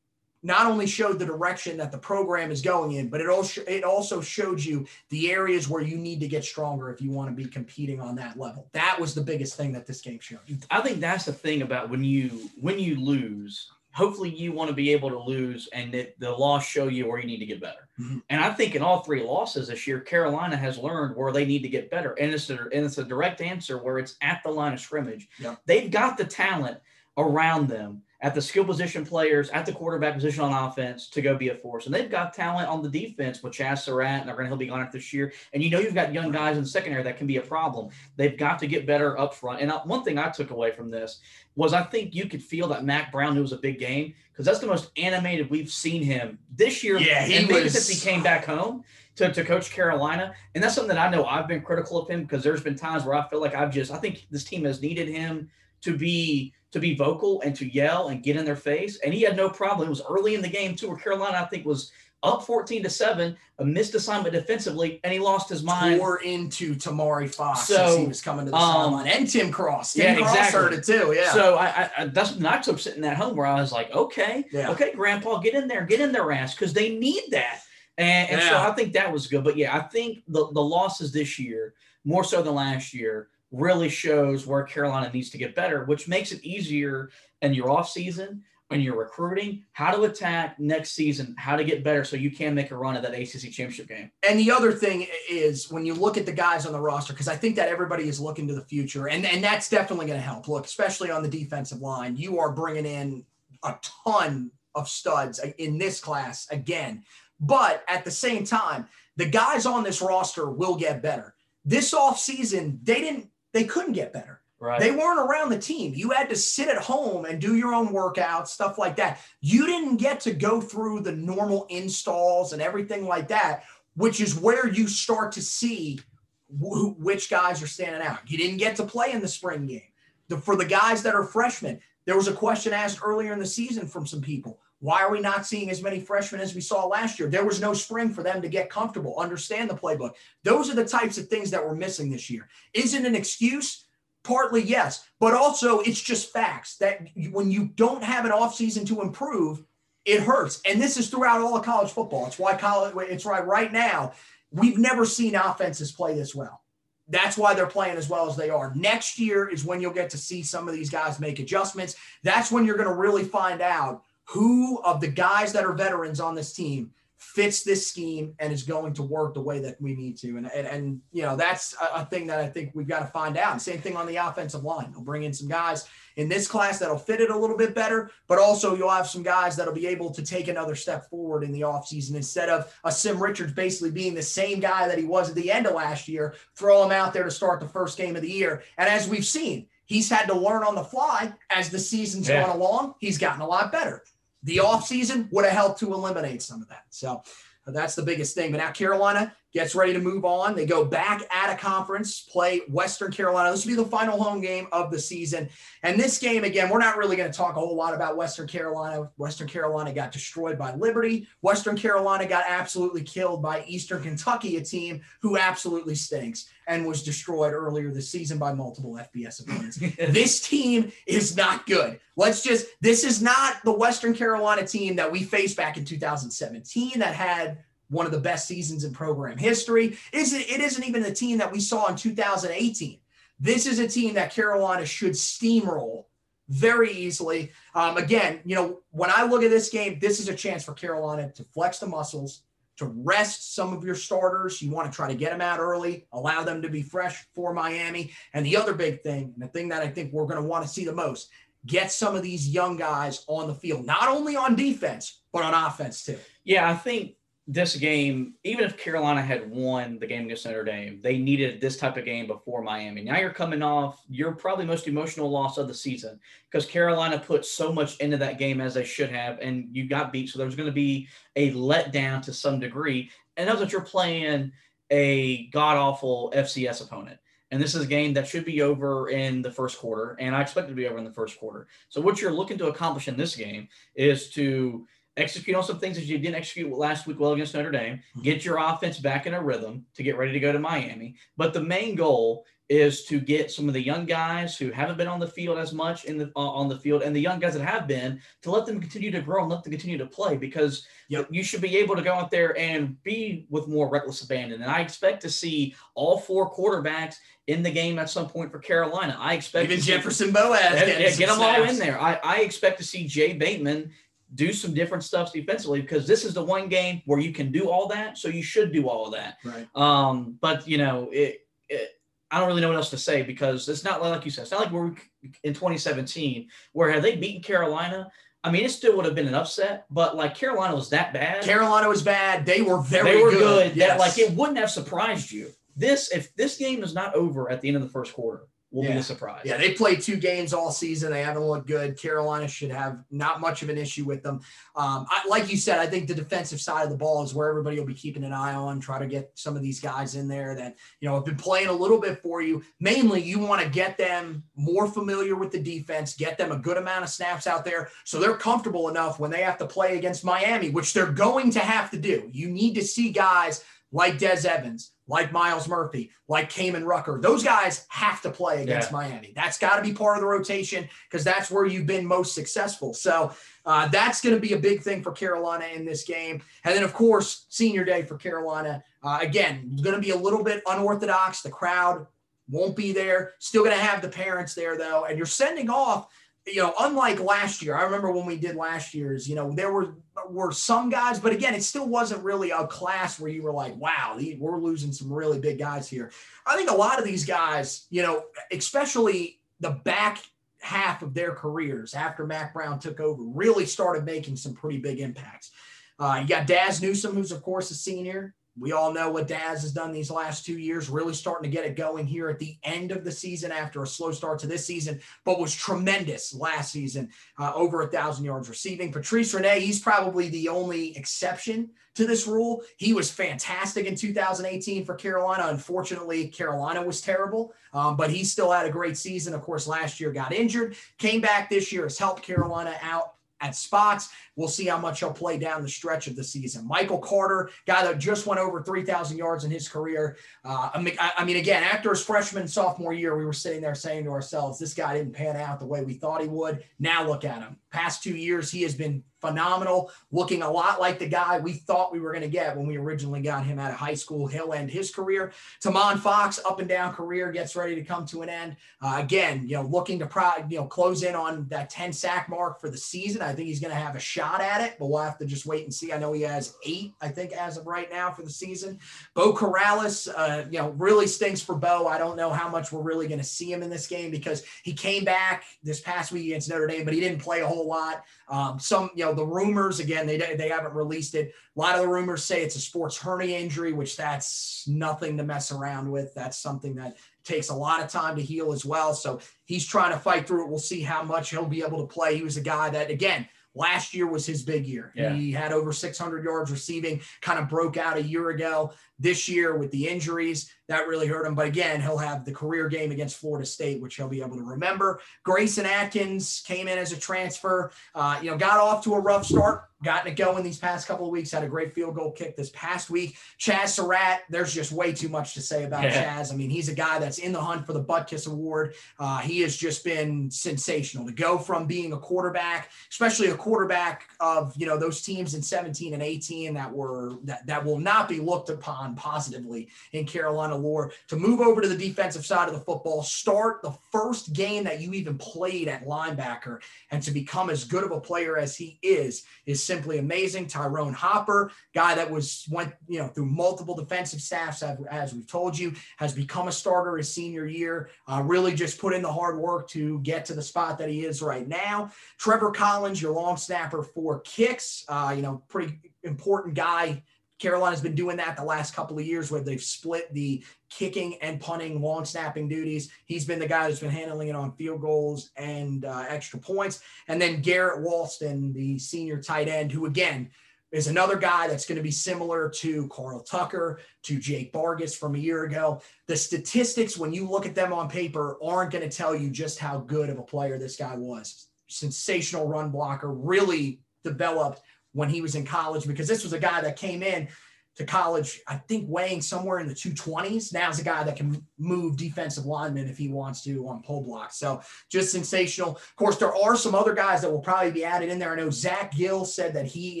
not 0.42 0.66
only 0.66 0.86
showed 0.86 1.18
the 1.18 1.26
direction 1.26 1.76
that 1.76 1.92
the 1.92 1.98
program 1.98 2.50
is 2.50 2.62
going 2.62 2.92
in, 2.92 3.08
but 3.08 3.20
it 3.20 3.28
also 3.28 3.62
it 3.66 3.84
also 3.84 4.20
showed 4.20 4.62
you 4.62 4.86
the 5.10 5.30
areas 5.30 5.68
where 5.68 5.82
you 5.82 5.96
need 5.96 6.20
to 6.20 6.28
get 6.28 6.44
stronger 6.44 6.90
if 6.90 7.00
you 7.00 7.10
want 7.10 7.28
to 7.28 7.34
be 7.34 7.48
competing 7.48 8.00
on 8.00 8.14
that 8.16 8.38
level. 8.38 8.68
That 8.72 8.98
was 8.98 9.14
the 9.14 9.20
biggest 9.20 9.56
thing 9.56 9.72
that 9.72 9.86
this 9.86 10.00
game 10.00 10.18
showed. 10.20 10.40
I 10.70 10.80
think 10.80 11.00
that's 11.00 11.26
the 11.26 11.32
thing 11.32 11.62
about 11.62 11.90
when 11.90 12.04
you 12.04 12.48
when 12.60 12.78
you 12.78 12.96
lose. 12.96 13.70
Hopefully, 13.92 14.30
you 14.30 14.52
want 14.52 14.68
to 14.68 14.74
be 14.74 14.92
able 14.92 15.10
to 15.10 15.18
lose, 15.18 15.68
and 15.72 15.92
that 15.92 16.14
the 16.20 16.30
loss 16.30 16.64
show 16.64 16.86
you 16.86 17.08
where 17.08 17.18
you 17.18 17.26
need 17.26 17.40
to 17.40 17.46
get 17.46 17.60
better. 17.60 17.88
Mm-hmm. 17.98 18.18
And 18.30 18.40
I 18.40 18.54
think 18.54 18.76
in 18.76 18.82
all 18.82 19.00
three 19.00 19.20
losses 19.20 19.66
this 19.66 19.84
year, 19.84 19.98
Carolina 19.98 20.56
has 20.56 20.78
learned 20.78 21.16
where 21.16 21.32
they 21.32 21.44
need 21.44 21.62
to 21.62 21.68
get 21.68 21.90
better, 21.90 22.12
and 22.12 22.32
it's 22.32 22.48
a, 22.50 22.68
and 22.72 22.84
it's 22.86 22.98
a 22.98 23.04
direct 23.04 23.40
answer 23.40 23.78
where 23.78 23.98
it's 23.98 24.14
at 24.22 24.42
the 24.44 24.50
line 24.50 24.74
of 24.74 24.80
scrimmage. 24.80 25.28
Yep. 25.40 25.62
They've 25.66 25.90
got 25.90 26.16
the 26.16 26.24
talent 26.24 26.78
around 27.16 27.68
them 27.68 28.02
at 28.22 28.34
the 28.34 28.42
skill 28.42 28.64
position 28.64 29.04
players, 29.04 29.48
at 29.50 29.64
the 29.64 29.72
quarterback 29.72 30.14
position 30.14 30.44
on 30.44 30.68
offense 30.68 31.08
to 31.08 31.22
go 31.22 31.36
be 31.36 31.48
a 31.48 31.54
force. 31.54 31.86
And 31.86 31.94
they've 31.94 32.10
got 32.10 32.34
talent 32.34 32.68
on 32.68 32.82
the 32.82 32.88
defense 32.88 33.42
with 33.42 33.54
Chazz 33.54 33.78
Surratt, 33.78 34.20
and 34.20 34.28
they're 34.28 34.34
going 34.34 34.44
to 34.44 34.50
he'll 34.50 34.58
be 34.58 34.66
gone 34.66 34.80
after 34.80 34.98
this 34.98 35.12
year. 35.12 35.32
And 35.54 35.62
you 35.62 35.70
know 35.70 35.78
you've 35.78 35.94
got 35.94 36.12
young 36.12 36.30
guys 36.30 36.56
in 36.58 36.62
the 36.62 36.68
secondary 36.68 37.02
that 37.02 37.16
can 37.16 37.26
be 37.26 37.38
a 37.38 37.42
problem. 37.42 37.88
They've 38.16 38.36
got 38.36 38.58
to 38.58 38.66
get 38.66 38.86
better 38.86 39.18
up 39.18 39.34
front. 39.34 39.62
And 39.62 39.72
one 39.84 40.04
thing 40.04 40.18
I 40.18 40.28
took 40.28 40.50
away 40.50 40.70
from 40.70 40.90
this 40.90 41.20
was 41.56 41.72
I 41.72 41.82
think 41.82 42.14
you 42.14 42.26
could 42.26 42.42
feel 42.42 42.68
that 42.68 42.84
Mack 42.84 43.10
Brown 43.10 43.34
knew 43.34 43.40
it 43.40 43.42
was 43.42 43.52
a 43.52 43.58
big 43.58 43.78
game 43.78 44.14
because 44.32 44.44
that's 44.44 44.58
the 44.58 44.66
most 44.66 44.90
animated 44.98 45.48
we've 45.48 45.70
seen 45.70 46.02
him 46.02 46.38
this 46.54 46.84
year. 46.84 46.98
Yeah, 46.98 47.24
he 47.24 47.36
and 47.36 47.48
maybe 47.48 47.64
was... 47.64 47.72
since 47.72 47.88
he 47.88 48.10
came 48.10 48.22
back 48.22 48.44
home. 48.44 48.84
To, 49.16 49.30
to 49.30 49.44
coach 49.44 49.70
Carolina. 49.70 50.32
And 50.54 50.64
that's 50.64 50.74
something 50.74 50.96
that 50.96 50.96
I 50.96 51.10
know 51.10 51.26
I've 51.26 51.46
been 51.46 51.60
critical 51.60 51.98
of 51.98 52.08
him 52.08 52.22
because 52.22 52.42
there's 52.42 52.62
been 52.62 52.76
times 52.76 53.04
where 53.04 53.14
I 53.14 53.28
feel 53.28 53.40
like 53.40 53.54
I've 53.54 53.70
just, 53.70 53.90
I 53.90 53.98
think 53.98 54.24
this 54.30 54.44
team 54.44 54.64
has 54.64 54.80
needed 54.80 55.08
him 55.08 55.50
to 55.82 55.96
be 55.96 56.52
to 56.72 56.78
be 56.78 56.94
vocal 56.94 57.40
and 57.42 57.54
to 57.56 57.66
yell 57.66 58.08
and 58.08 58.22
get 58.22 58.36
in 58.36 58.44
their 58.44 58.56
face. 58.56 58.98
And 58.98 59.12
he 59.12 59.22
had 59.22 59.36
no 59.36 59.50
problem. 59.50 59.88
It 59.88 59.90
was 59.90 60.02
early 60.08 60.34
in 60.34 60.42
the 60.42 60.48
game 60.48 60.76
too, 60.76 60.88
where 60.88 60.96
Carolina, 60.96 61.38
I 61.38 61.44
think, 61.46 61.66
was 61.66 61.90
up 62.22 62.42
14 62.42 62.82
to 62.82 62.90
7, 62.90 63.36
a 63.58 63.64
missed 63.64 63.94
assignment 63.94 64.34
defensively, 64.34 65.00
and 65.02 65.12
he 65.12 65.18
lost 65.18 65.48
his 65.48 65.62
mind. 65.62 65.98
Tore 65.98 66.22
into 66.22 66.74
Tomari 66.74 67.32
Fox 67.34 67.62
so, 67.62 67.82
as 67.82 67.96
he 67.96 68.06
was 68.06 68.20
coming 68.20 68.44
to 68.44 68.50
the 68.50 68.56
um, 68.56 68.72
sideline. 68.72 69.06
And 69.08 69.28
Tim 69.28 69.50
Cross. 69.50 69.94
Tim 69.94 70.04
yeah, 70.04 70.14
Cross 70.16 70.36
exactly. 70.36 70.60
heard 70.60 70.72
it 70.74 70.84
too. 70.84 71.12
Yeah. 71.16 71.32
So 71.32 71.56
I, 71.56 71.90
I 71.96 72.04
that's 72.06 72.38
not 72.38 72.62
took 72.62 72.78
sitting 72.78 73.04
at 73.04 73.16
home 73.16 73.36
where 73.36 73.46
I 73.46 73.60
was 73.60 73.72
like, 73.72 73.90
okay, 73.92 74.44
yeah. 74.52 74.70
okay, 74.70 74.92
grandpa, 74.94 75.38
get 75.38 75.54
in 75.54 75.66
there, 75.66 75.84
get 75.86 76.00
in 76.00 76.12
their 76.12 76.30
ass, 76.30 76.54
because 76.54 76.72
they 76.72 76.96
need 76.96 77.22
that. 77.30 77.62
And, 77.96 78.30
and 78.30 78.40
yeah. 78.40 78.50
so 78.50 78.70
I 78.70 78.74
think 78.74 78.92
that 78.92 79.10
was 79.10 79.26
good. 79.26 79.42
But 79.42 79.56
yeah, 79.56 79.76
I 79.76 79.80
think 79.80 80.22
the, 80.28 80.46
the 80.52 80.62
losses 80.62 81.12
this 81.12 81.38
year, 81.38 81.74
more 82.04 82.24
so 82.24 82.42
than 82.42 82.54
last 82.54 82.92
year, 82.94 83.28
really 83.52 83.88
shows 83.88 84.46
where 84.46 84.62
Carolina 84.62 85.10
needs 85.12 85.30
to 85.30 85.38
get 85.38 85.54
better, 85.54 85.84
which 85.84 86.08
makes 86.08 86.32
it 86.32 86.42
easier 86.44 87.10
in 87.42 87.54
your 87.54 87.70
off 87.70 87.88
season 87.88 88.42
when 88.70 88.80
you're 88.80 88.96
recruiting, 88.96 89.64
how 89.72 89.90
to 89.90 90.04
attack 90.04 90.60
next 90.60 90.92
season, 90.92 91.34
how 91.36 91.56
to 91.56 91.64
get 91.64 91.82
better 91.82 92.04
so 92.04 92.16
you 92.16 92.30
can 92.30 92.54
make 92.54 92.70
a 92.70 92.76
run 92.76 92.96
at 92.96 93.02
that 93.02 93.12
ACC 93.12 93.50
championship 93.50 93.88
game. 93.88 94.12
And 94.28 94.38
the 94.38 94.52
other 94.52 94.70
thing 94.70 95.08
is 95.28 95.72
when 95.72 95.84
you 95.84 95.92
look 95.92 96.16
at 96.16 96.24
the 96.24 96.32
guys 96.32 96.66
on 96.66 96.72
the 96.72 96.80
roster, 96.80 97.12
because 97.12 97.26
I 97.26 97.34
think 97.34 97.56
that 97.56 97.68
everybody 97.68 98.08
is 98.08 98.20
looking 98.20 98.46
to 98.46 98.54
the 98.54 98.64
future, 98.64 99.08
and, 99.08 99.26
and 99.26 99.42
that's 99.42 99.68
definitely 99.68 100.06
going 100.06 100.20
to 100.20 100.24
help. 100.24 100.46
Look, 100.46 100.66
especially 100.66 101.10
on 101.10 101.24
the 101.24 101.28
defensive 101.28 101.80
line, 101.80 102.16
you 102.16 102.38
are 102.38 102.52
bringing 102.52 102.86
in 102.86 103.24
a 103.64 103.74
ton 104.04 104.52
of 104.76 104.88
studs 104.88 105.40
in 105.58 105.76
this 105.76 106.00
class 106.00 106.46
again. 106.52 107.02
But 107.40 107.82
at 107.88 108.04
the 108.04 108.10
same 108.12 108.44
time, 108.44 108.86
the 109.16 109.26
guys 109.26 109.66
on 109.66 109.82
this 109.82 110.00
roster 110.00 110.48
will 110.48 110.76
get 110.76 111.02
better. 111.02 111.34
This 111.64 111.92
offseason, 111.92 112.78
they 112.84 113.00
didn't 113.00 113.30
they 113.52 113.64
couldn't 113.64 113.92
get 113.92 114.12
better. 114.12 114.40
Right. 114.60 114.78
They 114.78 114.90
weren't 114.90 115.18
around 115.18 115.48
the 115.48 115.58
team. 115.58 115.94
You 115.94 116.10
had 116.10 116.28
to 116.28 116.36
sit 116.36 116.68
at 116.68 116.76
home 116.76 117.24
and 117.24 117.40
do 117.40 117.56
your 117.56 117.74
own 117.74 117.88
workouts, 117.88 118.48
stuff 118.48 118.76
like 118.76 118.96
that. 118.96 119.20
You 119.40 119.66
didn't 119.66 119.96
get 119.96 120.20
to 120.20 120.34
go 120.34 120.60
through 120.60 121.00
the 121.00 121.12
normal 121.12 121.66
installs 121.70 122.52
and 122.52 122.60
everything 122.60 123.06
like 123.06 123.28
that, 123.28 123.64
which 123.94 124.20
is 124.20 124.38
where 124.38 124.68
you 124.68 124.86
start 124.86 125.32
to 125.32 125.42
see 125.42 126.00
wh- 126.48 126.92
which 126.98 127.30
guys 127.30 127.62
are 127.62 127.66
standing 127.66 128.02
out. 128.02 128.30
You 128.30 128.36
didn't 128.36 128.58
get 128.58 128.76
to 128.76 128.84
play 128.84 129.12
in 129.12 129.22
the 129.22 129.28
spring 129.28 129.66
game. 129.66 129.82
The, 130.28 130.36
for 130.36 130.56
the 130.56 130.66
guys 130.66 131.02
that 131.04 131.14
are 131.14 131.24
freshmen, 131.24 131.80
there 132.04 132.16
was 132.16 132.28
a 132.28 132.34
question 132.34 132.74
asked 132.74 133.00
earlier 133.02 133.32
in 133.32 133.38
the 133.38 133.46
season 133.46 133.86
from 133.86 134.06
some 134.06 134.20
people. 134.20 134.60
Why 134.80 135.02
are 135.02 135.10
we 135.10 135.20
not 135.20 135.46
seeing 135.46 135.70
as 135.70 135.82
many 135.82 136.00
freshmen 136.00 136.40
as 136.40 136.54
we 136.54 136.62
saw 136.62 136.86
last 136.86 137.18
year? 137.18 137.28
There 137.28 137.44
was 137.44 137.60
no 137.60 137.74
spring 137.74 138.10
for 138.10 138.22
them 138.22 138.40
to 138.42 138.48
get 138.48 138.70
comfortable, 138.70 139.18
understand 139.18 139.68
the 139.68 139.74
playbook. 139.74 140.14
Those 140.42 140.70
are 140.70 140.74
the 140.74 140.86
types 140.86 141.18
of 141.18 141.28
things 141.28 141.50
that 141.50 141.64
we're 141.64 141.74
missing 141.74 142.10
this 142.10 142.30
year. 142.30 142.48
Is 142.72 142.94
it 142.94 143.04
an 143.04 143.14
excuse? 143.14 143.84
Partly, 144.22 144.62
yes, 144.62 145.08
but 145.18 145.32
also 145.32 145.80
it's 145.80 146.00
just 146.00 146.32
facts 146.32 146.76
that 146.78 147.08
when 147.30 147.50
you 147.50 147.66
don't 147.74 148.02
have 148.02 148.24
an 148.24 148.32
offseason 148.32 148.86
to 148.88 149.00
improve, 149.00 149.64
it 150.04 150.20
hurts. 150.20 150.60
And 150.68 150.80
this 150.80 150.96
is 150.96 151.08
throughout 151.08 151.40
all 151.40 151.56
of 151.56 151.64
college 151.64 151.90
football. 151.90 152.26
It's 152.26 152.38
why 152.38 152.56
college, 152.56 152.94
it's 153.08 153.24
right 153.24 153.46
right 153.46 153.72
now. 153.72 154.12
We've 154.50 154.78
never 154.78 155.04
seen 155.04 155.36
offenses 155.36 155.92
play 155.92 156.14
this 156.14 156.34
well. 156.34 156.62
That's 157.08 157.36
why 157.36 157.54
they're 157.54 157.66
playing 157.66 157.96
as 157.96 158.08
well 158.08 158.28
as 158.28 158.36
they 158.36 158.50
are. 158.50 158.72
Next 158.74 159.18
year 159.18 159.48
is 159.48 159.64
when 159.64 159.80
you'll 159.80 159.92
get 159.92 160.10
to 160.10 160.18
see 160.18 160.42
some 160.42 160.68
of 160.68 160.74
these 160.74 160.90
guys 160.90 161.18
make 161.18 161.38
adjustments. 161.38 161.96
That's 162.22 162.52
when 162.52 162.64
you're 162.64 162.76
going 162.76 162.88
to 162.88 162.94
really 162.94 163.24
find 163.24 163.60
out 163.60 164.04
who 164.30 164.80
of 164.82 165.00
the 165.00 165.08
guys 165.08 165.52
that 165.52 165.64
are 165.64 165.72
veterans 165.72 166.20
on 166.20 166.36
this 166.36 166.52
team 166.52 166.92
fits 167.20 167.64
this 167.64 167.86
scheme 167.86 168.32
and 168.38 168.52
is 168.52 168.62
going 168.62 168.94
to 168.94 169.02
work 169.02 169.34
the 169.34 169.40
way 169.40 169.58
that 169.58 169.78
we 169.80 169.94
need 169.94 170.16
to. 170.16 170.38
And, 170.38 170.50
and, 170.52 170.66
and 170.66 171.00
you 171.12 171.22
know, 171.22 171.36
that's 171.36 171.74
a, 171.74 172.00
a, 172.00 172.04
thing 172.06 172.26
that 172.28 172.40
I 172.40 172.46
think 172.46 172.70
we've 172.72 172.88
got 172.88 173.00
to 173.00 173.06
find 173.06 173.36
out. 173.36 173.60
same 173.60 173.80
thing 173.80 173.94
on 173.94 174.06
the 174.06 174.16
offensive 174.16 174.64
line. 174.64 174.90
They'll 174.90 175.02
bring 175.02 175.24
in 175.24 175.34
some 175.34 175.48
guys 175.48 175.86
in 176.16 176.30
this 176.30 176.48
class 176.48 176.78
that'll 176.78 176.96
fit 176.96 177.20
it 177.20 177.30
a 177.30 177.36
little 177.36 177.58
bit 177.58 177.74
better, 177.74 178.10
but 178.26 178.38
also 178.38 178.74
you'll 178.74 178.88
have 178.88 179.06
some 179.06 179.22
guys 179.22 179.54
that'll 179.54 179.74
be 179.74 179.86
able 179.86 180.10
to 180.12 180.24
take 180.24 180.48
another 180.48 180.74
step 180.74 181.10
forward 181.10 181.44
in 181.44 181.52
the 181.52 181.60
offseason 181.60 182.14
instead 182.14 182.48
of 182.48 182.74
a 182.84 182.90
Sim 182.90 183.22
Richards 183.22 183.52
basically 183.52 183.90
being 183.90 184.14
the 184.14 184.22
same 184.22 184.58
guy 184.58 184.88
that 184.88 184.98
he 184.98 185.04
was 185.04 185.28
at 185.28 185.34
the 185.34 185.52
end 185.52 185.66
of 185.66 185.74
last 185.74 186.08
year, 186.08 186.34
throw 186.56 186.84
him 186.84 186.92
out 186.92 187.12
there 187.12 187.24
to 187.24 187.30
start 187.30 187.60
the 187.60 187.68
first 187.68 187.98
game 187.98 188.16
of 188.16 188.22
the 188.22 188.32
year. 188.32 188.62
And 188.78 188.88
as 188.88 189.08
we've 189.08 189.26
seen, 189.26 189.66
he's 189.84 190.08
had 190.08 190.26
to 190.28 190.34
learn 190.34 190.62
on 190.62 190.74
the 190.74 190.84
fly 190.84 191.34
as 191.50 191.68
the 191.68 191.78
season's 191.78 192.30
yeah. 192.30 192.46
gone 192.46 192.56
along. 192.56 192.94
He's 192.98 193.18
gotten 193.18 193.42
a 193.42 193.46
lot 193.46 193.70
better 193.70 194.02
the 194.42 194.56
offseason 194.56 195.30
would 195.32 195.44
have 195.44 195.54
helped 195.54 195.80
to 195.80 195.92
eliminate 195.92 196.42
some 196.42 196.62
of 196.62 196.68
that. 196.68 196.84
So 196.90 197.22
uh, 197.66 197.70
that's 197.70 197.94
the 197.94 198.02
biggest 198.02 198.34
thing. 198.34 198.50
But 198.50 198.58
now 198.58 198.70
Carolina, 198.70 199.34
gets 199.52 199.74
ready 199.74 199.92
to 199.92 199.98
move 199.98 200.24
on. 200.24 200.54
They 200.54 200.66
go 200.66 200.84
back 200.84 201.22
at 201.34 201.52
a 201.52 201.56
conference, 201.56 202.20
play 202.20 202.60
Western 202.68 203.10
Carolina. 203.10 203.50
This 203.50 203.64
will 203.64 203.76
be 203.76 203.82
the 203.82 203.88
final 203.88 204.22
home 204.22 204.40
game 204.40 204.68
of 204.72 204.90
the 204.90 204.98
season. 204.98 205.48
And 205.82 205.98
this 205.98 206.18
game, 206.18 206.44
again, 206.44 206.68
we're 206.68 206.78
not 206.78 206.96
really 206.96 207.16
going 207.16 207.30
to 207.30 207.36
talk 207.36 207.56
a 207.56 207.60
whole 207.60 207.74
lot 207.74 207.94
about 207.94 208.16
Western 208.16 208.46
Carolina. 208.46 209.10
Western 209.16 209.48
Carolina 209.48 209.92
got 209.92 210.12
destroyed 210.12 210.56
by 210.56 210.74
Liberty. 210.74 211.26
Western 211.42 211.76
Carolina 211.76 212.26
got 212.26 212.44
absolutely 212.46 213.02
killed 213.02 213.42
by 213.42 213.64
Eastern 213.66 214.02
Kentucky, 214.02 214.56
a 214.56 214.64
team 214.64 215.00
who 215.20 215.36
absolutely 215.36 215.94
stinks 215.94 216.48
and 216.66 216.86
was 216.86 217.02
destroyed 217.02 217.52
earlier 217.52 217.90
this 217.90 218.08
season 218.08 218.38
by 218.38 218.52
multiple 218.52 218.92
FBS 218.92 219.42
opponents. 219.42 219.76
this 220.10 220.40
team 220.40 220.92
is 221.06 221.36
not 221.36 221.66
good. 221.66 221.98
Let's 222.16 222.42
just, 222.42 222.66
this 222.80 223.02
is 223.02 223.20
not 223.20 223.56
the 223.64 223.72
Western 223.72 224.14
Carolina 224.14 224.64
team 224.64 224.94
that 224.96 225.10
we 225.10 225.24
faced 225.24 225.56
back 225.56 225.76
in 225.76 225.84
2017 225.84 227.00
that 227.00 227.14
had 227.14 227.58
one 227.90 228.06
of 228.06 228.12
the 228.12 228.20
best 228.20 228.48
seasons 228.48 228.84
in 228.84 228.92
program 228.92 229.36
history. 229.36 229.98
It 230.12 230.60
isn't 230.60 230.84
even 230.84 231.02
the 231.02 231.12
team 231.12 231.38
that 231.38 231.52
we 231.52 231.60
saw 231.60 231.88
in 231.88 231.96
2018. 231.96 232.98
This 233.38 233.66
is 233.66 233.78
a 233.78 233.88
team 233.88 234.14
that 234.14 234.32
Carolina 234.32 234.86
should 234.86 235.12
steamroll 235.12 236.04
very 236.48 236.92
easily. 236.92 237.52
Um, 237.74 237.96
again, 237.96 238.40
you 238.44 238.54
know, 238.54 238.80
when 238.90 239.10
I 239.14 239.24
look 239.24 239.42
at 239.42 239.50
this 239.50 239.70
game, 239.70 239.98
this 240.00 240.20
is 240.20 240.28
a 240.28 240.34
chance 240.34 240.64
for 240.64 240.72
Carolina 240.74 241.30
to 241.32 241.44
flex 241.44 241.78
the 241.78 241.86
muscles, 241.86 242.42
to 242.76 242.86
rest 242.86 243.54
some 243.54 243.72
of 243.72 243.84
your 243.84 243.94
starters. 243.94 244.60
You 244.60 244.70
want 244.70 244.90
to 244.90 244.94
try 244.94 245.08
to 245.08 245.14
get 245.14 245.30
them 245.30 245.40
out 245.40 245.60
early, 245.60 246.06
allow 246.12 246.42
them 246.42 246.62
to 246.62 246.68
be 246.68 246.82
fresh 246.82 247.24
for 247.34 247.54
Miami. 247.54 248.12
And 248.34 248.44
the 248.44 248.56
other 248.56 248.74
big 248.74 249.02
thing, 249.02 249.32
and 249.34 249.42
the 249.42 249.48
thing 249.48 249.68
that 249.68 249.82
I 249.82 249.88
think 249.88 250.12
we're 250.12 250.26
going 250.26 250.42
to 250.42 250.48
want 250.48 250.64
to 250.64 250.70
see 250.70 250.84
the 250.84 250.92
most, 250.92 251.30
get 251.66 251.92
some 251.92 252.16
of 252.16 252.22
these 252.22 252.48
young 252.48 252.76
guys 252.76 253.24
on 253.26 253.46
the 253.46 253.54
field, 253.54 253.86
not 253.86 254.08
only 254.08 254.36
on 254.36 254.56
defense, 254.56 255.22
but 255.32 255.42
on 255.42 255.54
offense 255.54 256.04
too. 256.04 256.18
Yeah, 256.44 256.68
I 256.68 256.74
think 256.74 257.14
this 257.52 257.74
game, 257.74 258.34
even 258.44 258.64
if 258.64 258.78
Carolina 258.78 259.20
had 259.20 259.50
won 259.50 259.98
the 259.98 260.06
game 260.06 260.26
against 260.26 260.46
Notre 260.46 260.62
Dame, 260.62 261.00
they 261.02 261.18
needed 261.18 261.60
this 261.60 261.76
type 261.76 261.96
of 261.96 262.04
game 262.04 262.28
before 262.28 262.62
Miami. 262.62 263.02
Now 263.02 263.18
you're 263.18 263.32
coming 263.32 263.60
off 263.60 264.04
your 264.08 264.32
probably 264.32 264.64
most 264.64 264.86
emotional 264.86 265.28
loss 265.28 265.58
of 265.58 265.66
the 265.66 265.74
season 265.74 266.20
because 266.48 266.64
Carolina 266.64 267.18
put 267.18 267.44
so 267.44 267.72
much 267.72 267.98
into 267.98 268.16
that 268.18 268.38
game 268.38 268.60
as 268.60 268.74
they 268.74 268.84
should 268.84 269.10
have, 269.10 269.40
and 269.40 269.68
you 269.72 269.88
got 269.88 270.12
beat. 270.12 270.28
So 270.28 270.38
there's 270.38 270.54
going 270.54 270.68
to 270.68 270.72
be 270.72 271.08
a 271.34 271.52
letdown 271.52 272.22
to 272.22 272.32
some 272.32 272.60
degree. 272.60 273.10
And 273.36 273.48
knows 273.48 273.58
that 273.58 273.72
you're 273.72 273.80
playing 273.80 274.52
a 274.90 275.48
god 275.48 275.76
awful 275.76 276.32
FCS 276.36 276.84
opponent. 276.84 277.18
And 277.50 277.60
this 277.60 277.74
is 277.74 277.82
a 277.82 277.88
game 277.88 278.14
that 278.14 278.28
should 278.28 278.44
be 278.44 278.62
over 278.62 279.08
in 279.08 279.42
the 279.42 279.50
first 279.50 279.76
quarter, 279.76 280.16
and 280.20 280.36
I 280.36 280.40
expect 280.40 280.68
it 280.68 280.70
to 280.70 280.76
be 280.76 280.86
over 280.86 280.98
in 280.98 281.04
the 281.04 281.12
first 281.12 281.40
quarter. 281.40 281.66
So 281.88 282.00
what 282.00 282.20
you're 282.20 282.30
looking 282.30 282.58
to 282.58 282.68
accomplish 282.68 283.08
in 283.08 283.16
this 283.16 283.34
game 283.34 283.68
is 283.96 284.30
to 284.30 284.86
execute 285.16 285.56
on 285.56 285.64
some 285.64 285.78
things 285.78 285.96
that 285.96 286.04
you 286.04 286.18
didn't 286.18 286.36
execute 286.36 286.72
last 286.72 287.06
week 287.06 287.20
well 287.20 287.32
against 287.32 287.54
Notre 287.54 287.70
Dame, 287.70 287.96
mm-hmm. 287.96 288.22
get 288.22 288.44
your 288.44 288.58
offense 288.58 288.98
back 288.98 289.26
in 289.26 289.34
a 289.34 289.42
rhythm 289.42 289.84
to 289.94 290.02
get 290.02 290.16
ready 290.16 290.32
to 290.32 290.40
go 290.40 290.52
to 290.52 290.58
Miami. 290.58 291.16
But 291.36 291.52
the 291.52 291.62
main 291.62 291.94
goal 291.94 292.44
is 292.70 293.04
to 293.04 293.18
get 293.18 293.50
some 293.50 293.66
of 293.66 293.74
the 293.74 293.82
young 293.82 294.06
guys 294.06 294.56
who 294.56 294.70
haven't 294.70 294.96
been 294.96 295.08
on 295.08 295.18
the 295.18 295.26
field 295.26 295.58
as 295.58 295.72
much 295.72 296.04
in 296.04 296.16
the 296.16 296.30
uh, 296.36 296.40
on 296.40 296.68
the 296.68 296.78
field 296.78 297.02
and 297.02 297.14
the 297.14 297.20
young 297.20 297.40
guys 297.40 297.52
that 297.52 297.64
have 297.64 297.88
been 297.88 298.20
to 298.42 298.50
let 298.50 298.64
them 298.64 298.80
continue 298.80 299.10
to 299.10 299.20
grow 299.20 299.42
and 299.42 299.50
let 299.50 299.64
them 299.64 299.72
continue 299.72 299.98
to 299.98 300.06
play 300.06 300.36
because 300.36 300.86
yep. 301.08 301.26
you 301.32 301.42
should 301.42 301.60
be 301.60 301.76
able 301.76 301.96
to 301.96 302.02
go 302.02 302.12
out 302.12 302.30
there 302.30 302.56
and 302.56 303.02
be 303.02 303.44
with 303.50 303.66
more 303.66 303.90
reckless 303.90 304.22
abandon 304.22 304.62
and 304.62 304.70
I 304.70 304.80
expect 304.82 305.20
to 305.22 305.28
see 305.28 305.74
all 305.96 306.16
four 306.16 306.54
quarterbacks 306.54 307.16
in 307.48 307.64
the 307.64 307.70
game 307.72 307.98
at 307.98 308.08
some 308.08 308.28
point 308.28 308.52
for 308.52 308.60
Carolina. 308.60 309.16
I 309.18 309.34
expect 309.34 309.68
even 309.68 309.82
Jefferson 309.82 310.30
Boaz 310.30 310.60
yeah, 310.62 310.86
get 310.86 311.18
them 311.18 311.38
snaps. 311.38 311.40
all 311.40 311.62
in 311.64 311.76
there. 311.76 312.00
I, 312.00 312.20
I 312.22 312.40
expect 312.42 312.78
to 312.78 312.84
see 312.84 313.08
Jay 313.08 313.32
Bateman 313.32 313.90
do 314.34 314.52
some 314.52 314.74
different 314.74 315.04
stuff 315.04 315.32
defensively 315.32 315.80
because 315.80 316.06
this 316.06 316.24
is 316.24 316.34
the 316.34 316.44
one 316.44 316.68
game 316.68 317.02
where 317.06 317.18
you 317.18 317.32
can 317.32 317.50
do 317.50 317.68
all 317.68 317.88
that. 317.88 318.18
So 318.18 318.28
you 318.28 318.42
should 318.42 318.72
do 318.72 318.88
all 318.88 319.06
of 319.06 319.12
that. 319.12 319.38
Right. 319.44 319.68
Um, 319.74 320.36
but 320.40 320.66
you 320.68 320.78
know, 320.78 321.08
it, 321.12 321.40
it, 321.68 321.90
I 322.30 322.38
don't 322.38 322.48
really 322.48 322.60
know 322.60 322.68
what 322.68 322.76
else 322.76 322.90
to 322.90 322.98
say 322.98 323.22
because 323.22 323.68
it's 323.68 323.84
not 323.84 324.00
like 324.00 324.24
you 324.24 324.30
said, 324.30 324.42
it's 324.42 324.52
not 324.52 324.60
like 324.60 324.70
we're 324.70 324.94
in 325.42 325.54
2017 325.54 326.48
where 326.72 326.90
had 326.90 327.02
they 327.02 327.16
beaten 327.16 327.42
Carolina, 327.42 328.08
I 328.42 328.50
mean, 328.50 328.64
it 328.64 328.70
still 328.70 328.96
would 328.96 329.04
have 329.04 329.14
been 329.14 329.28
an 329.28 329.34
upset, 329.34 329.84
but 329.90 330.16
like 330.16 330.34
Carolina 330.34 330.74
was 330.74 330.88
that 330.90 331.12
bad. 331.12 331.42
Carolina 331.42 331.88
was 331.88 332.02
bad. 332.02 332.46
They 332.46 332.62
were 332.62 332.80
very 332.80 333.12
they 333.12 333.22
were 333.22 333.30
good. 333.30 333.40
good 333.40 333.76
yes. 333.76 333.88
that 333.88 333.98
like 333.98 334.18
it 334.18 334.34
wouldn't 334.34 334.58
have 334.58 334.70
surprised 334.70 335.30
you. 335.30 335.50
This 335.76 336.10
if 336.12 336.34
this 336.36 336.56
game 336.56 336.82
is 336.82 336.94
not 336.94 337.14
over 337.14 337.50
at 337.50 337.60
the 337.60 337.68
end 337.68 337.76
of 337.76 337.82
the 337.82 337.88
first 337.88 338.14
quarter, 338.14 338.44
will 338.70 338.84
yeah. 338.84 338.92
be 338.92 338.98
a 338.98 339.02
surprise. 339.02 339.42
Yeah, 339.44 339.56
they 339.56 339.72
played 339.74 340.00
two 340.00 340.16
games 340.16 340.52
all 340.52 340.70
season. 340.70 341.10
They 341.10 341.22
haven't 341.22 341.42
looked 341.42 341.66
good. 341.66 341.98
Carolina 341.98 342.46
should 342.46 342.70
have 342.70 343.02
not 343.10 343.40
much 343.40 343.62
of 343.62 343.68
an 343.68 343.78
issue 343.78 344.04
with 344.04 344.22
them. 344.22 344.40
Um, 344.76 345.06
I, 345.08 345.26
like 345.28 345.50
you 345.50 345.56
said, 345.56 345.78
I 345.78 345.86
think 345.86 346.06
the 346.06 346.14
defensive 346.14 346.60
side 346.60 346.84
of 346.84 346.90
the 346.90 346.96
ball 346.96 347.22
is 347.22 347.34
where 347.34 347.48
everybody 347.48 347.78
will 347.78 347.86
be 347.86 347.94
keeping 347.94 348.24
an 348.24 348.32
eye 348.32 348.54
on. 348.54 348.80
Try 348.80 348.98
to 348.98 349.06
get 349.06 349.32
some 349.34 349.56
of 349.56 349.62
these 349.62 349.80
guys 349.80 350.14
in 350.14 350.28
there 350.28 350.54
that 350.54 350.76
you 351.00 351.08
know 351.08 351.14
have 351.16 351.24
been 351.24 351.36
playing 351.36 351.68
a 351.68 351.72
little 351.72 352.00
bit 352.00 352.22
for 352.22 352.42
you. 352.42 352.62
Mainly, 352.78 353.22
you 353.22 353.38
want 353.38 353.62
to 353.62 353.68
get 353.68 353.98
them 353.98 354.44
more 354.56 354.86
familiar 354.86 355.34
with 355.34 355.50
the 355.50 355.60
defense, 355.60 356.14
get 356.14 356.38
them 356.38 356.52
a 356.52 356.58
good 356.58 356.76
amount 356.76 357.04
of 357.04 357.10
snaps 357.10 357.46
out 357.46 357.64
there, 357.64 357.90
so 358.04 358.18
they're 358.18 358.36
comfortable 358.36 358.88
enough 358.88 359.18
when 359.18 359.30
they 359.30 359.42
have 359.42 359.58
to 359.58 359.66
play 359.66 359.98
against 359.98 360.24
Miami, 360.24 360.70
which 360.70 360.92
they're 360.92 361.12
going 361.12 361.50
to 361.50 361.60
have 361.60 361.90
to 361.90 361.98
do. 361.98 362.28
You 362.32 362.48
need 362.48 362.74
to 362.74 362.84
see 362.84 363.10
guys 363.10 363.64
like 363.92 364.18
Des 364.18 364.48
Evans, 364.48 364.92
like 365.10 365.32
Myles 365.32 365.66
Murphy, 365.66 366.12
like 366.28 366.50
Kaimon 366.50 366.86
Rucker. 366.86 367.18
Those 367.20 367.42
guys 367.42 367.84
have 367.88 368.22
to 368.22 368.30
play 368.30 368.62
against 368.62 368.92
yeah. 368.92 368.96
Miami. 368.96 369.32
That's 369.34 369.58
got 369.58 369.76
to 369.76 369.82
be 369.82 369.92
part 369.92 370.16
of 370.16 370.20
the 370.20 370.28
rotation 370.28 370.88
because 371.10 371.24
that's 371.24 371.50
where 371.50 371.66
you've 371.66 371.86
been 371.86 372.06
most 372.06 372.32
successful. 372.32 372.94
So 372.94 373.32
uh, 373.66 373.88
that's 373.88 374.20
going 374.20 374.36
to 374.36 374.40
be 374.40 374.52
a 374.52 374.58
big 374.58 374.82
thing 374.82 375.02
for 375.02 375.10
Carolina 375.10 375.66
in 375.74 375.84
this 375.84 376.04
game. 376.04 376.40
And 376.64 376.76
then, 376.76 376.84
of 376.84 376.94
course, 376.94 377.46
senior 377.48 377.84
day 377.84 378.02
for 378.02 378.16
Carolina. 378.16 378.84
Uh, 379.02 379.18
again, 379.20 379.76
going 379.82 379.96
to 379.96 380.00
be 380.00 380.10
a 380.10 380.16
little 380.16 380.44
bit 380.44 380.62
unorthodox. 380.64 381.42
The 381.42 381.50
crowd 381.50 382.06
won't 382.48 382.76
be 382.76 382.92
there. 382.92 383.32
Still 383.40 383.64
going 383.64 383.76
to 383.76 383.82
have 383.82 384.02
the 384.02 384.08
parents 384.08 384.54
there, 384.54 384.78
though. 384.78 385.06
And 385.06 385.18
you're 385.18 385.26
sending 385.26 385.68
off 385.68 386.06
you 386.50 386.62
know, 386.62 386.74
unlike 386.80 387.20
last 387.20 387.62
year, 387.62 387.76
I 387.76 387.82
remember 387.82 388.10
when 388.10 388.26
we 388.26 388.36
did 388.36 388.56
last 388.56 388.94
year's, 388.94 389.28
you 389.28 389.34
know, 389.34 389.52
there 389.52 389.72
were 389.72 389.94
were 390.28 390.52
some 390.52 390.90
guys, 390.90 391.18
but 391.18 391.32
again, 391.32 391.54
it 391.54 391.62
still 391.62 391.88
wasn't 391.88 392.22
really 392.22 392.50
a 392.50 392.66
class 392.66 393.18
where 393.18 393.30
you 393.30 393.42
were 393.42 393.52
like, 393.52 393.74
wow, 393.76 394.18
we're 394.38 394.60
losing 394.60 394.92
some 394.92 395.12
really 395.12 395.40
big 395.40 395.58
guys 395.58 395.88
here. 395.88 396.10
I 396.46 396.56
think 396.56 396.70
a 396.70 396.74
lot 396.74 396.98
of 396.98 397.04
these 397.04 397.24
guys, 397.24 397.86
you 397.90 398.02
know, 398.02 398.24
especially 398.52 399.40
the 399.60 399.70
back 399.70 400.22
half 400.60 401.02
of 401.02 401.14
their 401.14 401.34
careers 401.34 401.94
after 401.94 402.26
Mack 402.26 402.52
Brown 402.52 402.78
took 402.78 403.00
over, 403.00 403.22
really 403.22 403.66
started 403.66 404.04
making 404.04 404.36
some 404.36 404.54
pretty 404.54 404.78
big 404.78 405.00
impacts. 405.00 405.50
Uh, 405.98 406.18
you 406.22 406.28
got 406.28 406.46
Dazz 406.46 406.80
Newsome, 406.80 407.14
who's 407.14 407.32
of 407.32 407.42
course 407.42 407.70
a 407.70 407.74
senior. 407.74 408.34
We 408.60 408.72
all 408.72 408.92
know 408.92 409.10
what 409.10 409.26
Dazz 409.26 409.62
has 409.62 409.72
done 409.72 409.90
these 409.90 410.10
last 410.10 410.44
two 410.44 410.58
years, 410.58 410.90
really 410.90 411.14
starting 411.14 411.50
to 411.50 411.56
get 411.56 411.64
it 411.64 411.76
going 411.76 412.06
here 412.06 412.28
at 412.28 412.38
the 412.38 412.58
end 412.62 412.92
of 412.92 413.04
the 413.04 413.10
season 413.10 413.50
after 413.50 413.82
a 413.82 413.86
slow 413.86 414.12
start 414.12 414.38
to 414.40 414.46
this 414.46 414.66
season, 414.66 415.00
but 415.24 415.40
was 415.40 415.54
tremendous 415.54 416.34
last 416.34 416.70
season, 416.70 417.08
uh, 417.38 417.52
over 417.54 417.80
a 417.80 417.88
thousand 417.88 418.26
yards 418.26 418.50
receiving. 418.50 418.92
Patrice 418.92 419.32
Rene, 419.32 419.60
he's 419.60 419.80
probably 419.80 420.28
the 420.28 420.50
only 420.50 420.94
exception 420.94 421.70
to 421.94 422.06
this 422.06 422.26
rule. 422.26 422.62
He 422.76 422.92
was 422.92 423.10
fantastic 423.10 423.86
in 423.86 423.94
2018 423.94 424.84
for 424.84 424.94
Carolina. 424.94 425.46
Unfortunately, 425.48 426.28
Carolina 426.28 426.82
was 426.82 427.00
terrible, 427.00 427.54
um, 427.72 427.96
but 427.96 428.10
he 428.10 428.24
still 428.24 428.52
had 428.52 428.66
a 428.66 428.70
great 428.70 428.98
season. 428.98 429.32
Of 429.32 429.40
course, 429.40 429.66
last 429.66 430.00
year 430.00 430.12
got 430.12 430.34
injured, 430.34 430.76
came 430.98 431.22
back 431.22 431.48
this 431.48 431.72
year, 431.72 431.84
has 431.84 431.98
helped 431.98 432.22
Carolina 432.22 432.76
out 432.82 433.14
at 433.40 433.56
spots. 433.56 434.10
We'll 434.36 434.48
see 434.48 434.66
how 434.66 434.78
much 434.78 435.00
he'll 435.00 435.12
play 435.12 435.38
down 435.38 435.62
the 435.62 435.68
stretch 435.68 436.06
of 436.06 436.16
the 436.16 436.24
season. 436.24 436.66
Michael 436.66 436.98
Carter, 436.98 437.50
guy 437.66 437.84
that 437.84 437.98
just 437.98 438.26
went 438.26 438.40
over 438.40 438.62
3,000 438.62 439.16
yards 439.16 439.44
in 439.44 439.50
his 439.50 439.68
career. 439.68 440.16
Uh, 440.44 440.70
I, 440.74 440.80
mean, 440.80 440.96
I, 440.98 441.24
mean, 441.24 441.36
again, 441.36 441.62
after 441.62 441.90
his 441.90 442.04
freshman 442.04 442.48
sophomore 442.48 442.92
year, 442.92 443.16
we 443.16 443.24
were 443.24 443.32
sitting 443.32 443.60
there 443.60 443.74
saying 443.74 444.04
to 444.04 444.10
ourselves, 444.10 444.58
this 444.58 444.74
guy 444.74 444.96
didn't 444.96 445.12
pan 445.12 445.36
out 445.36 445.60
the 445.60 445.66
way 445.66 445.82
we 445.82 445.94
thought 445.94 446.22
he 446.22 446.28
would. 446.28 446.64
Now 446.78 447.06
look 447.06 447.24
at 447.24 447.42
him. 447.42 447.56
Past 447.70 448.02
two 448.02 448.16
years, 448.16 448.50
he 448.50 448.62
has 448.62 448.74
been 448.74 449.02
phenomenal, 449.20 449.90
looking 450.10 450.42
a 450.42 450.50
lot 450.50 450.80
like 450.80 450.98
the 450.98 451.08
guy 451.08 451.38
we 451.38 451.52
thought 451.52 451.92
we 451.92 452.00
were 452.00 452.10
going 452.10 452.22
to 452.22 452.28
get 452.28 452.56
when 452.56 452.66
we 452.66 452.76
originally 452.76 453.20
got 453.20 453.44
him 453.44 453.58
out 453.58 453.70
of 453.70 453.76
high 453.76 453.94
school. 453.94 454.26
He'll 454.26 454.52
end 454.52 454.70
his 454.70 454.90
career. 454.90 455.32
Tomon 455.62 455.98
Fox, 455.98 456.40
up 456.44 456.60
and 456.60 456.68
down 456.68 456.92
career, 456.92 457.30
gets 457.30 457.56
ready 457.56 457.74
to 457.74 457.82
come 457.82 458.06
to 458.06 458.22
an 458.22 458.28
end. 458.28 458.56
Uh, 458.82 458.96
again, 458.98 459.46
you 459.46 459.54
know, 459.56 459.62
looking 459.62 459.98
to 459.98 460.06
pro, 460.06 460.30
you 460.48 460.58
know, 460.58 460.64
close 460.64 461.02
in 461.02 461.14
on 461.14 461.46
that 461.48 461.70
10 461.70 461.92
sack 461.92 462.28
mark 462.28 462.60
for 462.60 462.70
the 462.70 462.76
season. 462.76 463.22
I 463.22 463.32
think 463.32 463.48
he's 463.48 463.60
going 463.60 463.72
to 463.72 463.80
have 463.80 463.96
a 463.96 464.00
shot 464.00 464.40
at 464.40 464.60
it, 464.62 464.76
but 464.78 464.86
we'll 464.86 465.02
have 465.02 465.18
to 465.18 465.26
just 465.26 465.46
wait 465.46 465.64
and 465.64 465.72
see. 465.72 465.92
I 465.92 465.98
know 465.98 466.12
he 466.12 466.22
has 466.22 466.54
eight, 466.64 466.94
I 467.00 467.08
think, 467.08 467.32
as 467.32 467.56
of 467.56 467.66
right 467.66 467.90
now 467.90 468.10
for 468.10 468.22
the 468.22 468.30
season. 468.30 468.78
Beau 469.14 469.32
Corrales, 469.32 470.08
uh, 470.16 470.44
you 470.50 470.58
know, 470.58 470.70
really 470.70 471.06
stinks 471.06 471.40
for 471.40 471.54
Beau. 471.54 471.86
I 471.86 471.98
don't 471.98 472.16
know 472.16 472.30
how 472.30 472.48
much 472.48 472.72
we're 472.72 472.82
really 472.82 473.06
going 473.06 473.20
to 473.20 473.24
see 473.24 473.52
him 473.52 473.62
in 473.62 473.70
this 473.70 473.86
game 473.86 474.10
because 474.10 474.44
he 474.62 474.72
came 474.72 475.04
back 475.04 475.44
this 475.62 475.80
past 475.80 476.12
week 476.12 476.26
against 476.26 476.48
Notre 476.48 476.66
Dame, 476.66 476.84
but 476.84 476.94
he 476.94 477.00
didn't 477.00 477.20
play 477.20 477.40
a 477.40 477.46
whole 477.46 477.66
lot. 477.66 478.04
Um, 478.28 478.58
some, 478.58 478.90
you 478.94 479.04
know, 479.04 479.09
the 479.14 479.24
rumors 479.24 479.80
again, 479.80 480.06
they 480.06 480.16
they 480.16 480.48
haven't 480.48 480.74
released 480.74 481.14
it. 481.14 481.32
A 481.56 481.60
lot 481.60 481.74
of 481.74 481.82
the 481.82 481.88
rumors 481.88 482.24
say 482.24 482.42
it's 482.42 482.56
a 482.56 482.60
sports 482.60 482.96
hernia 482.96 483.38
injury, 483.38 483.72
which 483.72 483.96
that's 483.96 484.64
nothing 484.66 485.16
to 485.16 485.22
mess 485.22 485.52
around 485.52 485.90
with. 485.90 486.14
That's 486.14 486.38
something 486.38 486.74
that 486.76 486.96
takes 487.24 487.50
a 487.50 487.54
lot 487.54 487.82
of 487.82 487.88
time 487.88 488.16
to 488.16 488.22
heal 488.22 488.52
as 488.52 488.64
well. 488.64 488.94
So 488.94 489.20
he's 489.44 489.66
trying 489.66 489.92
to 489.92 489.98
fight 489.98 490.26
through 490.26 490.44
it. 490.44 490.50
We'll 490.50 490.58
see 490.58 490.80
how 490.80 491.02
much 491.02 491.30
he'll 491.30 491.46
be 491.46 491.62
able 491.62 491.86
to 491.86 491.92
play. 491.92 492.16
He 492.16 492.22
was 492.22 492.36
a 492.36 492.42
guy 492.42 492.70
that, 492.70 492.90
again, 492.90 493.28
Last 493.54 493.94
year 493.94 494.06
was 494.06 494.24
his 494.24 494.42
big 494.42 494.64
year. 494.66 494.92
Yeah. 494.94 495.12
He 495.12 495.32
had 495.32 495.52
over 495.52 495.72
600 495.72 496.24
yards 496.24 496.52
receiving, 496.52 497.00
kind 497.20 497.38
of 497.38 497.48
broke 497.48 497.76
out 497.76 497.96
a 497.96 498.02
year 498.02 498.30
ago. 498.30 498.72
This 498.98 499.28
year 499.28 499.56
with 499.56 499.72
the 499.72 499.88
injuries, 499.88 500.52
that 500.70 500.86
really 500.86 501.08
hurt 501.08 501.26
him. 501.26 501.34
But 501.34 501.48
again, 501.48 501.80
he'll 501.80 501.98
have 501.98 502.24
the 502.24 502.32
career 502.32 502.68
game 502.68 502.92
against 502.92 503.16
Florida 503.16 503.44
State, 503.44 503.82
which 503.82 503.96
he'll 503.96 504.08
be 504.08 504.22
able 504.22 504.36
to 504.36 504.44
remember. 504.44 505.00
Grayson 505.24 505.66
Atkins 505.66 506.44
came 506.46 506.68
in 506.68 506.78
as 506.78 506.92
a 506.92 506.96
transfer. 506.96 507.72
Uh, 507.92 508.20
you 508.22 508.30
know, 508.30 508.38
got 508.38 508.58
off 508.60 508.84
to 508.84 508.94
a 508.94 509.00
rough 509.00 509.26
start, 509.26 509.64
gotten 509.82 510.12
it 510.12 510.14
going 510.14 510.44
these 510.44 510.58
past 510.58 510.86
couple 510.86 511.06
of 511.06 511.10
weeks. 511.10 511.32
Had 511.32 511.42
a 511.42 511.48
great 511.48 511.74
field 511.74 511.96
goal 511.96 512.12
kick 512.12 512.36
this 512.36 512.50
past 512.50 512.88
week. 512.88 513.16
Chazz 513.36 513.70
Surratt, 513.70 514.20
there's 514.30 514.54
just 514.54 514.70
way 514.70 514.92
too 514.92 515.08
much 515.08 515.34
to 515.34 515.40
say 515.40 515.64
about 515.64 515.82
Yeah. 515.82 516.20
Chazz. 516.20 516.32
I 516.32 516.36
mean, 516.36 516.50
he's 516.50 516.68
a 516.68 516.74
guy 516.74 517.00
that's 517.00 517.18
in 517.18 517.32
the 517.32 517.40
hunt 517.40 517.66
for 517.66 517.72
the 517.72 517.82
Butkus 517.82 518.28
Award. 518.30 518.74
Uh, 518.96 519.18
he 519.18 519.40
has 519.40 519.56
just 519.56 519.82
been 519.82 520.30
sensational 520.30 521.04
to 521.04 521.12
go 521.12 521.36
from 521.36 521.66
being 521.66 521.92
a 521.94 521.98
quarterback, 521.98 522.70
especially 522.90 523.26
a 523.30 523.34
quarterback 523.36 524.08
of 524.20 524.54
you 524.56 524.66
know 524.66 524.78
those 524.78 525.02
teams 525.02 525.34
in 525.34 525.42
17 525.42 525.94
and 525.94 526.02
18 526.02 526.54
that 526.54 526.70
were 526.72 527.14
that, 527.24 527.44
that 527.46 527.64
will 527.64 527.78
not 527.78 528.08
be 528.08 528.20
looked 528.20 528.50
upon 528.50 528.94
positively 528.94 529.68
in 529.92 530.06
Carolina 530.06 530.59
lore, 530.60 530.92
to 531.08 531.16
move 531.16 531.40
over 531.40 531.60
to 531.60 531.68
the 531.68 531.76
defensive 531.76 532.24
side 532.24 532.48
of 532.48 532.54
the 532.54 532.60
football, 532.60 533.02
start 533.02 533.62
the 533.62 533.74
first 533.92 534.32
game 534.32 534.64
that 534.64 534.80
you 534.80 534.92
even 534.92 535.18
played 535.18 535.68
at 535.68 535.84
linebacker, 535.84 536.60
and 536.90 537.02
to 537.02 537.10
become 537.10 537.50
as 537.50 537.64
good 537.64 537.84
of 537.84 537.90
a 537.90 538.00
player 538.00 538.36
as 538.38 538.56
he 538.56 538.78
is 538.82 539.24
is 539.46 539.64
simply 539.64 539.98
amazing. 539.98 540.46
Tyrone 540.46 540.92
Hopper, 540.92 541.52
guy 541.74 541.94
that 541.94 542.10
was 542.10 542.46
went 542.50 542.72
you 542.88 542.98
know 542.98 543.08
through 543.08 543.26
multiple 543.26 543.74
defensive 543.74 544.20
staffs, 544.20 544.62
as, 544.62 544.78
as 544.90 545.14
we've 545.14 545.26
told 545.26 545.58
you, 545.58 545.74
has 545.96 546.12
become 546.12 546.48
a 546.48 546.52
starter 546.52 546.96
his 546.96 547.12
senior 547.12 547.46
year. 547.46 547.90
Uh, 548.06 548.22
really 548.24 548.54
just 548.54 548.78
put 548.78 548.94
in 548.94 549.02
the 549.02 549.12
hard 549.12 549.38
work 549.38 549.68
to 549.68 550.00
get 550.00 550.24
to 550.26 550.34
the 550.34 550.42
spot 550.42 550.78
that 550.78 550.88
he 550.88 551.04
is 551.04 551.22
right 551.22 551.48
now. 551.48 551.90
Trevor 552.18 552.50
Collins, 552.50 553.00
your 553.00 553.12
long 553.12 553.36
snapper 553.36 553.82
for 553.82 554.20
kicks, 554.20 554.84
uh, 554.88 555.12
you 555.14 555.22
know, 555.22 555.42
pretty 555.48 555.78
important 556.02 556.54
guy. 556.54 557.02
Carolina's 557.40 557.80
been 557.80 557.94
doing 557.94 558.18
that 558.18 558.36
the 558.36 558.44
last 558.44 558.74
couple 558.74 558.98
of 558.98 559.06
years 559.06 559.30
where 559.30 559.40
they've 559.40 559.62
split 559.62 560.12
the 560.12 560.44
kicking 560.68 561.16
and 561.22 561.40
punting 561.40 561.80
long 561.80 562.04
snapping 562.04 562.48
duties. 562.48 562.90
He's 563.06 563.24
been 563.24 563.38
the 563.38 563.48
guy 563.48 563.66
that's 563.66 563.80
been 563.80 563.90
handling 563.90 564.28
it 564.28 564.36
on 564.36 564.52
field 564.52 564.82
goals 564.82 565.30
and 565.36 565.84
uh, 565.84 566.04
extra 566.08 566.38
points. 566.38 566.80
And 567.08 567.20
then 567.20 567.40
Garrett 567.40 567.84
Walston, 567.84 568.52
the 568.52 568.78
senior 568.78 569.20
tight 569.20 569.48
end, 569.48 569.72
who 569.72 569.86
again 569.86 570.30
is 570.70 570.86
another 570.86 571.16
guy 571.16 571.48
that's 571.48 571.66
going 571.66 571.76
to 571.76 571.82
be 571.82 571.90
similar 571.90 572.48
to 572.48 572.86
Carl 572.88 573.22
Tucker, 573.22 573.80
to 574.02 574.20
Jake 574.20 574.52
Bargas 574.52 574.96
from 574.96 575.14
a 575.14 575.18
year 575.18 575.44
ago. 575.44 575.82
The 576.06 576.16
statistics, 576.16 576.96
when 576.96 577.12
you 577.12 577.28
look 577.28 577.46
at 577.46 577.54
them 577.54 577.72
on 577.72 577.88
paper, 577.88 578.36
aren't 578.42 578.70
going 578.70 578.88
to 578.88 578.96
tell 578.96 579.16
you 579.16 579.30
just 579.30 579.58
how 579.58 579.78
good 579.78 580.10
of 580.10 580.18
a 580.18 580.22
player 580.22 580.58
this 580.58 580.76
guy 580.76 580.94
was. 580.94 581.46
Sensational 581.68 582.46
run 582.46 582.70
blocker, 582.70 583.10
really 583.10 583.80
developed 584.04 584.60
when 584.92 585.08
he 585.08 585.20
was 585.20 585.34
in 585.34 585.44
college 585.44 585.86
because 585.86 586.08
this 586.08 586.24
was 586.24 586.32
a 586.32 586.38
guy 586.38 586.60
that 586.60 586.76
came 586.76 587.02
in 587.02 587.28
to 587.76 587.86
college, 587.86 588.40
I 588.46 588.56
think 588.56 588.86
weighing 588.88 589.22
somewhere 589.22 589.58
in 589.58 589.68
the 589.68 589.74
220s. 589.74 590.52
Now 590.52 590.66
he's 590.66 590.80
a 590.80 590.84
guy 590.84 591.04
that 591.04 591.16
can 591.16 591.46
move 591.56 591.96
defensive 591.96 592.44
linemen 592.44 592.88
if 592.88 592.98
he 592.98 593.08
wants 593.08 593.42
to 593.44 593.66
on 593.68 593.82
pull 593.82 594.02
blocks. 594.02 594.38
So 594.38 594.60
just 594.90 595.12
sensational. 595.12 595.76
Of 595.76 595.96
course, 595.96 596.16
there 596.16 596.34
are 596.34 596.56
some 596.56 596.74
other 596.74 596.92
guys 596.94 597.22
that 597.22 597.30
will 597.30 597.40
probably 597.40 597.70
be 597.70 597.84
added 597.84 598.10
in 598.10 598.18
there. 598.18 598.32
I 598.32 598.36
know 598.36 598.50
Zach 598.50 598.92
Gill 598.92 599.24
said 599.24 599.54
that 599.54 599.66
he 599.66 600.00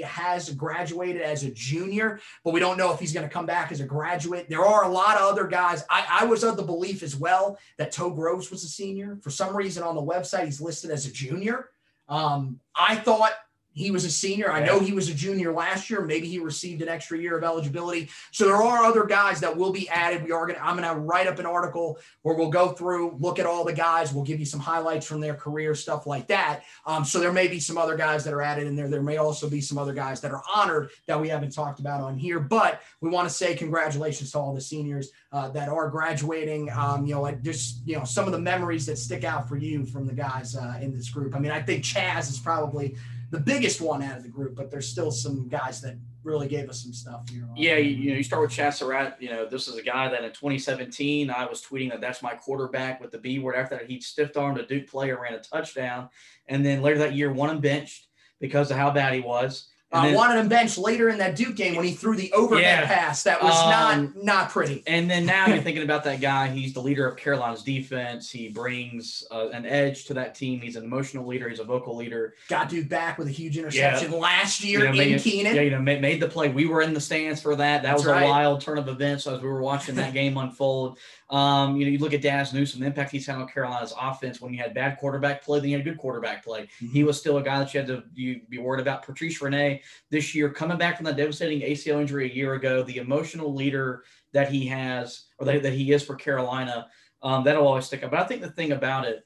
has 0.00 0.50
graduated 0.50 1.22
as 1.22 1.44
a 1.44 1.50
junior, 1.52 2.20
but 2.44 2.52
we 2.52 2.60
don't 2.60 2.76
know 2.76 2.92
if 2.92 2.98
he's 2.98 3.12
going 3.12 3.26
to 3.26 3.32
come 3.32 3.46
back 3.46 3.70
as 3.70 3.80
a 3.80 3.86
graduate. 3.86 4.48
There 4.48 4.64
are 4.64 4.84
a 4.84 4.88
lot 4.88 5.16
of 5.16 5.22
other 5.22 5.46
guys. 5.46 5.84
I, 5.88 6.22
I 6.22 6.24
was 6.26 6.42
of 6.42 6.56
the 6.56 6.64
belief 6.64 7.02
as 7.02 7.16
well 7.16 7.58
that 7.78 7.92
Toe 7.92 8.10
Groves 8.10 8.50
was 8.50 8.64
a 8.64 8.68
senior. 8.68 9.18
For 9.22 9.30
some 9.30 9.56
reason 9.56 9.82
on 9.84 9.94
the 9.94 10.02
website, 10.02 10.44
he's 10.44 10.60
listed 10.60 10.90
as 10.90 11.06
a 11.06 11.12
junior. 11.12 11.70
Um, 12.08 12.58
I 12.74 12.96
thought 12.96 13.32
he 13.72 13.90
was 13.90 14.04
a 14.04 14.10
senior. 14.10 14.50
I 14.50 14.64
know 14.64 14.80
he 14.80 14.92
was 14.92 15.08
a 15.08 15.14
junior 15.14 15.52
last 15.52 15.88
year. 15.90 16.00
Maybe 16.00 16.28
he 16.28 16.38
received 16.38 16.82
an 16.82 16.88
extra 16.88 17.18
year 17.18 17.38
of 17.38 17.44
eligibility. 17.44 18.10
So 18.32 18.44
there 18.46 18.56
are 18.56 18.84
other 18.84 19.04
guys 19.04 19.40
that 19.40 19.56
will 19.56 19.72
be 19.72 19.88
added. 19.88 20.24
We 20.24 20.32
are 20.32 20.46
going 20.46 20.58
to, 20.58 20.64
I'm 20.64 20.76
going 20.76 20.92
to 20.92 21.00
write 21.00 21.28
up 21.28 21.38
an 21.38 21.46
article 21.46 21.98
where 22.22 22.34
we'll 22.34 22.50
go 22.50 22.70
through, 22.70 23.16
look 23.20 23.38
at 23.38 23.46
all 23.46 23.64
the 23.64 23.72
guys. 23.72 24.12
We'll 24.12 24.24
give 24.24 24.40
you 24.40 24.46
some 24.46 24.60
highlights 24.60 25.06
from 25.06 25.20
their 25.20 25.34
career, 25.34 25.74
stuff 25.74 26.06
like 26.06 26.26
that. 26.28 26.62
Um, 26.84 27.04
so 27.04 27.20
there 27.20 27.32
may 27.32 27.46
be 27.46 27.60
some 27.60 27.78
other 27.78 27.96
guys 27.96 28.24
that 28.24 28.34
are 28.34 28.42
added 28.42 28.66
in 28.66 28.74
there. 28.74 28.88
There 28.88 29.02
may 29.02 29.18
also 29.18 29.48
be 29.48 29.60
some 29.60 29.78
other 29.78 29.94
guys 29.94 30.20
that 30.22 30.32
are 30.32 30.42
honored 30.52 30.90
that 31.06 31.20
we 31.20 31.28
haven't 31.28 31.52
talked 31.52 31.78
about 31.78 32.00
on 32.00 32.18
here, 32.18 32.40
but 32.40 32.82
we 33.00 33.08
want 33.08 33.28
to 33.28 33.34
say 33.34 33.54
congratulations 33.54 34.32
to 34.32 34.38
all 34.38 34.52
the 34.52 34.60
seniors 34.60 35.10
uh, 35.32 35.48
that 35.50 35.68
are 35.68 35.88
graduating. 35.88 36.70
Um, 36.72 37.06
you 37.06 37.14
know, 37.14 37.30
just, 37.42 37.86
you 37.86 37.96
know, 37.96 38.04
some 38.04 38.26
of 38.26 38.32
the 38.32 38.40
memories 38.40 38.84
that 38.86 38.98
stick 38.98 39.22
out 39.22 39.48
for 39.48 39.56
you 39.56 39.86
from 39.86 40.06
the 40.06 40.12
guys 40.12 40.56
uh, 40.56 40.78
in 40.82 40.92
this 40.92 41.08
group. 41.08 41.36
I 41.36 41.38
mean, 41.38 41.52
I 41.52 41.62
think 41.62 41.84
Chazz 41.84 42.28
is 42.30 42.38
probably 42.38 42.96
the 43.30 43.38
biggest 43.38 43.80
one 43.80 44.02
out 44.02 44.16
of 44.16 44.22
the 44.24 44.28
group, 44.28 44.56
but 44.56 44.70
there's 44.70 44.88
still 44.88 45.10
some 45.10 45.48
guys 45.48 45.80
that 45.82 45.96
really 46.24 46.48
gave 46.48 46.68
us 46.68 46.82
some 46.82 46.92
stuff 46.92 47.28
here. 47.30 47.48
Yeah, 47.56 47.76
you, 47.76 47.90
you 47.90 48.10
know, 48.10 48.16
you 48.16 48.22
start 48.22 48.42
with 48.42 48.74
Surratt. 48.74 49.16
You 49.20 49.30
know, 49.30 49.46
this 49.46 49.68
is 49.68 49.76
a 49.76 49.82
guy 49.82 50.08
that 50.08 50.24
in 50.24 50.30
2017 50.30 51.30
I 51.30 51.46
was 51.46 51.62
tweeting 51.62 51.90
that 51.90 52.00
that's 52.00 52.22
my 52.22 52.34
quarterback 52.34 53.00
with 53.00 53.12
the 53.12 53.18
B 53.18 53.38
word. 53.38 53.54
After 53.54 53.76
that, 53.76 53.88
he 53.88 54.00
stiff 54.00 54.36
armed 54.36 54.58
a 54.58 54.66
Duke 54.66 54.88
player, 54.88 55.18
ran 55.20 55.34
a 55.34 55.40
touchdown, 55.40 56.08
and 56.48 56.66
then 56.66 56.82
later 56.82 56.98
that 56.98 57.14
year 57.14 57.32
won 57.32 57.50
him 57.50 57.60
benched 57.60 58.08
because 58.40 58.70
of 58.70 58.76
how 58.76 58.90
bad 58.90 59.14
he 59.14 59.20
was. 59.20 59.68
I 59.92 60.06
then, 60.06 60.14
uh, 60.14 60.18
wanted 60.18 60.38
him 60.40 60.48
benched 60.48 60.78
later 60.78 61.08
in 61.08 61.18
that 61.18 61.34
Duke 61.34 61.56
game 61.56 61.74
when 61.74 61.84
he 61.84 61.92
threw 61.94 62.14
the 62.16 62.32
overhead 62.32 62.62
Yeah. 62.62 62.86
pass. 62.86 63.24
That 63.24 63.42
was 63.42 63.54
Um, 63.54 63.70
not 64.14 64.24
not 64.24 64.50
pretty. 64.50 64.84
And 64.86 65.10
then 65.10 65.26
now 65.26 65.46
you're 65.48 65.58
thinking 65.62 65.82
about 65.82 66.04
that 66.04 66.20
guy. 66.20 66.48
He's 66.48 66.72
the 66.72 66.80
leader 66.80 67.08
of 67.08 67.16
Carolina's 67.16 67.62
defense. 67.64 68.30
He 68.30 68.48
brings 68.48 69.24
uh, 69.32 69.48
an 69.48 69.66
edge 69.66 70.04
to 70.04 70.14
that 70.14 70.34
team. 70.36 70.60
He's 70.60 70.76
an 70.76 70.84
emotional 70.84 71.26
leader. 71.26 71.48
He's 71.48 71.58
a 71.58 71.64
vocal 71.64 71.96
leader. 71.96 72.34
Got 72.48 72.68
Duke 72.68 72.88
back 72.88 73.18
with 73.18 73.26
a 73.26 73.32
huge 73.32 73.58
interception 73.58 74.12
last 74.12 74.62
You 74.62 74.70
year 74.70 74.80
know, 74.84 74.90
in 74.92 74.96
made, 74.98 75.20
Keenan. 75.22 75.54
Yeah, 75.56 75.62
you 75.62 75.70
know, 75.70 75.80
made, 75.80 76.00
made 76.00 76.20
the 76.20 76.28
play. 76.28 76.48
We 76.50 76.66
were 76.66 76.82
in 76.82 76.94
the 76.94 77.00
stands 77.00 77.42
for 77.42 77.56
that. 77.56 77.82
That 77.82 77.96
That's 77.96 78.04
was 78.04 78.06
a 78.06 78.24
wild 78.24 78.60
turn 78.60 78.78
of 78.78 78.86
events 78.88 79.26
as 79.26 79.40
we 79.40 79.48
were 79.48 79.60
watching 79.60 79.96
that 79.96 80.12
game 80.14 80.36
unfold. 80.36 80.98
Um, 81.30 81.76
you 81.76 81.84
know, 81.84 81.92
you 81.92 81.98
look 81.98 82.12
at 82.12 82.22
Dazz 82.22 82.52
Newsome, 82.52 82.80
the 82.80 82.86
impact 82.86 83.12
he's 83.12 83.26
had 83.26 83.36
on 83.36 83.46
Carolina's 83.48 83.94
offense 84.00 84.40
when 84.40 84.52
you 84.52 84.60
had 84.60 84.74
bad 84.74 84.98
quarterback 84.98 85.42
play, 85.44 85.60
then 85.60 85.68
you 85.70 85.76
had 85.76 85.84
good 85.84 85.96
quarterback 85.98 86.44
play. 86.44 86.62
Mm-hmm. 86.82 86.88
He 86.92 87.04
was 87.04 87.18
still 87.18 87.38
a 87.38 87.42
guy 87.42 87.58
that 87.60 87.72
you 87.72 87.78
had 87.80 87.86
to 87.88 88.02
you 88.14 88.40
be 88.48 88.58
worried 88.58 88.80
about. 88.80 89.04
Patrice 89.04 89.40
Rene 89.40 89.79
this 90.10 90.34
year 90.34 90.50
coming 90.50 90.78
back 90.78 90.96
from 90.96 91.06
that 91.06 91.16
devastating 91.16 91.60
ACL 91.60 92.00
injury 92.00 92.30
a 92.30 92.34
year 92.34 92.54
ago, 92.54 92.82
the 92.82 92.98
emotional 92.98 93.54
leader 93.54 94.04
that 94.32 94.50
he 94.50 94.66
has 94.66 95.26
or 95.38 95.46
that, 95.46 95.62
that 95.62 95.72
he 95.72 95.92
is 95.92 96.02
for 96.02 96.14
Carolina, 96.14 96.86
um, 97.22 97.44
that'll 97.44 97.66
always 97.66 97.86
stick 97.86 98.02
up. 98.02 98.10
But 98.10 98.20
I 98.20 98.24
think 98.24 98.42
the 98.42 98.50
thing 98.50 98.72
about 98.72 99.04
it 99.06 99.24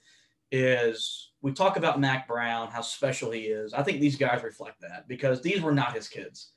is 0.50 1.30
we 1.42 1.52
talk 1.52 1.76
about 1.76 2.00
Mack 2.00 2.26
Brown, 2.28 2.68
how 2.68 2.80
special 2.80 3.30
he 3.30 3.42
is. 3.42 3.74
I 3.74 3.82
think 3.82 4.00
these 4.00 4.16
guys 4.16 4.42
reflect 4.42 4.80
that 4.80 5.06
because 5.08 5.40
these 5.42 5.60
were 5.60 5.72
not 5.72 5.94
his 5.94 6.08
kids. 6.08 6.50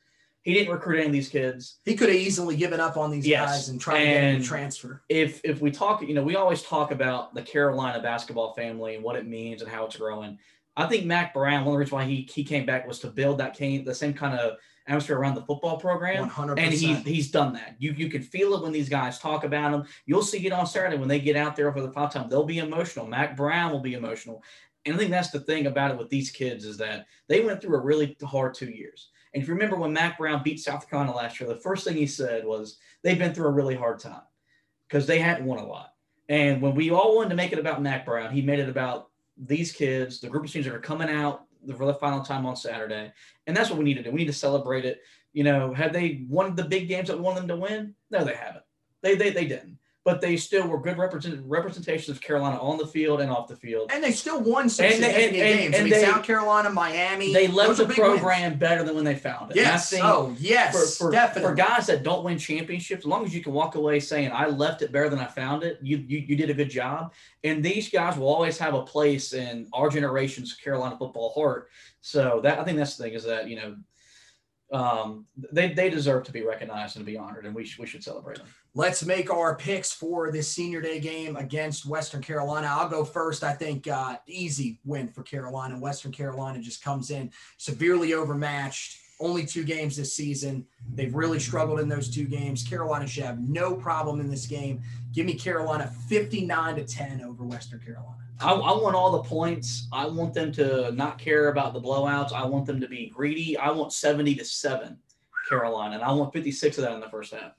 He 0.43 0.53
didn't 0.53 0.71
recruit 0.71 0.99
any 0.99 1.07
of 1.07 1.11
these 1.11 1.27
kids. 1.27 1.79
He 1.83 1.93
could 1.95 2.07
have 2.07 2.17
easily 2.17 2.55
given 2.55 2.79
up 2.79 2.95
on 2.95 3.11
these 3.11 3.27
Yes, 3.27 3.49
guys 3.49 3.69
and 3.69 3.81
tried 3.81 3.99
to 3.99 4.05
get 4.05 4.23
and- 4.23 4.41
to 4.43 4.47
transfer. 4.47 5.03
If 5.09 5.41
if 5.43 5.59
we 5.59 5.71
talk, 5.71 6.01
you 6.01 6.13
know, 6.13 6.23
we 6.23 6.37
always 6.37 6.61
talk 6.61 6.91
about 6.91 7.33
the 7.33 7.41
Carolina 7.41 8.01
basketball 8.01 8.53
family 8.53 8.95
and 8.95 9.03
what 9.03 9.17
it 9.17 9.27
means 9.27 9.61
and 9.61 9.69
how 9.69 9.85
it's 9.85 9.97
growing. 9.97 10.39
I 10.77 10.85
think 10.85 11.05
Mack 11.05 11.33
Brown, 11.33 11.65
one 11.65 11.69
of 11.69 11.73
the 11.73 11.79
reasons 11.79 11.91
why 11.91 12.05
he 12.05 12.29
he 12.31 12.43
came 12.43 12.65
back 12.65 12.87
was 12.87 12.99
to 12.99 13.07
build 13.07 13.39
that 13.39 13.55
came 13.55 13.83
the 13.83 13.95
same 13.95 14.13
kind 14.13 14.39
of 14.39 14.57
atmosphere 14.87 15.17
around 15.17 15.33
the 15.35 15.41
football 15.41 15.79
program. 15.79 16.19
One 16.19 16.29
hundred 16.29 16.59
And 16.59 16.71
he's 16.71 16.99
he's 16.99 17.31
done 17.31 17.51
that. 17.53 17.75
You 17.79 17.93
you 17.93 18.09
can 18.09 18.21
feel 18.21 18.53
it 18.53 18.61
when 18.61 18.71
these 18.71 18.87
guys 18.87 19.17
talk 19.17 19.43
about 19.43 19.73
him. 19.73 19.85
You'll 20.05 20.21
see 20.21 20.45
it 20.45 20.53
on 20.53 20.67
Saturday 20.67 20.97
when 20.97 21.09
they 21.09 21.19
get 21.19 21.35
out 21.35 21.55
there 21.55 21.73
for 21.73 21.81
the 21.81 21.91
final 21.91 22.09
time. 22.09 22.29
They'll 22.29 22.45
be 22.45 22.59
emotional. 22.59 23.07
Mack 23.07 23.35
Brown 23.35 23.71
will 23.71 23.79
be 23.79 23.95
emotional. 23.95 24.43
And 24.85 24.95
I 24.95 24.99
think 24.99 25.11
that's 25.11 25.31
the 25.31 25.41
thing 25.41 25.65
about 25.65 25.91
it 25.91 25.97
with 25.97 26.09
these 26.09 26.31
kids 26.31 26.63
is 26.63 26.77
that 26.77 27.07
they 27.27 27.41
went 27.41 27.61
through 27.61 27.75
a 27.75 27.81
really 27.81 28.15
hard 28.23 28.53
two 28.53 28.69
years. 28.69 29.09
And 29.33 29.41
if 29.41 29.49
you 29.49 29.55
remember 29.55 29.75
when 29.75 29.91
Mack 29.91 30.17
Brown 30.17 30.43
beat 30.43 30.59
South 30.59 30.89
Carolina 30.89 31.13
last 31.13 31.39
year, 31.39 31.49
the 31.49 31.55
first 31.55 31.83
thing 31.85 31.97
he 31.97 32.07
said 32.07 32.45
was 32.45 32.77
they've 33.03 33.19
been 33.19 33.33
through 33.33 33.47
a 33.47 33.51
really 33.51 33.75
hard 33.75 33.99
time 33.99 34.21
because 34.87 35.05
they 35.05 35.19
hadn't 35.19 35.45
won 35.45 35.59
a 35.59 35.65
lot. 35.65 35.93
And 36.29 36.61
when 36.61 36.75
we 36.75 36.91
all 36.91 37.15
wanted 37.15 37.29
to 37.29 37.35
make 37.35 37.51
it 37.51 37.59
about 37.59 37.81
Mack 37.81 38.05
Brown, 38.05 38.31
he 38.31 38.41
made 38.41 38.59
it 38.59 38.69
about 38.69 39.06
these 39.37 39.71
kids, 39.71 40.19
the 40.19 40.27
group 40.27 40.43
of 40.43 40.49
students 40.49 40.69
that 40.69 40.75
are 40.75 40.81
coming 40.81 41.09
out 41.09 41.45
for 41.75 41.85
the 41.85 41.93
final 41.93 42.21
time 42.21 42.45
on 42.45 42.55
Saturday. 42.55 43.11
And 43.45 43.55
that's 43.55 43.69
what 43.69 43.79
we 43.79 43.85
need 43.85 43.95
to 43.95 44.03
do. 44.03 44.11
We 44.11 44.19
need 44.19 44.27
to 44.27 44.33
celebrate 44.33 44.85
it. 44.85 45.01
You 45.33 45.43
know, 45.43 45.73
have 45.73 45.93
they 45.93 46.25
won 46.27 46.55
the 46.55 46.63
big 46.63 46.87
games 46.87 47.07
that 47.07 47.17
we 47.17 47.23
want 47.23 47.37
them 47.37 47.47
to 47.49 47.55
win? 47.55 47.93
No, 48.09 48.23
they 48.23 48.35
haven't. 48.35 48.63
They 49.01 49.15
they, 49.15 49.29
they 49.29 49.45
didn't. 49.45 49.77
But 50.07 50.21
they 50.21 50.37
still 50.37 50.65
were 50.69 50.79
good 50.79 50.97
represent, 50.97 51.43
representations 51.45 52.07
of 52.15 52.21
Carolina 52.23 52.57
on 52.61 52.77
the 52.77 52.87
field 52.87 53.19
and 53.19 53.29
off 53.29 53.49
the 53.49 53.57
field. 53.57 53.91
And 53.93 54.01
they 54.01 54.13
still 54.13 54.39
won 54.39 54.69
some 54.69 54.85
And 54.85 54.93
they- 55.03 55.07
significant 55.07 55.33
and- 55.35 55.41
and- 55.47 55.59
games. 55.59 55.73
I 55.75 55.77
and 55.79 55.83
mean, 55.89 55.93
they- 55.99 56.05
South 56.05 56.23
Carolina, 56.23 56.69
Miami. 56.69 57.33
They 57.33 57.47
left 57.49 57.75
the 57.75 57.83
big 57.85 57.97
wins. 57.97 58.19
program 58.21 58.57
better 58.57 58.85
than 58.85 58.95
when 58.95 59.03
they 59.03 59.15
found 59.15 59.51
it. 59.51 59.57
I 59.57 59.61
Yes. 59.63 59.89
think 59.89 60.05
Oh, 60.05 60.33
yes. 60.39 60.71
for, 60.97 61.07
for, 61.07 61.11
definitely. 61.11 61.49
for 61.49 61.55
guys 61.55 61.87
that 61.87 62.03
don't 62.03 62.23
win 62.23 62.37
championships, 62.37 63.01
as 63.01 63.05
long 63.05 63.25
as 63.25 63.35
you 63.35 63.43
can 63.43 63.51
walk 63.51 63.75
away 63.75 63.99
saying, 63.99 64.31
I 64.31 64.47
left 64.47 64.81
it 64.81 64.93
better 64.93 65.09
than 65.09 65.19
I 65.19 65.25
found 65.25 65.63
it, 65.63 65.77
you, 65.81 65.97
you, 65.97 66.19
you 66.19 66.37
did 66.37 66.49
a 66.49 66.53
good 66.53 66.69
job. 66.69 67.11
And 67.43 67.61
these 67.61 67.89
guys 67.89 68.17
will 68.17 68.29
always 68.29 68.57
have 68.59 68.75
a 68.75 68.83
place 68.83 69.33
in 69.33 69.67
our 69.73 69.89
generation's 69.89 70.53
Carolina 70.53 70.95
football 70.97 71.33
heart. 71.33 71.67
So 71.99 72.39
that 72.43 72.59
I 72.59 72.63
think 72.63 72.77
that's 72.77 72.95
the 72.95 73.03
thing 73.03 73.13
is 73.13 73.25
that, 73.25 73.49
you 73.49 73.57
know, 73.57 73.75
um, 74.71 75.25
they 75.51 75.73
they 75.73 75.89
deserve 75.89 76.23
to 76.25 76.31
be 76.33 76.43
recognized 76.43 76.97
and 76.97 77.05
to 77.05 77.09
be 77.11 77.17
honored, 77.17 77.45
and 77.45 77.55
we 77.55 77.63
sh- 77.63 77.79
we 77.79 77.87
should 77.87 78.03
celebrate 78.03 78.37
them. 78.37 78.47
Let's 78.77 79.03
make 79.03 79.33
our 79.33 79.55
picks 79.55 79.91
for 79.91 80.31
this 80.31 80.47
senior 80.47 80.81
day 80.81 80.99
game 80.99 81.35
against 81.35 81.87
Western 81.87 82.21
Carolina. 82.21 82.67
I'll 82.69 82.87
go 82.87 83.03
first. 83.03 83.43
I 83.43 83.51
think 83.51 83.87
uh, 83.87 84.17
easy 84.27 84.79
win 84.85 85.07
for 85.07 85.23
Carolina. 85.23 85.79
Western 85.79 86.11
Carolina 86.11 86.61
just 86.61 86.83
comes 86.83 87.09
in 87.09 87.31
severely 87.57 88.13
overmatched. 88.13 88.99
Only 89.19 89.47
two 89.47 89.63
games 89.63 89.97
this 89.97 90.13
season. 90.13 90.63
They've 90.93 91.15
really 91.15 91.39
struggled 91.39 91.79
in 91.79 91.89
those 91.89 92.07
two 92.07 92.25
games. 92.25 92.61
Carolina 92.61 93.07
should 93.07 93.23
have 93.23 93.39
no 93.39 93.73
problem 93.73 94.19
in 94.19 94.29
this 94.29 94.45
game. 94.45 94.83
Give 95.11 95.25
me 95.25 95.33
Carolina 95.33 95.91
59 96.07 96.75
to 96.75 96.83
10 96.83 97.23
over 97.23 97.45
Western 97.45 97.79
Carolina. 97.79 98.17
I, 98.39 98.51
I, 98.51 98.79
want 98.79 98.95
all 98.95 99.11
the 99.11 99.27
points. 99.27 99.87
I 99.91 100.05
want 100.05 100.35
them 100.35 100.51
to 100.51 100.91
not 100.91 101.17
care 101.17 101.47
about 101.47 101.73
the 101.73 101.81
blowouts. 101.81 102.31
I 102.31 102.45
want 102.45 102.67
them 102.67 102.79
to 102.81 102.87
be 102.87 103.09
greedy. 103.09 103.57
I 103.57 103.71
want 103.71 103.91
70 103.91 104.35
to 104.35 104.45
7 104.45 104.99
Carolina, 105.49 105.95
and 105.95 106.03
I 106.03 106.11
want 106.11 106.31
56 106.31 106.77
of 106.77 106.83
that 106.83 106.93
in 106.93 106.99
the 106.99 107.09
first 107.09 107.33
half. 107.33 107.53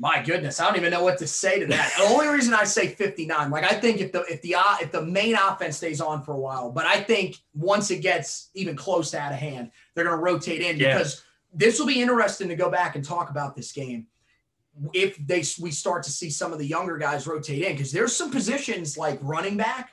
My 0.00 0.22
goodness, 0.22 0.58
I 0.58 0.66
don't 0.66 0.78
even 0.78 0.90
know 0.90 1.04
what 1.04 1.18
to 1.18 1.26
say 1.26 1.60
to 1.60 1.66
that. 1.66 1.92
the 1.98 2.04
only 2.04 2.26
reason 2.28 2.54
I 2.54 2.64
say 2.64 2.88
59, 2.88 3.50
like 3.50 3.64
I 3.64 3.78
think 3.78 4.00
if 4.00 4.12
the 4.12 4.22
if 4.22 4.40
the 4.40 4.54
uh, 4.54 4.76
if 4.80 4.90
the 4.90 5.02
main 5.02 5.34
offense 5.34 5.76
stays 5.76 6.00
on 6.00 6.22
for 6.22 6.32
a 6.32 6.38
while, 6.38 6.72
but 6.72 6.86
I 6.86 7.02
think 7.02 7.36
once 7.52 7.90
it 7.90 8.00
gets 8.00 8.48
even 8.54 8.76
close 8.76 9.10
to 9.10 9.18
out 9.20 9.32
of 9.32 9.38
hand, 9.38 9.70
they're 9.94 10.04
going 10.04 10.16
to 10.16 10.22
rotate 10.22 10.62
in 10.62 10.78
yeah. 10.78 10.96
because 10.96 11.22
this 11.52 11.78
will 11.78 11.86
be 11.86 12.00
interesting 12.00 12.48
to 12.48 12.56
go 12.56 12.70
back 12.70 12.96
and 12.96 13.04
talk 13.04 13.28
about 13.28 13.54
this 13.54 13.72
game 13.72 14.06
if 14.94 15.18
they 15.26 15.44
we 15.60 15.70
start 15.70 16.02
to 16.04 16.10
see 16.10 16.30
some 16.30 16.54
of 16.54 16.58
the 16.58 16.66
younger 16.66 16.96
guys 16.96 17.26
rotate 17.26 17.62
in 17.62 17.72
because 17.72 17.92
there's 17.92 18.16
some 18.16 18.30
positions 18.30 18.96
like 18.96 19.18
running 19.20 19.58
back. 19.58 19.90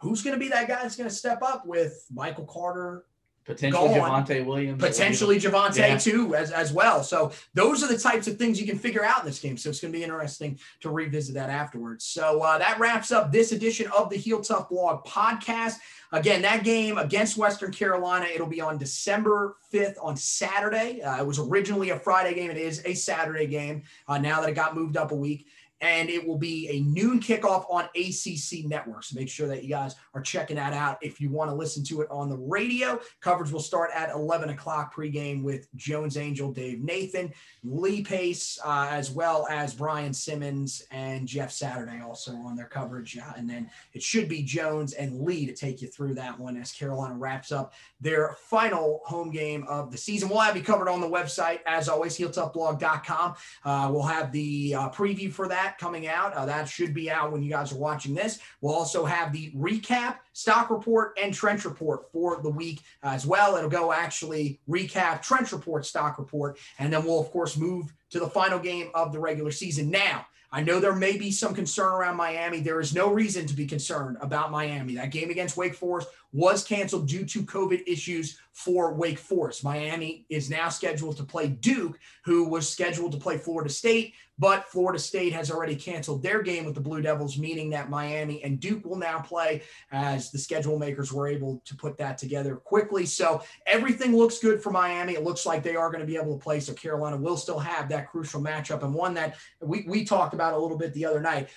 Who's 0.00 0.22
going 0.22 0.34
to 0.34 0.40
be 0.40 0.48
that 0.48 0.68
guy 0.68 0.80
that's 0.80 0.96
going 0.96 1.10
to 1.10 1.14
step 1.14 1.42
up 1.42 1.66
with 1.66 2.06
Michael 2.12 2.46
Carter, 2.46 3.04
Potentially 3.44 3.88
Javonte 3.88 4.44
Williams. 4.44 4.80
Potentially 4.82 5.38
Javonte 5.38 5.78
yeah. 5.78 5.96
too, 5.96 6.34
as, 6.34 6.50
as 6.50 6.72
well. 6.72 7.02
So 7.02 7.32
those 7.54 7.82
are 7.82 7.88
the 7.88 7.98
types 7.98 8.28
of 8.28 8.36
things 8.36 8.60
you 8.60 8.66
can 8.66 8.78
figure 8.78 9.04
out 9.04 9.20
in 9.20 9.26
this 9.26 9.40
game. 9.40 9.56
So 9.56 9.70
it's 9.70 9.80
going 9.80 9.92
to 9.92 9.98
be 9.98 10.04
interesting 10.04 10.58
to 10.80 10.90
revisit 10.90 11.34
that 11.34 11.50
afterwards. 11.50 12.04
So 12.04 12.42
uh, 12.42 12.58
that 12.58 12.78
wraps 12.78 13.12
up 13.12 13.32
this 13.32 13.52
edition 13.52 13.90
of 13.96 14.10
the 14.10 14.16
Heel 14.16 14.40
Tough 14.40 14.68
Blog 14.68 15.04
podcast. 15.04 15.76
Again, 16.12 16.42
that 16.42 16.64
game 16.64 16.98
against 16.98 17.36
Western 17.36 17.72
Carolina, 17.72 18.26
it'll 18.32 18.46
be 18.46 18.60
on 18.60 18.78
December 18.78 19.56
5th 19.72 19.94
on 20.02 20.16
Saturday. 20.16 21.00
Uh, 21.02 21.20
it 21.20 21.26
was 21.26 21.38
originally 21.38 21.90
a 21.90 21.98
Friday 21.98 22.34
game. 22.34 22.50
It 22.50 22.56
is 22.56 22.82
a 22.84 22.94
Saturday 22.94 23.46
game 23.46 23.84
uh, 24.06 24.18
now 24.18 24.40
that 24.40 24.50
it 24.50 24.54
got 24.54 24.74
moved 24.74 24.96
up 24.96 25.12
a 25.12 25.16
week 25.16 25.46
and 25.80 26.10
it 26.10 26.26
will 26.26 26.38
be 26.38 26.68
a 26.68 26.80
noon 26.80 27.20
kickoff 27.20 27.64
on 27.70 27.84
ACC 27.94 28.66
Network. 28.66 29.04
So 29.04 29.18
make 29.18 29.28
sure 29.28 29.48
that 29.48 29.62
you 29.62 29.70
guys 29.70 29.96
are 30.14 30.20
checking 30.20 30.56
that 30.56 30.72
out. 30.72 30.98
If 31.00 31.20
you 31.20 31.30
want 31.30 31.50
to 31.50 31.54
listen 31.54 31.82
to 31.84 32.02
it 32.02 32.08
on 32.10 32.28
the 32.28 32.36
radio, 32.36 33.00
coverage 33.20 33.50
will 33.50 33.60
start 33.60 33.90
at 33.94 34.10
11 34.10 34.50
o'clock 34.50 34.94
pregame 34.94 35.42
with 35.42 35.74
Jones 35.76 36.16
Angell, 36.16 36.52
Dave 36.52 36.80
Nathan, 36.80 37.32
Lee 37.64 38.02
Pace, 38.02 38.58
uh, 38.64 38.88
as 38.90 39.10
well 39.10 39.46
as 39.50 39.74
Brian 39.74 40.12
Simmons 40.12 40.82
and 40.90 41.26
Jeff 41.26 41.50
Saturday 41.50 42.00
also 42.00 42.32
on 42.32 42.56
their 42.56 42.66
coverage. 42.66 43.16
Uh, 43.16 43.32
and 43.36 43.48
then 43.48 43.70
it 43.94 44.02
should 44.02 44.28
be 44.28 44.42
Jones 44.42 44.92
and 44.92 45.20
Lee 45.22 45.46
to 45.46 45.54
take 45.54 45.80
you 45.80 45.88
through 45.88 46.14
that 46.14 46.38
one 46.38 46.56
as 46.56 46.72
Carolina 46.72 47.14
wraps 47.14 47.52
up 47.52 47.72
their 48.00 48.36
final 48.44 49.00
home 49.04 49.30
game 49.30 49.64
of 49.68 49.90
the 49.90 49.98
season. 49.98 50.28
We'll 50.28 50.40
have 50.40 50.56
you 50.56 50.62
covered 50.62 50.88
on 50.88 51.00
the 51.00 51.08
website, 51.08 51.60
as 51.66 51.88
always, 51.88 52.18
heeltoughblog.com. 52.18 53.34
Uh, 53.64 53.90
we'll 53.92 54.02
have 54.02 54.32
the 54.32 54.74
uh, 54.74 54.90
preview 54.90 55.32
for 55.32 55.48
that 55.48 55.69
coming 55.78 56.06
out. 56.06 56.34
Uh, 56.34 56.46
that 56.46 56.68
should 56.68 56.94
be 56.94 57.10
out 57.10 57.32
when 57.32 57.42
you 57.42 57.50
guys 57.50 57.72
are 57.72 57.78
watching 57.78 58.14
this. 58.14 58.38
We'll 58.60 58.74
also 58.74 59.04
have 59.04 59.32
the 59.32 59.50
recap, 59.52 60.18
stock 60.32 60.70
report, 60.70 61.18
and 61.22 61.32
trench 61.32 61.64
report 61.64 62.10
for 62.12 62.40
the 62.42 62.50
week 62.50 62.80
as 63.02 63.26
well. 63.26 63.56
It'll 63.56 63.70
go 63.70 63.92
actually 63.92 64.60
recap, 64.68 65.22
trench 65.22 65.52
report, 65.52 65.86
stock 65.86 66.18
report, 66.18 66.58
and 66.78 66.92
then 66.92 67.04
we'll, 67.04 67.20
of 67.20 67.30
course, 67.30 67.56
move 67.56 67.92
to 68.10 68.18
the 68.18 68.28
final 68.28 68.58
game 68.58 68.90
of 68.94 69.12
the 69.12 69.18
regular 69.18 69.50
season. 69.50 69.90
Now, 69.90 70.26
I 70.52 70.62
know 70.62 70.80
there 70.80 70.94
may 70.94 71.16
be 71.16 71.30
some 71.30 71.54
concern 71.54 71.92
around 71.92 72.16
Miami. 72.16 72.60
There 72.60 72.80
is 72.80 72.92
no 72.92 73.12
reason 73.12 73.46
to 73.46 73.54
be 73.54 73.66
concerned 73.66 74.16
about 74.20 74.50
Miami. 74.50 74.96
That 74.96 75.12
game 75.12 75.30
against 75.30 75.56
Wake 75.56 75.74
Forest 75.74 76.08
was 76.32 76.62
canceled 76.62 77.08
due 77.08 77.24
to 77.24 77.42
COVID 77.42 77.82
issues 77.86 78.38
for 78.52 78.94
Wake 78.94 79.18
Forest. 79.18 79.64
Miami 79.64 80.26
is 80.28 80.50
now 80.50 80.68
scheduled 80.68 81.16
to 81.16 81.24
play 81.24 81.48
Duke, 81.48 81.98
who 82.24 82.44
was 82.44 82.68
scheduled 82.68 83.12
to 83.12 83.18
play 83.18 83.38
Florida 83.38 83.70
State, 83.70 84.14
but 84.38 84.66
Florida 84.66 84.98
State 84.98 85.32
has 85.32 85.50
already 85.50 85.76
canceled 85.76 86.22
their 86.22 86.42
game 86.42 86.64
with 86.64 86.74
the 86.74 86.80
Blue 86.80 87.00
Devils, 87.00 87.38
meaning 87.38 87.70
that 87.70 87.90
Miami 87.90 88.42
and 88.42 88.60
Duke 88.60 88.84
will 88.84 88.96
now 88.96 89.20
play 89.20 89.62
as 89.92 90.30
the 90.30 90.38
schedule 90.38 90.78
makers 90.78 91.12
were 91.12 91.28
able 91.28 91.62
to 91.64 91.76
put 91.76 91.96
that 91.98 92.18
together 92.18 92.56
quickly. 92.56 93.06
So 93.06 93.42
everything 93.66 94.16
looks 94.16 94.38
good 94.38 94.62
for 94.62 94.70
Miami. 94.70 95.14
It 95.14 95.24
looks 95.24 95.46
like 95.46 95.62
they 95.62 95.76
are 95.76 95.90
going 95.90 96.00
to 96.00 96.06
be 96.06 96.16
able 96.16 96.38
to 96.38 96.42
play. 96.42 96.60
So 96.60 96.72
Carolina 96.72 97.16
will 97.16 97.36
still 97.36 97.58
have 97.58 97.88
that 97.90 98.10
crucial 98.10 98.42
matchup 98.42 98.82
and 98.82 98.94
one 98.94 99.14
that 99.14 99.36
we, 99.60 99.84
we 99.86 100.04
talked 100.04 100.34
about 100.34 100.54
a 100.54 100.58
little 100.58 100.78
bit 100.78 100.94
the 100.94 101.04
other 101.04 101.20
night 101.20 101.50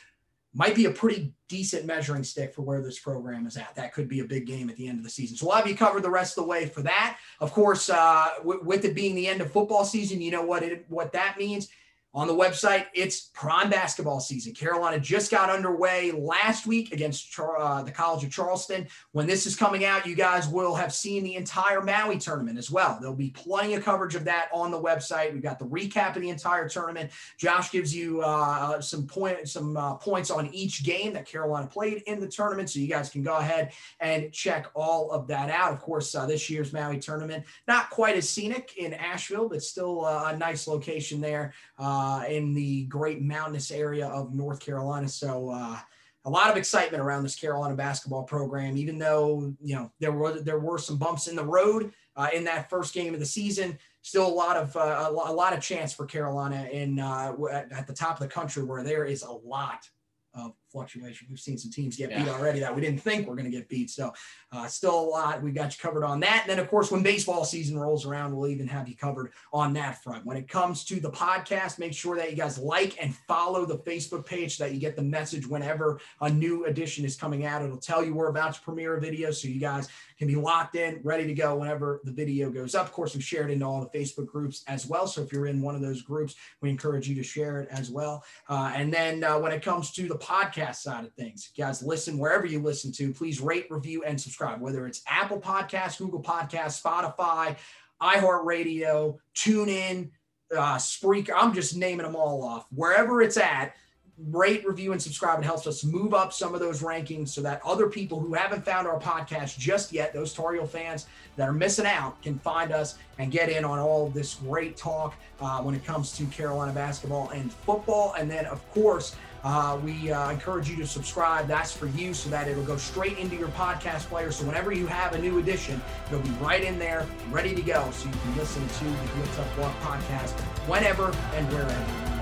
might 0.54 0.76
be 0.76 0.86
a 0.86 0.92
pretty 0.92 1.34
decent 1.48 1.86
measuring 1.86 2.24
stick 2.24 2.54
for 2.54 2.62
where 2.62 2.82
this 2.82 3.00
program 3.00 3.48
is 3.48 3.58
at. 3.58 3.76
That 3.76 3.94
could 3.94 4.08
be 4.08 4.20
a 4.20 4.26
big 4.26 4.46
game 4.46 4.70
at 4.70 4.76
the 4.76 4.88
end 4.88 5.00
of 5.00 5.04
the 5.04 5.10
season. 5.10 5.36
So 5.36 5.48
we'll 5.48 5.56
have 5.56 5.68
you 5.68 5.76
covered 5.76 6.04
the 6.04 6.10
rest 6.10 6.38
of 6.38 6.44
the 6.44 6.50
way 6.50 6.68
for 6.68 6.82
that. 6.84 7.18
Of 7.40 7.52
course, 7.52 7.90
uh, 7.90 8.30
w- 8.40 8.62
with 8.64 8.86
it 8.86 8.96
being 8.96 9.16
the 9.16 9.28
end 9.28 9.42
of 9.42 9.52
football 9.52 9.84
season, 9.84 10.22
you 10.22 10.32
know 10.32 10.44
what 10.44 10.64
it 10.64 10.86
what 10.90 11.12
that 11.14 11.38
means 11.38 11.70
on 12.16 12.28
the 12.28 12.34
website, 12.34 12.86
it's 12.94 13.32
prime 13.34 13.72
basketball 13.72 14.20
season. 14.20 14.54
Carolina 14.54 15.00
just 15.00 15.32
got 15.32 15.50
underway 15.50 16.12
last 16.12 16.68
week 16.68 16.94
against 16.94 17.34
uh, 17.40 17.82
the 17.82 17.90
College 17.92 18.24
of 18.24 18.30
Charleston. 18.32 18.88
When 19.14 19.26
this 19.26 19.48
is 19.48 19.56
coming 19.56 19.84
out, 19.84 20.06
you 20.06 20.16
guys 20.16 20.48
will 20.48 20.76
have 20.76 20.94
seen 20.94 21.24
the 21.24 21.36
entire 21.36 21.82
Maui 21.82 22.20
tournament 22.20 22.60
as 22.60 22.70
well. 22.70 23.00
There'll 23.02 23.16
be 23.16 23.32
plenty 23.32 23.74
of 23.74 23.84
coverage 23.84 24.14
of 24.14 24.26
that 24.26 24.50
on 24.54 24.70
the 24.70 24.80
website. 24.80 25.34
We've 25.34 25.42
got 25.42 25.58
the 25.58 25.66
recap 25.66 26.16
of 26.16 26.22
the 26.22 26.30
entire 26.30 26.70
tournament. 26.70 27.12
Josh 27.38 27.72
gives 27.72 27.96
you 27.96 28.22
uh, 28.22 28.80
some 28.80 29.08
point, 29.08 29.50
some 29.50 29.76
uh, 29.76 29.96
points 29.96 30.30
on 30.30 30.54
each 30.54 30.84
game 30.84 31.14
that 31.14 31.26
Carolina 31.26 31.66
played 31.66 32.04
in 32.06 32.20
the 32.20 32.28
tournament, 32.28 32.70
so 32.70 32.80
you 32.80 32.88
guys 32.88 33.10
can 33.10 33.24
go 33.24 33.38
ahead 33.38 33.72
and 34.00 34.32
check 34.32 34.68
all 34.76 35.10
of 35.10 35.26
that 35.28 35.50
out. 35.50 35.74
Of 35.74 35.80
course, 35.80 36.14
uh, 36.14 36.28
this 36.28 36.48
year's 36.48 36.74
Maui 36.74 37.00
tournament 37.00 37.44
not 37.68 37.90
quite 37.90 38.16
as 38.16 38.30
scenic 38.30 38.78
in 38.78 38.94
Asheville, 38.94 39.50
but 39.50 39.64
still 39.64 40.06
uh, 40.06 40.32
a 40.32 40.38
nice 40.38 40.68
location 40.68 41.20
there. 41.20 41.54
Uh, 41.84 42.24
in 42.30 42.54
the 42.54 42.86
great 42.86 43.22
mountainous 43.22 43.70
area 43.70 44.08
of 44.08 44.34
North 44.34 44.62
Carolina. 44.62 45.06
So 45.10 45.50
uh, 45.50 45.78
a 46.24 46.30
lot 46.30 46.50
of 46.50 46.56
excitement 46.56 47.04
around 47.04 47.24
this 47.24 47.36
Carolina 47.36 47.76
basketball 47.76 48.24
program, 48.24 48.78
even 48.78 48.98
though 48.98 49.54
you 49.62 49.76
know 49.76 49.92
there 50.00 50.14
were 50.14 50.40
there 50.40 50.60
were 50.60 50.78
some 50.78 50.98
bumps 50.98 51.28
in 51.28 51.36
the 51.36 51.44
road 51.44 51.92
uh, 52.16 52.30
in 52.34 52.46
that 52.46 52.70
first 52.70 52.94
game 52.94 53.14
of 53.14 53.20
the 53.20 53.26
season. 53.26 53.78
Still 54.02 54.26
a 54.26 54.32
lot 54.34 54.56
of 54.56 54.74
uh, 54.78 55.10
a 55.12 55.34
lot 55.34 55.52
of 55.52 55.60
chance 55.60 55.92
for 55.92 56.06
Carolina 56.06 56.70
in 56.72 57.00
uh, 57.00 57.36
at 57.52 57.86
the 57.86 57.94
top 57.94 58.14
of 58.14 58.22
the 58.22 58.34
country 58.34 58.64
where 58.64 58.84
there 58.84 59.04
is 59.04 59.24
a 59.24 59.32
lot 59.34 59.86
of 60.34 60.54
fluctuation. 60.74 61.28
We've 61.30 61.40
seen 61.40 61.58
some 61.58 61.72
teams 61.72 61.96
get 61.96 62.10
yeah. 62.10 62.24
beat 62.24 62.30
already 62.30 62.60
that 62.60 62.76
we 62.76 62.82
didn't 62.82 63.02
think 63.02 63.28
were 63.28 63.36
going 63.36 63.50
to 63.50 63.58
get 63.58 63.70
beat. 63.70 63.90
So 63.90 64.12
uh, 64.52 64.68
still 64.68 65.00
a 65.00 65.08
lot. 65.08 65.42
We 65.42 65.52
got 65.52 65.78
you 65.78 65.82
covered 65.82 66.04
on 66.04 66.20
that. 66.22 66.42
And 66.42 66.50
then 66.50 66.60
of 66.60 66.70
course, 66.70 66.92
when 66.92 67.04
baseball 67.04 67.46
season 67.46 67.78
rolls 67.80 68.06
around, 68.06 68.36
we'll 68.36 68.50
even 68.50 68.68
have 68.68 68.90
you 68.90 68.98
covered 68.98 69.32
on 69.54 69.72
that 69.74 70.04
front. 70.04 70.26
When 70.26 70.36
it 70.36 70.50
comes 70.50 70.84
to 70.86 71.00
the 71.00 71.12
podcast, 71.12 71.80
make 71.80 71.94
sure 71.94 72.18
that 72.18 72.32
you 72.32 72.36
guys 72.36 72.58
like 72.58 73.02
and 73.02 73.16
follow 73.16 73.66
the 73.66 73.78
Facebook 73.78 74.26
page 74.26 74.58
so 74.58 74.66
that 74.66 74.74
you 74.74 74.80
get 74.80 74.96
the 74.96 75.04
message 75.04 75.48
whenever 75.48 76.00
a 76.22 76.30
new 76.30 76.66
edition 76.66 77.06
is 77.06 77.16
coming 77.16 77.46
out. 77.46 77.62
It'll 77.62 77.78
tell 77.78 78.04
you 78.04 78.16
we're 78.16 78.30
about 78.30 78.56
to 78.56 78.62
premiere 78.62 78.98
a 78.98 79.02
video, 79.02 79.32
so 79.32 79.48
you 79.48 79.60
guys 79.60 79.88
can 80.18 80.28
be 80.28 80.36
locked 80.36 80.76
in, 80.76 81.00
ready 81.04 81.28
to 81.28 81.34
go 81.34 81.56
whenever 81.56 82.02
the 82.04 82.12
video 82.12 82.50
goes 82.50 82.76
up. 82.76 82.86
Of 82.86 82.92
course, 82.94 83.16
we 83.16 83.22
share 83.22 83.48
it 83.48 83.52
into 83.52 83.66
all 83.66 83.82
the 83.82 83.98
Facebook 83.98 84.28
groups 84.28 84.64
as 84.68 84.88
well. 84.88 85.06
So 85.08 85.22
if 85.22 85.32
you're 85.32 85.48
in 85.48 85.62
one 85.62 85.76
of 85.76 85.82
those 85.82 86.02
groups, 86.02 86.36
we 86.62 86.70
encourage 86.70 87.08
you 87.08 87.16
to 87.16 87.24
share 87.24 87.62
it 87.62 87.70
as 87.70 87.90
well. 87.92 88.24
Uh, 88.50 88.72
and 88.76 88.94
then 88.94 89.24
uh, 89.24 89.38
when 89.38 89.52
it 89.52 89.62
comes 89.62 89.92
to 89.92 90.08
the 90.08 90.18
podcast 90.18 90.63
side 90.72 91.06
of 91.06 91.14
things, 91.14 91.52
guys, 91.58 91.84
listen 91.84 92.18
wherever 92.18 92.46
you 92.46 92.62
listen 92.62 92.92
to. 92.94 93.14
Please 93.14 93.42
rate, 93.42 93.68
review, 93.70 94.04
and 94.04 94.20
subscribe. 94.20 94.62
Whether 94.62 94.88
it's 94.88 95.02
Apple 95.08 95.40
Podcasts, 95.40 95.98
Google 95.98 96.22
Podcasts, 96.22 96.82
Spotify, 96.82 97.58
iHeartRadio, 98.02 99.18
TuneIn, 99.36 100.10
uh, 100.56 100.76
Spreaker. 100.76 101.34
I'm 101.36 101.54
just 101.54 101.76
naming 101.76 102.06
them 102.06 102.16
all 102.16 102.44
off. 102.44 102.68
Wherever 102.72 103.22
it's 103.22 103.38
at, 103.38 103.74
rate, 104.18 104.66
review, 104.66 104.92
and 104.92 105.02
subscribe. 105.02 105.40
It 105.40 105.46
helps 105.46 105.66
us 105.66 105.84
move 105.84 106.14
up 106.14 106.34
some 106.34 106.54
of 106.54 106.60
those 106.60 106.82
rankings 106.82 107.30
so 107.30 107.42
that 107.42 107.62
other 107.66 107.90
people 107.90 108.20
who 108.20 108.34
haven't 108.34 108.64
found 108.64 108.88
our 108.88 109.00
podcast 109.00 109.58
just 109.58 109.92
yet, 109.92 110.14
those 110.14 110.34
Tar 110.34 110.54
Heel 110.54 110.68
fans 110.68 111.08
that 111.36 111.50
are 111.50 111.54
missing 111.54 111.86
out, 111.86 112.22
can 112.22 112.38
find 112.38 112.72
us 112.72 112.96
and 113.18 113.32
get 113.32 113.50
in 113.50 113.66
on 113.66 113.80
all 113.80 114.10
this 114.10 114.36
great 114.36 114.78
talk 114.78 115.16
uh, 115.42 115.62
when 115.62 115.74
it 115.74 115.84
comes 115.84 116.16
to 116.18 116.26
Carolina 116.26 116.72
basketball 116.72 117.30
and 117.30 117.52
football. 117.52 118.14
And 118.18 118.30
then, 118.30 118.46
of 118.46 118.70
course, 118.72 119.16
uh, 119.44 119.78
we 119.84 120.12
uh, 120.12 120.32
encourage 120.32 120.70
you 120.70 120.76
to 120.78 120.88
subscribe. 120.88 121.48
That's 121.48 121.72
for 121.72 121.88
you 121.88 122.14
so 122.14 122.30
that 122.30 122.48
it'll 122.48 122.64
go 122.64 122.78
straight 122.78 123.18
into 123.18 123.36
your 123.36 123.50
podcast 123.50 124.08
player. 124.08 124.32
So 124.32 124.46
whenever 124.46 124.72
you 124.72 124.88
have 124.88 125.14
a 125.14 125.20
new 125.20 125.40
edition, 125.40 125.82
it'll 126.08 126.22
be 126.22 126.30
right 126.42 126.64
in 126.64 126.80
there, 126.80 127.06
ready 127.30 127.54
to 127.54 127.62
go. 127.62 127.90
So 127.92 128.08
you 128.08 128.16
can 128.16 128.38
listen 128.38 128.68
to 128.68 128.84
the 128.86 128.90
Heel 128.90 129.26
Tough 129.36 129.56
Blog 129.56 129.74
podcast 129.76 130.40
whenever 130.68 131.08
and 131.36 131.52
wherever. 131.52 132.14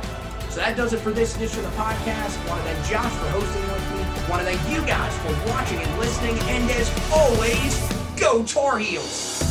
So 0.49 0.57
that 0.57 0.75
does 0.75 0.91
it 0.93 0.99
for 0.99 1.11
this 1.11 1.35
edition 1.35 1.63
of 1.63 1.71
the 1.71 1.77
podcast. 1.77 2.43
I 2.43 2.49
want 2.49 2.61
to 2.63 2.73
thank 2.73 2.89
Josh 2.89 3.13
for 3.13 3.29
hosting 3.29 3.61
with 3.71 3.91
me. 3.93 4.03
I 4.03 4.29
want 4.29 4.41
to 4.41 4.53
thank 4.53 4.75
you 4.75 4.85
guys 4.85 5.17
for 5.19 5.49
watching 5.49 5.79
and 5.79 5.99
listening. 5.99 6.37
And 6.49 6.69
as 6.71 6.91
always, 7.13 8.19
go 8.19 8.43
Tar 8.43 8.77
Heels! 8.79 9.50